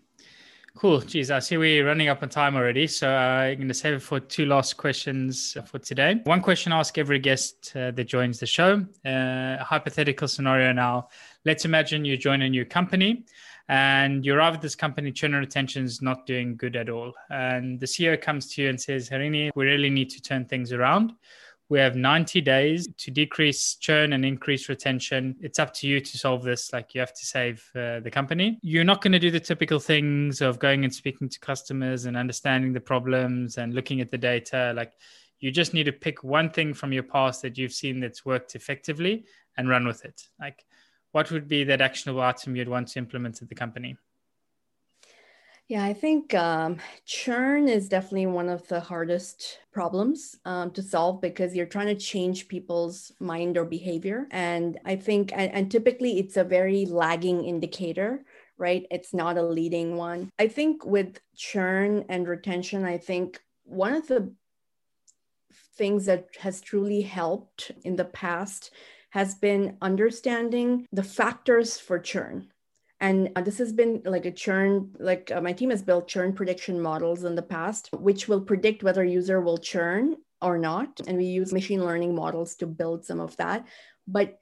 Cool. 0.74 1.00
Geez, 1.00 1.30
I 1.30 1.40
see 1.40 1.58
we're 1.58 1.84
running 1.84 2.08
up 2.08 2.22
on 2.22 2.30
time 2.30 2.56
already. 2.56 2.86
So 2.86 3.10
uh, 3.10 3.50
I'm 3.50 3.56
going 3.56 3.68
to 3.68 3.74
save 3.74 3.94
it 3.94 4.02
for 4.02 4.18
two 4.18 4.46
last 4.46 4.78
questions 4.78 5.56
for 5.66 5.78
today. 5.78 6.20
One 6.24 6.40
question 6.40 6.72
I 6.72 6.78
ask 6.78 6.96
every 6.96 7.18
guest 7.18 7.72
uh, 7.76 7.90
that 7.90 8.04
joins 8.04 8.38
the 8.38 8.46
show. 8.46 8.86
Uh, 9.04 9.58
hypothetical 9.58 10.28
scenario 10.28 10.72
now. 10.72 11.08
Let's 11.44 11.66
imagine 11.66 12.06
you 12.06 12.16
join 12.16 12.40
a 12.40 12.48
new 12.48 12.64
company 12.64 13.26
and 13.70 14.26
you 14.26 14.34
arrive 14.34 14.54
at 14.54 14.60
this 14.60 14.74
company, 14.74 15.12
churn 15.12 15.32
and 15.32 15.46
retention 15.46 15.84
is 15.84 16.02
not 16.02 16.26
doing 16.26 16.56
good 16.56 16.74
at 16.74 16.88
all. 16.88 17.12
And 17.30 17.78
the 17.78 17.86
CEO 17.86 18.20
comes 18.20 18.52
to 18.52 18.62
you 18.62 18.68
and 18.68 18.80
says, 18.80 19.08
Harini, 19.08 19.52
we 19.54 19.64
really 19.64 19.90
need 19.90 20.10
to 20.10 20.20
turn 20.20 20.44
things 20.44 20.72
around. 20.72 21.12
We 21.68 21.78
have 21.78 21.94
90 21.94 22.40
days 22.40 22.88
to 22.98 23.12
decrease 23.12 23.76
churn 23.76 24.12
and 24.12 24.24
increase 24.24 24.68
retention. 24.68 25.36
It's 25.40 25.60
up 25.60 25.72
to 25.74 25.86
you 25.86 26.00
to 26.00 26.18
solve 26.18 26.42
this. 26.42 26.72
Like 26.72 26.96
you 26.96 27.00
have 27.00 27.14
to 27.14 27.24
save 27.24 27.64
uh, 27.76 28.00
the 28.00 28.10
company. 28.10 28.58
You're 28.60 28.82
not 28.82 29.02
going 29.02 29.12
to 29.12 29.20
do 29.20 29.30
the 29.30 29.38
typical 29.38 29.78
things 29.78 30.40
of 30.40 30.58
going 30.58 30.82
and 30.82 30.92
speaking 30.92 31.28
to 31.28 31.38
customers 31.38 32.06
and 32.06 32.16
understanding 32.16 32.72
the 32.72 32.80
problems 32.80 33.56
and 33.56 33.72
looking 33.72 34.00
at 34.00 34.10
the 34.10 34.18
data. 34.18 34.72
Like 34.74 34.94
you 35.38 35.52
just 35.52 35.74
need 35.74 35.84
to 35.84 35.92
pick 35.92 36.24
one 36.24 36.50
thing 36.50 36.74
from 36.74 36.92
your 36.92 37.04
past 37.04 37.40
that 37.42 37.56
you've 37.56 37.72
seen 37.72 38.00
that's 38.00 38.26
worked 38.26 38.56
effectively 38.56 39.26
and 39.56 39.68
run 39.68 39.86
with 39.86 40.04
it. 40.04 40.26
Like 40.40 40.64
what 41.12 41.30
would 41.30 41.48
be 41.48 41.64
that 41.64 41.80
actionable 41.80 42.22
item 42.22 42.56
you'd 42.56 42.68
want 42.68 42.88
to 42.88 42.98
implement 42.98 43.42
at 43.42 43.48
the 43.48 43.54
company? 43.54 43.96
Yeah, 45.70 45.84
I 45.84 45.92
think 45.92 46.34
um, 46.34 46.78
churn 47.06 47.68
is 47.68 47.88
definitely 47.88 48.26
one 48.26 48.48
of 48.48 48.66
the 48.66 48.80
hardest 48.80 49.60
problems 49.72 50.36
um, 50.44 50.72
to 50.72 50.82
solve 50.82 51.20
because 51.20 51.54
you're 51.54 51.64
trying 51.64 51.86
to 51.86 51.94
change 51.94 52.48
people's 52.48 53.12
mind 53.20 53.56
or 53.56 53.64
behavior. 53.64 54.26
And 54.32 54.80
I 54.84 54.96
think, 54.96 55.30
and, 55.32 55.52
and 55.52 55.70
typically 55.70 56.18
it's 56.18 56.36
a 56.36 56.42
very 56.42 56.86
lagging 56.86 57.44
indicator, 57.44 58.24
right? 58.58 58.84
It's 58.90 59.14
not 59.14 59.38
a 59.38 59.44
leading 59.44 59.96
one. 59.96 60.28
I 60.40 60.48
think 60.48 60.84
with 60.84 61.20
churn 61.36 62.04
and 62.08 62.26
retention, 62.26 62.84
I 62.84 62.98
think 62.98 63.40
one 63.62 63.94
of 63.94 64.08
the 64.08 64.34
things 65.76 66.06
that 66.06 66.26
has 66.40 66.60
truly 66.60 67.02
helped 67.02 67.70
in 67.84 67.94
the 67.94 68.04
past 68.04 68.72
has 69.10 69.34
been 69.34 69.76
understanding 69.82 70.86
the 70.92 71.02
factors 71.02 71.78
for 71.78 71.98
churn. 71.98 72.48
And 73.00 73.30
uh, 73.34 73.40
this 73.40 73.58
has 73.58 73.72
been 73.72 74.02
like 74.04 74.26
a 74.26 74.30
churn, 74.30 74.94
like 74.98 75.30
uh, 75.34 75.40
my 75.40 75.52
team 75.52 75.70
has 75.70 75.82
built 75.82 76.06
churn 76.06 76.32
prediction 76.32 76.80
models 76.80 77.24
in 77.24 77.34
the 77.34 77.42
past, 77.42 77.88
which 77.92 78.28
will 78.28 78.40
predict 78.40 78.82
whether 78.82 79.04
user 79.04 79.40
will 79.40 79.58
churn 79.58 80.16
or 80.42 80.58
not. 80.58 81.00
And 81.06 81.16
we 81.16 81.24
use 81.24 81.52
machine 81.52 81.84
learning 81.84 82.14
models 82.14 82.54
to 82.56 82.66
build 82.66 83.04
some 83.04 83.20
of 83.20 83.36
that. 83.38 83.66
But 84.06 84.38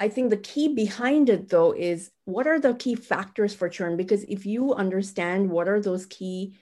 I 0.00 0.08
think 0.08 0.30
the 0.30 0.36
key 0.36 0.74
behind 0.74 1.30
it, 1.30 1.48
though, 1.48 1.72
is 1.72 2.10
what 2.24 2.46
are 2.46 2.60
the 2.60 2.74
key 2.74 2.94
factors 2.94 3.54
for 3.54 3.68
churn? 3.68 3.96
Because 3.96 4.24
if 4.24 4.44
you 4.44 4.74
understand 4.74 5.50
what 5.50 5.68
are 5.68 5.80
those 5.80 6.06
key 6.06 6.56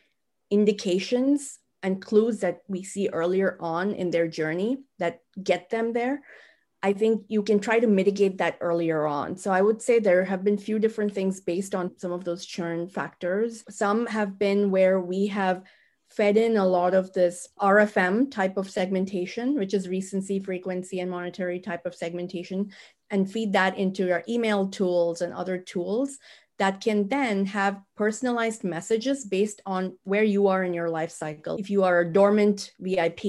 indications 0.50 1.58
and 1.82 2.02
clues 2.02 2.40
that 2.40 2.62
we 2.68 2.82
see 2.82 3.08
earlier 3.08 3.56
on 3.60 3.92
in 3.92 4.10
their 4.10 4.28
journey 4.28 4.78
that 4.98 5.20
get 5.42 5.70
them 5.70 5.92
there, 5.92 6.22
I 6.84 6.92
think 6.92 7.24
you 7.28 7.42
can 7.42 7.60
try 7.60 7.80
to 7.80 7.86
mitigate 7.86 8.36
that 8.38 8.58
earlier 8.60 9.06
on. 9.06 9.38
So 9.38 9.50
I 9.50 9.62
would 9.62 9.80
say 9.80 9.98
there 9.98 10.22
have 10.22 10.44
been 10.44 10.58
few 10.58 10.78
different 10.78 11.14
things 11.14 11.40
based 11.40 11.74
on 11.74 11.96
some 11.96 12.12
of 12.12 12.24
those 12.24 12.44
churn 12.44 12.88
factors. 12.88 13.64
Some 13.70 14.04
have 14.04 14.38
been 14.38 14.70
where 14.70 15.00
we 15.00 15.28
have 15.28 15.62
fed 16.10 16.36
in 16.36 16.58
a 16.58 16.66
lot 16.66 16.92
of 16.92 17.10
this 17.14 17.48
RFM 17.58 18.30
type 18.30 18.58
of 18.58 18.68
segmentation, 18.68 19.54
which 19.54 19.72
is 19.72 19.88
recency, 19.88 20.38
frequency, 20.38 21.00
and 21.00 21.10
monetary 21.10 21.58
type 21.58 21.86
of 21.86 21.94
segmentation, 21.94 22.70
and 23.08 23.32
feed 23.32 23.54
that 23.54 23.78
into 23.78 24.06
your 24.06 24.22
email 24.28 24.68
tools 24.68 25.22
and 25.22 25.32
other 25.32 25.56
tools 25.56 26.18
that 26.58 26.82
can 26.82 27.08
then 27.08 27.46
have 27.46 27.80
personalized 27.96 28.62
messages 28.62 29.24
based 29.24 29.62
on 29.64 29.96
where 30.04 30.22
you 30.22 30.48
are 30.48 30.62
in 30.62 30.74
your 30.74 30.90
life 30.90 31.10
cycle. 31.10 31.56
If 31.56 31.70
you 31.70 31.82
are 31.84 32.00
a 32.00 32.12
dormant 32.12 32.72
VIP, 32.78 33.24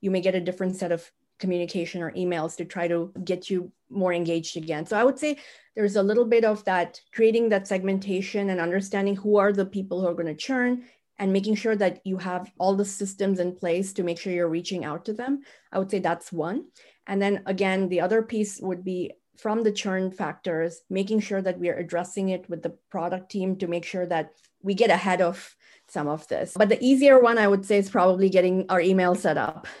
you 0.00 0.10
may 0.10 0.20
get 0.20 0.34
a 0.34 0.40
different 0.40 0.74
set 0.74 0.90
of 0.90 1.08
communication 1.38 2.02
or 2.02 2.12
emails 2.12 2.56
to 2.56 2.64
try 2.64 2.88
to 2.88 3.12
get 3.24 3.50
you 3.50 3.70
more 3.90 4.12
engaged 4.12 4.56
again. 4.56 4.86
So 4.86 4.98
I 4.98 5.04
would 5.04 5.18
say 5.18 5.38
there's 5.74 5.96
a 5.96 6.02
little 6.02 6.24
bit 6.24 6.44
of 6.44 6.64
that 6.64 7.00
creating 7.12 7.48
that 7.50 7.68
segmentation 7.68 8.50
and 8.50 8.60
understanding 8.60 9.16
who 9.16 9.36
are 9.36 9.52
the 9.52 9.66
people 9.66 10.00
who 10.00 10.08
are 10.08 10.14
going 10.14 10.26
to 10.26 10.34
churn 10.34 10.84
and 11.18 11.32
making 11.32 11.54
sure 11.54 11.76
that 11.76 12.00
you 12.04 12.18
have 12.18 12.50
all 12.58 12.74
the 12.74 12.84
systems 12.84 13.40
in 13.40 13.54
place 13.54 13.92
to 13.94 14.02
make 14.02 14.18
sure 14.18 14.32
you're 14.32 14.48
reaching 14.48 14.84
out 14.84 15.04
to 15.06 15.12
them. 15.12 15.42
I 15.72 15.78
would 15.78 15.90
say 15.90 15.98
that's 15.98 16.32
one. 16.32 16.66
And 17.06 17.22
then 17.22 17.42
again, 17.46 17.88
the 17.88 18.00
other 18.00 18.22
piece 18.22 18.60
would 18.60 18.84
be 18.84 19.12
from 19.36 19.62
the 19.62 19.72
churn 19.72 20.10
factors, 20.10 20.80
making 20.90 21.20
sure 21.20 21.42
that 21.42 21.58
we 21.58 21.68
are 21.68 21.76
addressing 21.76 22.30
it 22.30 22.48
with 22.48 22.62
the 22.62 22.76
product 22.90 23.30
team 23.30 23.56
to 23.56 23.66
make 23.66 23.84
sure 23.84 24.06
that 24.06 24.32
we 24.62 24.74
get 24.74 24.90
ahead 24.90 25.20
of 25.20 25.54
some 25.88 26.08
of 26.08 26.26
this. 26.28 26.54
But 26.56 26.68
the 26.68 26.82
easier 26.84 27.20
one 27.20 27.38
I 27.38 27.46
would 27.46 27.64
say 27.64 27.78
is 27.78 27.90
probably 27.90 28.28
getting 28.28 28.66
our 28.68 28.80
email 28.80 29.14
set 29.14 29.38
up. 29.38 29.66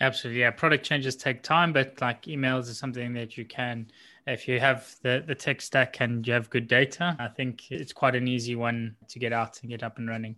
Absolutely. 0.00 0.40
Yeah. 0.40 0.50
Product 0.50 0.84
changes 0.84 1.16
take 1.16 1.42
time, 1.42 1.72
but 1.72 2.00
like 2.00 2.22
emails 2.22 2.68
is 2.68 2.78
something 2.78 3.12
that 3.14 3.36
you 3.36 3.44
can, 3.44 3.86
if 4.26 4.48
you 4.48 4.58
have 4.60 4.94
the, 5.02 5.22
the 5.26 5.34
tech 5.34 5.60
stack 5.60 6.00
and 6.00 6.26
you 6.26 6.32
have 6.32 6.48
good 6.50 6.68
data, 6.68 7.16
I 7.18 7.28
think 7.28 7.70
it's 7.70 7.92
quite 7.92 8.14
an 8.14 8.26
easy 8.26 8.56
one 8.56 8.96
to 9.08 9.18
get 9.18 9.32
out 9.32 9.60
and 9.60 9.70
get 9.70 9.82
up 9.82 9.98
and 9.98 10.08
running. 10.08 10.36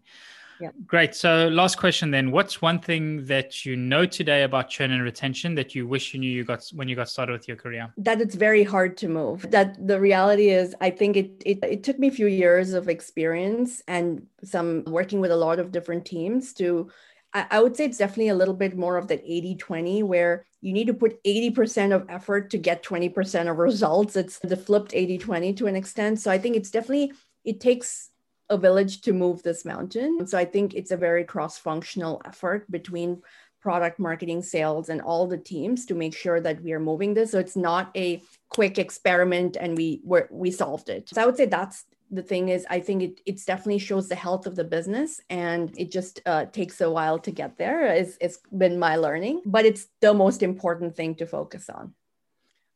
Yeah. 0.60 0.70
Great. 0.86 1.14
So, 1.16 1.48
last 1.48 1.76
question 1.76 2.12
then. 2.12 2.30
What's 2.30 2.62
one 2.62 2.78
thing 2.78 3.24
that 3.26 3.66
you 3.66 3.74
know 3.74 4.06
today 4.06 4.44
about 4.44 4.70
churn 4.70 4.92
and 4.92 5.02
retention 5.02 5.56
that 5.56 5.74
you 5.74 5.88
wish 5.88 6.14
you 6.14 6.20
knew 6.20 6.30
you 6.30 6.44
got 6.44 6.64
when 6.72 6.86
you 6.86 6.94
got 6.94 7.08
started 7.08 7.32
with 7.32 7.48
your 7.48 7.56
career? 7.56 7.92
That 7.96 8.20
it's 8.20 8.36
very 8.36 8.62
hard 8.62 8.96
to 8.98 9.08
move. 9.08 9.50
That 9.50 9.84
the 9.84 9.98
reality 9.98 10.50
is, 10.50 10.76
I 10.80 10.90
think 10.90 11.16
it, 11.16 11.42
it, 11.44 11.58
it 11.64 11.82
took 11.82 11.98
me 11.98 12.08
a 12.08 12.12
few 12.12 12.28
years 12.28 12.74
of 12.74 12.88
experience 12.88 13.82
and 13.88 14.26
some 14.44 14.84
working 14.86 15.20
with 15.20 15.32
a 15.32 15.36
lot 15.36 15.58
of 15.58 15.72
different 15.72 16.04
teams 16.04 16.52
to 16.54 16.90
I, 17.34 17.60
would 17.60 17.76
say 17.76 17.86
it's 17.86 17.98
definitely 17.98 18.28
a 18.28 18.34
little 18.34 18.54
bit 18.54 18.76
more 18.76 18.96
of 18.96 19.08
that 19.08 19.22
80 19.24 19.56
20 19.56 20.02
where 20.02 20.44
you 20.60 20.72
need 20.72 20.86
to 20.86 20.94
put 20.94 21.22
80% 21.24 21.94
of 21.94 22.06
effort 22.10 22.50
to 22.50 22.58
get 22.58 22.82
20% 22.82 23.50
of 23.50 23.56
results. 23.56 24.16
It's 24.16 24.38
the 24.40 24.56
flipped 24.56 24.94
80 24.94 25.18
20 25.18 25.54
to 25.54 25.66
an 25.66 25.76
extent. 25.76 26.20
So 26.20 26.30
I 26.30 26.38
think 26.38 26.56
it's 26.56 26.70
definitely, 26.70 27.12
it 27.44 27.60
takes 27.60 28.10
a 28.50 28.58
village 28.58 29.00
to 29.02 29.12
move 29.12 29.42
this 29.42 29.64
mountain. 29.64 30.26
So 30.26 30.36
I 30.36 30.44
think 30.44 30.74
it's 30.74 30.90
a 30.90 30.96
very 30.96 31.24
cross 31.24 31.56
functional 31.56 32.20
effort 32.26 32.70
between 32.70 33.22
product 33.62 33.98
marketing, 33.98 34.42
sales, 34.42 34.88
and 34.88 35.00
all 35.00 35.26
the 35.26 35.38
teams 35.38 35.86
to 35.86 35.94
make 35.94 36.14
sure 36.14 36.40
that 36.40 36.62
we 36.62 36.72
are 36.72 36.80
moving 36.80 37.14
this. 37.14 37.30
So 37.30 37.38
it's 37.38 37.56
not 37.56 37.90
a 37.96 38.22
quick 38.48 38.78
experiment 38.78 39.56
and 39.58 39.76
we 39.76 40.02
we 40.04 40.50
solved 40.50 40.90
it. 40.90 41.08
So 41.08 41.22
I 41.22 41.26
would 41.26 41.36
say 41.36 41.46
that's 41.46 41.84
the 42.12 42.22
thing 42.22 42.50
is, 42.50 42.66
I 42.68 42.78
think 42.80 43.02
it 43.02 43.20
it 43.24 43.46
definitely 43.46 43.78
shows 43.78 44.08
the 44.08 44.14
health 44.14 44.46
of 44.46 44.54
the 44.54 44.64
business, 44.64 45.20
and 45.30 45.72
it 45.76 45.90
just 45.90 46.20
uh, 46.26 46.44
takes 46.44 46.80
a 46.80 46.90
while 46.90 47.18
to 47.20 47.30
get 47.30 47.56
there. 47.56 47.86
It's, 47.86 48.16
it's 48.20 48.38
been 48.56 48.78
my 48.78 48.96
learning, 48.96 49.42
but 49.46 49.64
it's 49.64 49.86
the 50.00 50.14
most 50.14 50.42
important 50.42 50.94
thing 50.94 51.14
to 51.16 51.26
focus 51.26 51.70
on. 51.70 51.94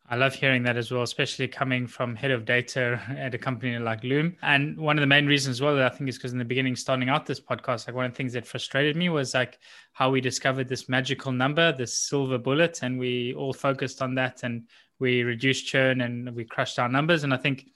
I 0.08 0.14
love 0.14 0.34
hearing 0.34 0.62
that 0.62 0.76
as 0.76 0.92
well, 0.92 1.02
especially 1.02 1.48
coming 1.48 1.88
from 1.88 2.14
head 2.14 2.30
of 2.30 2.44
data 2.44 3.00
at 3.18 3.34
a 3.34 3.38
company 3.38 3.76
like 3.78 4.04
Loom. 4.04 4.36
And 4.40 4.78
one 4.78 4.96
of 4.96 5.00
the 5.00 5.06
main 5.06 5.26
reasons 5.26 5.56
as 5.56 5.60
well, 5.60 5.82
I 5.82 5.88
think 5.88 6.08
is 6.08 6.16
because 6.16 6.32
in 6.32 6.38
the 6.38 6.44
beginning, 6.44 6.76
starting 6.76 7.08
out 7.08 7.26
this 7.26 7.40
podcast, 7.40 7.86
like 7.86 7.96
one 7.96 8.04
of 8.04 8.12
the 8.12 8.16
things 8.16 8.32
that 8.34 8.46
frustrated 8.46 8.96
me 8.96 9.08
was 9.08 9.34
like 9.34 9.58
how 9.92 10.10
we 10.10 10.20
discovered 10.20 10.68
this 10.68 10.88
magical 10.88 11.32
number, 11.32 11.72
this 11.72 11.98
silver 11.98 12.38
bullet, 12.38 12.80
and 12.82 12.98
we 12.98 13.34
all 13.34 13.52
focused 13.52 14.00
on 14.00 14.14
that 14.14 14.44
and 14.44 14.68
we 14.98 15.24
reduced 15.24 15.66
churn 15.66 16.00
and 16.00 16.34
we 16.34 16.44
crushed 16.44 16.78
our 16.78 16.88
numbers. 16.88 17.24
And 17.24 17.34
I 17.34 17.36
think 17.36 17.66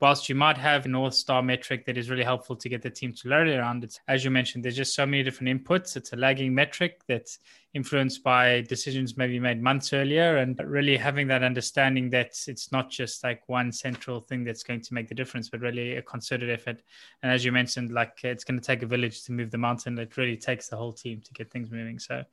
whilst 0.00 0.28
you 0.28 0.34
might 0.34 0.56
have 0.56 0.86
a 0.86 0.88
North 0.88 1.14
Star 1.14 1.42
metric 1.42 1.84
that 1.84 1.98
is 1.98 2.08
really 2.08 2.24
helpful 2.24 2.56
to 2.56 2.68
get 2.68 2.80
the 2.80 2.90
team 2.90 3.12
to 3.12 3.28
learn 3.28 3.48
around, 3.48 3.84
it's 3.84 4.00
as 4.08 4.24
you 4.24 4.30
mentioned, 4.30 4.64
there's 4.64 4.76
just 4.76 4.94
so 4.94 5.04
many 5.04 5.22
different 5.22 5.64
inputs. 5.64 5.96
It's 5.96 6.12
a 6.12 6.16
lagging 6.16 6.54
metric 6.54 7.02
that's 7.06 7.38
influenced 7.74 8.24
by 8.24 8.62
decisions 8.62 9.16
maybe 9.16 9.38
made 9.38 9.62
months 9.62 9.92
earlier, 9.92 10.38
and 10.38 10.58
really 10.64 10.96
having 10.96 11.28
that 11.28 11.42
understanding 11.42 12.10
that 12.10 12.32
it's 12.46 12.72
not 12.72 12.90
just 12.90 13.22
like 13.22 13.48
one 13.48 13.70
central 13.70 14.20
thing 14.20 14.42
that's 14.42 14.62
going 14.62 14.80
to 14.80 14.94
make 14.94 15.08
the 15.08 15.14
difference, 15.14 15.48
but 15.48 15.60
really 15.60 15.96
a 15.96 16.02
concerted 16.02 16.50
effort. 16.50 16.82
And 17.22 17.30
as 17.30 17.44
you 17.44 17.52
mentioned, 17.52 17.92
like 17.92 18.24
it's 18.24 18.44
going 18.44 18.58
to 18.58 18.66
take 18.66 18.82
a 18.82 18.86
village 18.86 19.24
to 19.24 19.32
move 19.32 19.50
the 19.50 19.58
mountain. 19.58 19.98
It 19.98 20.16
really 20.16 20.36
takes 20.36 20.68
the 20.68 20.76
whole 20.76 20.92
team 20.92 21.20
to 21.20 21.32
get 21.34 21.50
things 21.50 21.70
moving. 21.70 21.98
So 21.98 22.24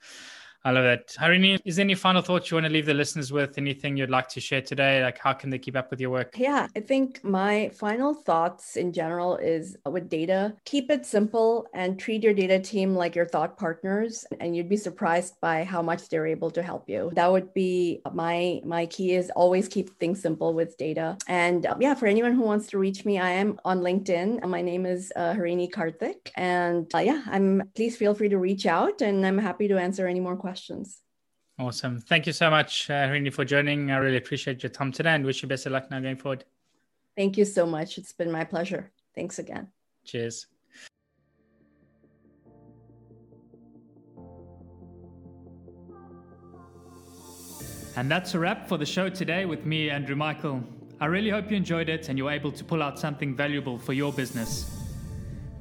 I 0.67 0.71
love 0.71 0.83
that. 0.83 1.15
Harini, 1.17 1.57
is 1.63 1.77
there 1.77 1.85
any 1.85 1.95
final 1.95 2.21
thoughts 2.21 2.51
you 2.51 2.55
want 2.55 2.65
to 2.65 2.73
leave 2.73 2.85
the 2.85 2.93
listeners 2.93 3.31
with? 3.31 3.57
Anything 3.57 3.95
you'd 3.95 4.09
like 4.09 4.27
to 4.27 4.41
share 4.41 4.61
today? 4.61 5.01
Like, 5.01 5.17
how 5.17 5.31
can 5.31 5.49
they 5.49 5.57
keep 5.57 5.77
up 5.77 5.89
with 5.89 6.01
your 6.01 6.09
work? 6.09 6.35
Yeah, 6.37 6.67
I 6.75 6.81
think 6.81 7.23
my 7.23 7.69
final 7.69 8.13
thoughts 8.13 8.75
in 8.75 8.91
general 8.91 9.37
is 9.37 9.77
with 9.85 10.09
data, 10.09 10.53
keep 10.65 10.91
it 10.91 11.05
simple 11.05 11.67
and 11.73 11.97
treat 11.97 12.21
your 12.21 12.33
data 12.33 12.59
team 12.59 12.95
like 12.95 13.15
your 13.15 13.25
thought 13.25 13.57
partners, 13.57 14.25
and 14.41 14.57
you'd 14.57 14.67
be 14.67 14.75
surprised 14.75 15.39
by 15.39 15.63
how 15.63 15.81
much 15.81 16.09
they're 16.09 16.27
able 16.27 16.51
to 16.51 16.61
help 16.61 16.89
you. 16.89 17.13
That 17.15 17.31
would 17.31 17.53
be 17.53 18.01
my 18.11 18.59
my 18.65 18.87
key 18.87 19.13
is 19.13 19.29
always 19.37 19.69
keep 19.69 19.97
things 20.01 20.21
simple 20.21 20.53
with 20.53 20.75
data. 20.75 21.17
And 21.29 21.65
uh, 21.65 21.77
yeah, 21.79 21.93
for 21.93 22.07
anyone 22.07 22.33
who 22.33 22.41
wants 22.41 22.67
to 22.71 22.77
reach 22.77 23.05
me, 23.05 23.19
I 23.19 23.29
am 23.29 23.57
on 23.63 23.79
LinkedIn. 23.79 24.41
And 24.41 24.51
my 24.51 24.61
name 24.61 24.85
is 24.85 25.13
uh, 25.15 25.31
Harini 25.31 25.71
Karthik, 25.71 26.31
and 26.35 26.93
uh, 26.93 26.97
yeah, 26.97 27.23
I'm 27.27 27.71
please 27.73 27.95
feel 27.95 28.13
free 28.13 28.27
to 28.27 28.37
reach 28.37 28.65
out, 28.65 29.01
and 29.01 29.25
I'm 29.25 29.37
happy 29.37 29.69
to 29.69 29.77
answer 29.77 30.07
any 30.07 30.19
more 30.19 30.35
questions 30.35 30.56
questions. 30.57 31.01
Awesome. 31.59 31.99
Thank 31.99 32.27
you 32.27 32.33
so 32.33 32.49
much, 32.49 32.89
uh, 32.89 33.07
Harini, 33.07 33.31
for 33.33 33.45
joining. 33.45 33.91
I 33.91 33.97
really 33.97 34.17
appreciate 34.17 34.61
your 34.61 34.69
time 34.69 34.91
today 34.91 35.11
and 35.11 35.25
wish 35.25 35.41
you 35.41 35.47
best 35.47 35.65
of 35.65 35.71
luck 35.71 35.89
now 35.89 35.99
going 35.99 36.17
forward. 36.17 36.43
Thank 37.15 37.37
you 37.37 37.45
so 37.45 37.65
much. 37.65 37.97
It's 37.97 38.13
been 38.13 38.31
my 38.31 38.43
pleasure. 38.43 38.91
Thanks 39.15 39.39
again. 39.39 39.67
Cheers. 40.05 40.47
And 47.95 48.11
that's 48.11 48.35
a 48.35 48.39
wrap 48.39 48.67
for 48.67 48.77
the 48.77 48.85
show 48.85 49.09
today 49.09 49.45
with 49.45 49.65
me, 49.65 49.89
Andrew 49.89 50.15
Michael. 50.15 50.63
I 50.99 51.07
really 51.07 51.31
hope 51.31 51.49
you 51.49 51.57
enjoyed 51.57 51.89
it 51.89 52.09
and 52.09 52.17
you're 52.17 52.31
able 52.31 52.51
to 52.51 52.63
pull 52.63 52.83
out 52.83 52.99
something 52.99 53.35
valuable 53.35 53.79
for 53.79 53.93
your 53.93 54.13
business. 54.13 54.71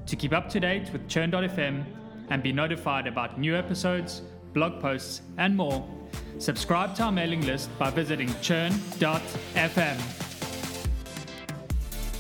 To 0.06 0.16
keep 0.16 0.34
up 0.34 0.50
to 0.50 0.60
date 0.60 0.92
with 0.92 1.08
Churn.fm 1.08 1.84
and 2.28 2.42
be 2.42 2.52
notified 2.52 3.06
about 3.06 3.38
new 3.40 3.56
episodes, 3.56 4.22
blog 4.56 4.80
posts, 4.80 5.20
and 5.36 5.54
more, 5.54 5.86
subscribe 6.38 6.94
to 6.94 7.02
our 7.02 7.12
mailing 7.12 7.44
list 7.44 7.68
by 7.78 7.90
visiting 7.90 8.28
churn.fm. 8.40 9.98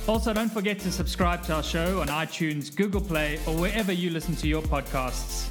Also, 0.06 0.34
don't 0.34 0.52
forget 0.52 0.78
to 0.78 0.92
subscribe 0.92 1.42
to 1.44 1.54
our 1.54 1.62
show 1.62 2.02
on 2.02 2.08
iTunes, 2.08 2.76
Google 2.76 3.00
Play, 3.00 3.40
or 3.46 3.56
wherever 3.56 3.90
you 3.90 4.10
listen 4.10 4.36
to 4.36 4.46
your 4.46 4.60
podcasts. 4.60 5.48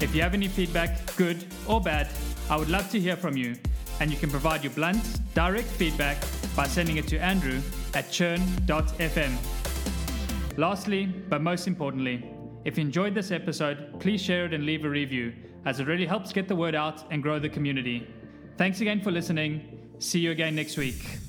If 0.00 0.14
you 0.14 0.22
have 0.22 0.32
any 0.32 0.46
feedback, 0.46 1.14
good 1.16 1.44
or 1.66 1.80
bad, 1.80 2.08
I 2.48 2.56
would 2.56 2.70
love 2.70 2.88
to 2.92 3.00
hear 3.00 3.16
from 3.16 3.36
you, 3.36 3.56
and 3.98 4.08
you 4.08 4.16
can 4.16 4.30
provide 4.30 4.62
your 4.62 4.72
blunt, 4.74 5.04
direct 5.34 5.66
feedback 5.66 6.18
by 6.54 6.68
sending 6.68 6.98
it 6.98 7.08
to 7.08 7.18
Andrew 7.18 7.60
at 7.94 8.12
churn.fm. 8.12 9.32
Lastly, 10.56 11.06
but 11.06 11.42
most 11.42 11.66
importantly, 11.66 12.24
if 12.64 12.78
you 12.78 12.84
enjoyed 12.84 13.12
this 13.12 13.32
episode, 13.32 13.98
please 13.98 14.22
share 14.22 14.44
it 14.44 14.54
and 14.54 14.64
leave 14.64 14.84
a 14.84 14.88
review 14.88 15.32
as 15.64 15.80
it 15.80 15.86
really 15.86 16.06
helps 16.06 16.32
get 16.32 16.48
the 16.48 16.56
word 16.56 16.74
out 16.74 17.04
and 17.10 17.22
grow 17.22 17.38
the 17.38 17.48
community. 17.48 18.06
Thanks 18.56 18.80
again 18.80 19.00
for 19.00 19.10
listening. 19.10 19.94
See 19.98 20.20
you 20.20 20.30
again 20.30 20.54
next 20.54 20.76
week. 20.76 21.21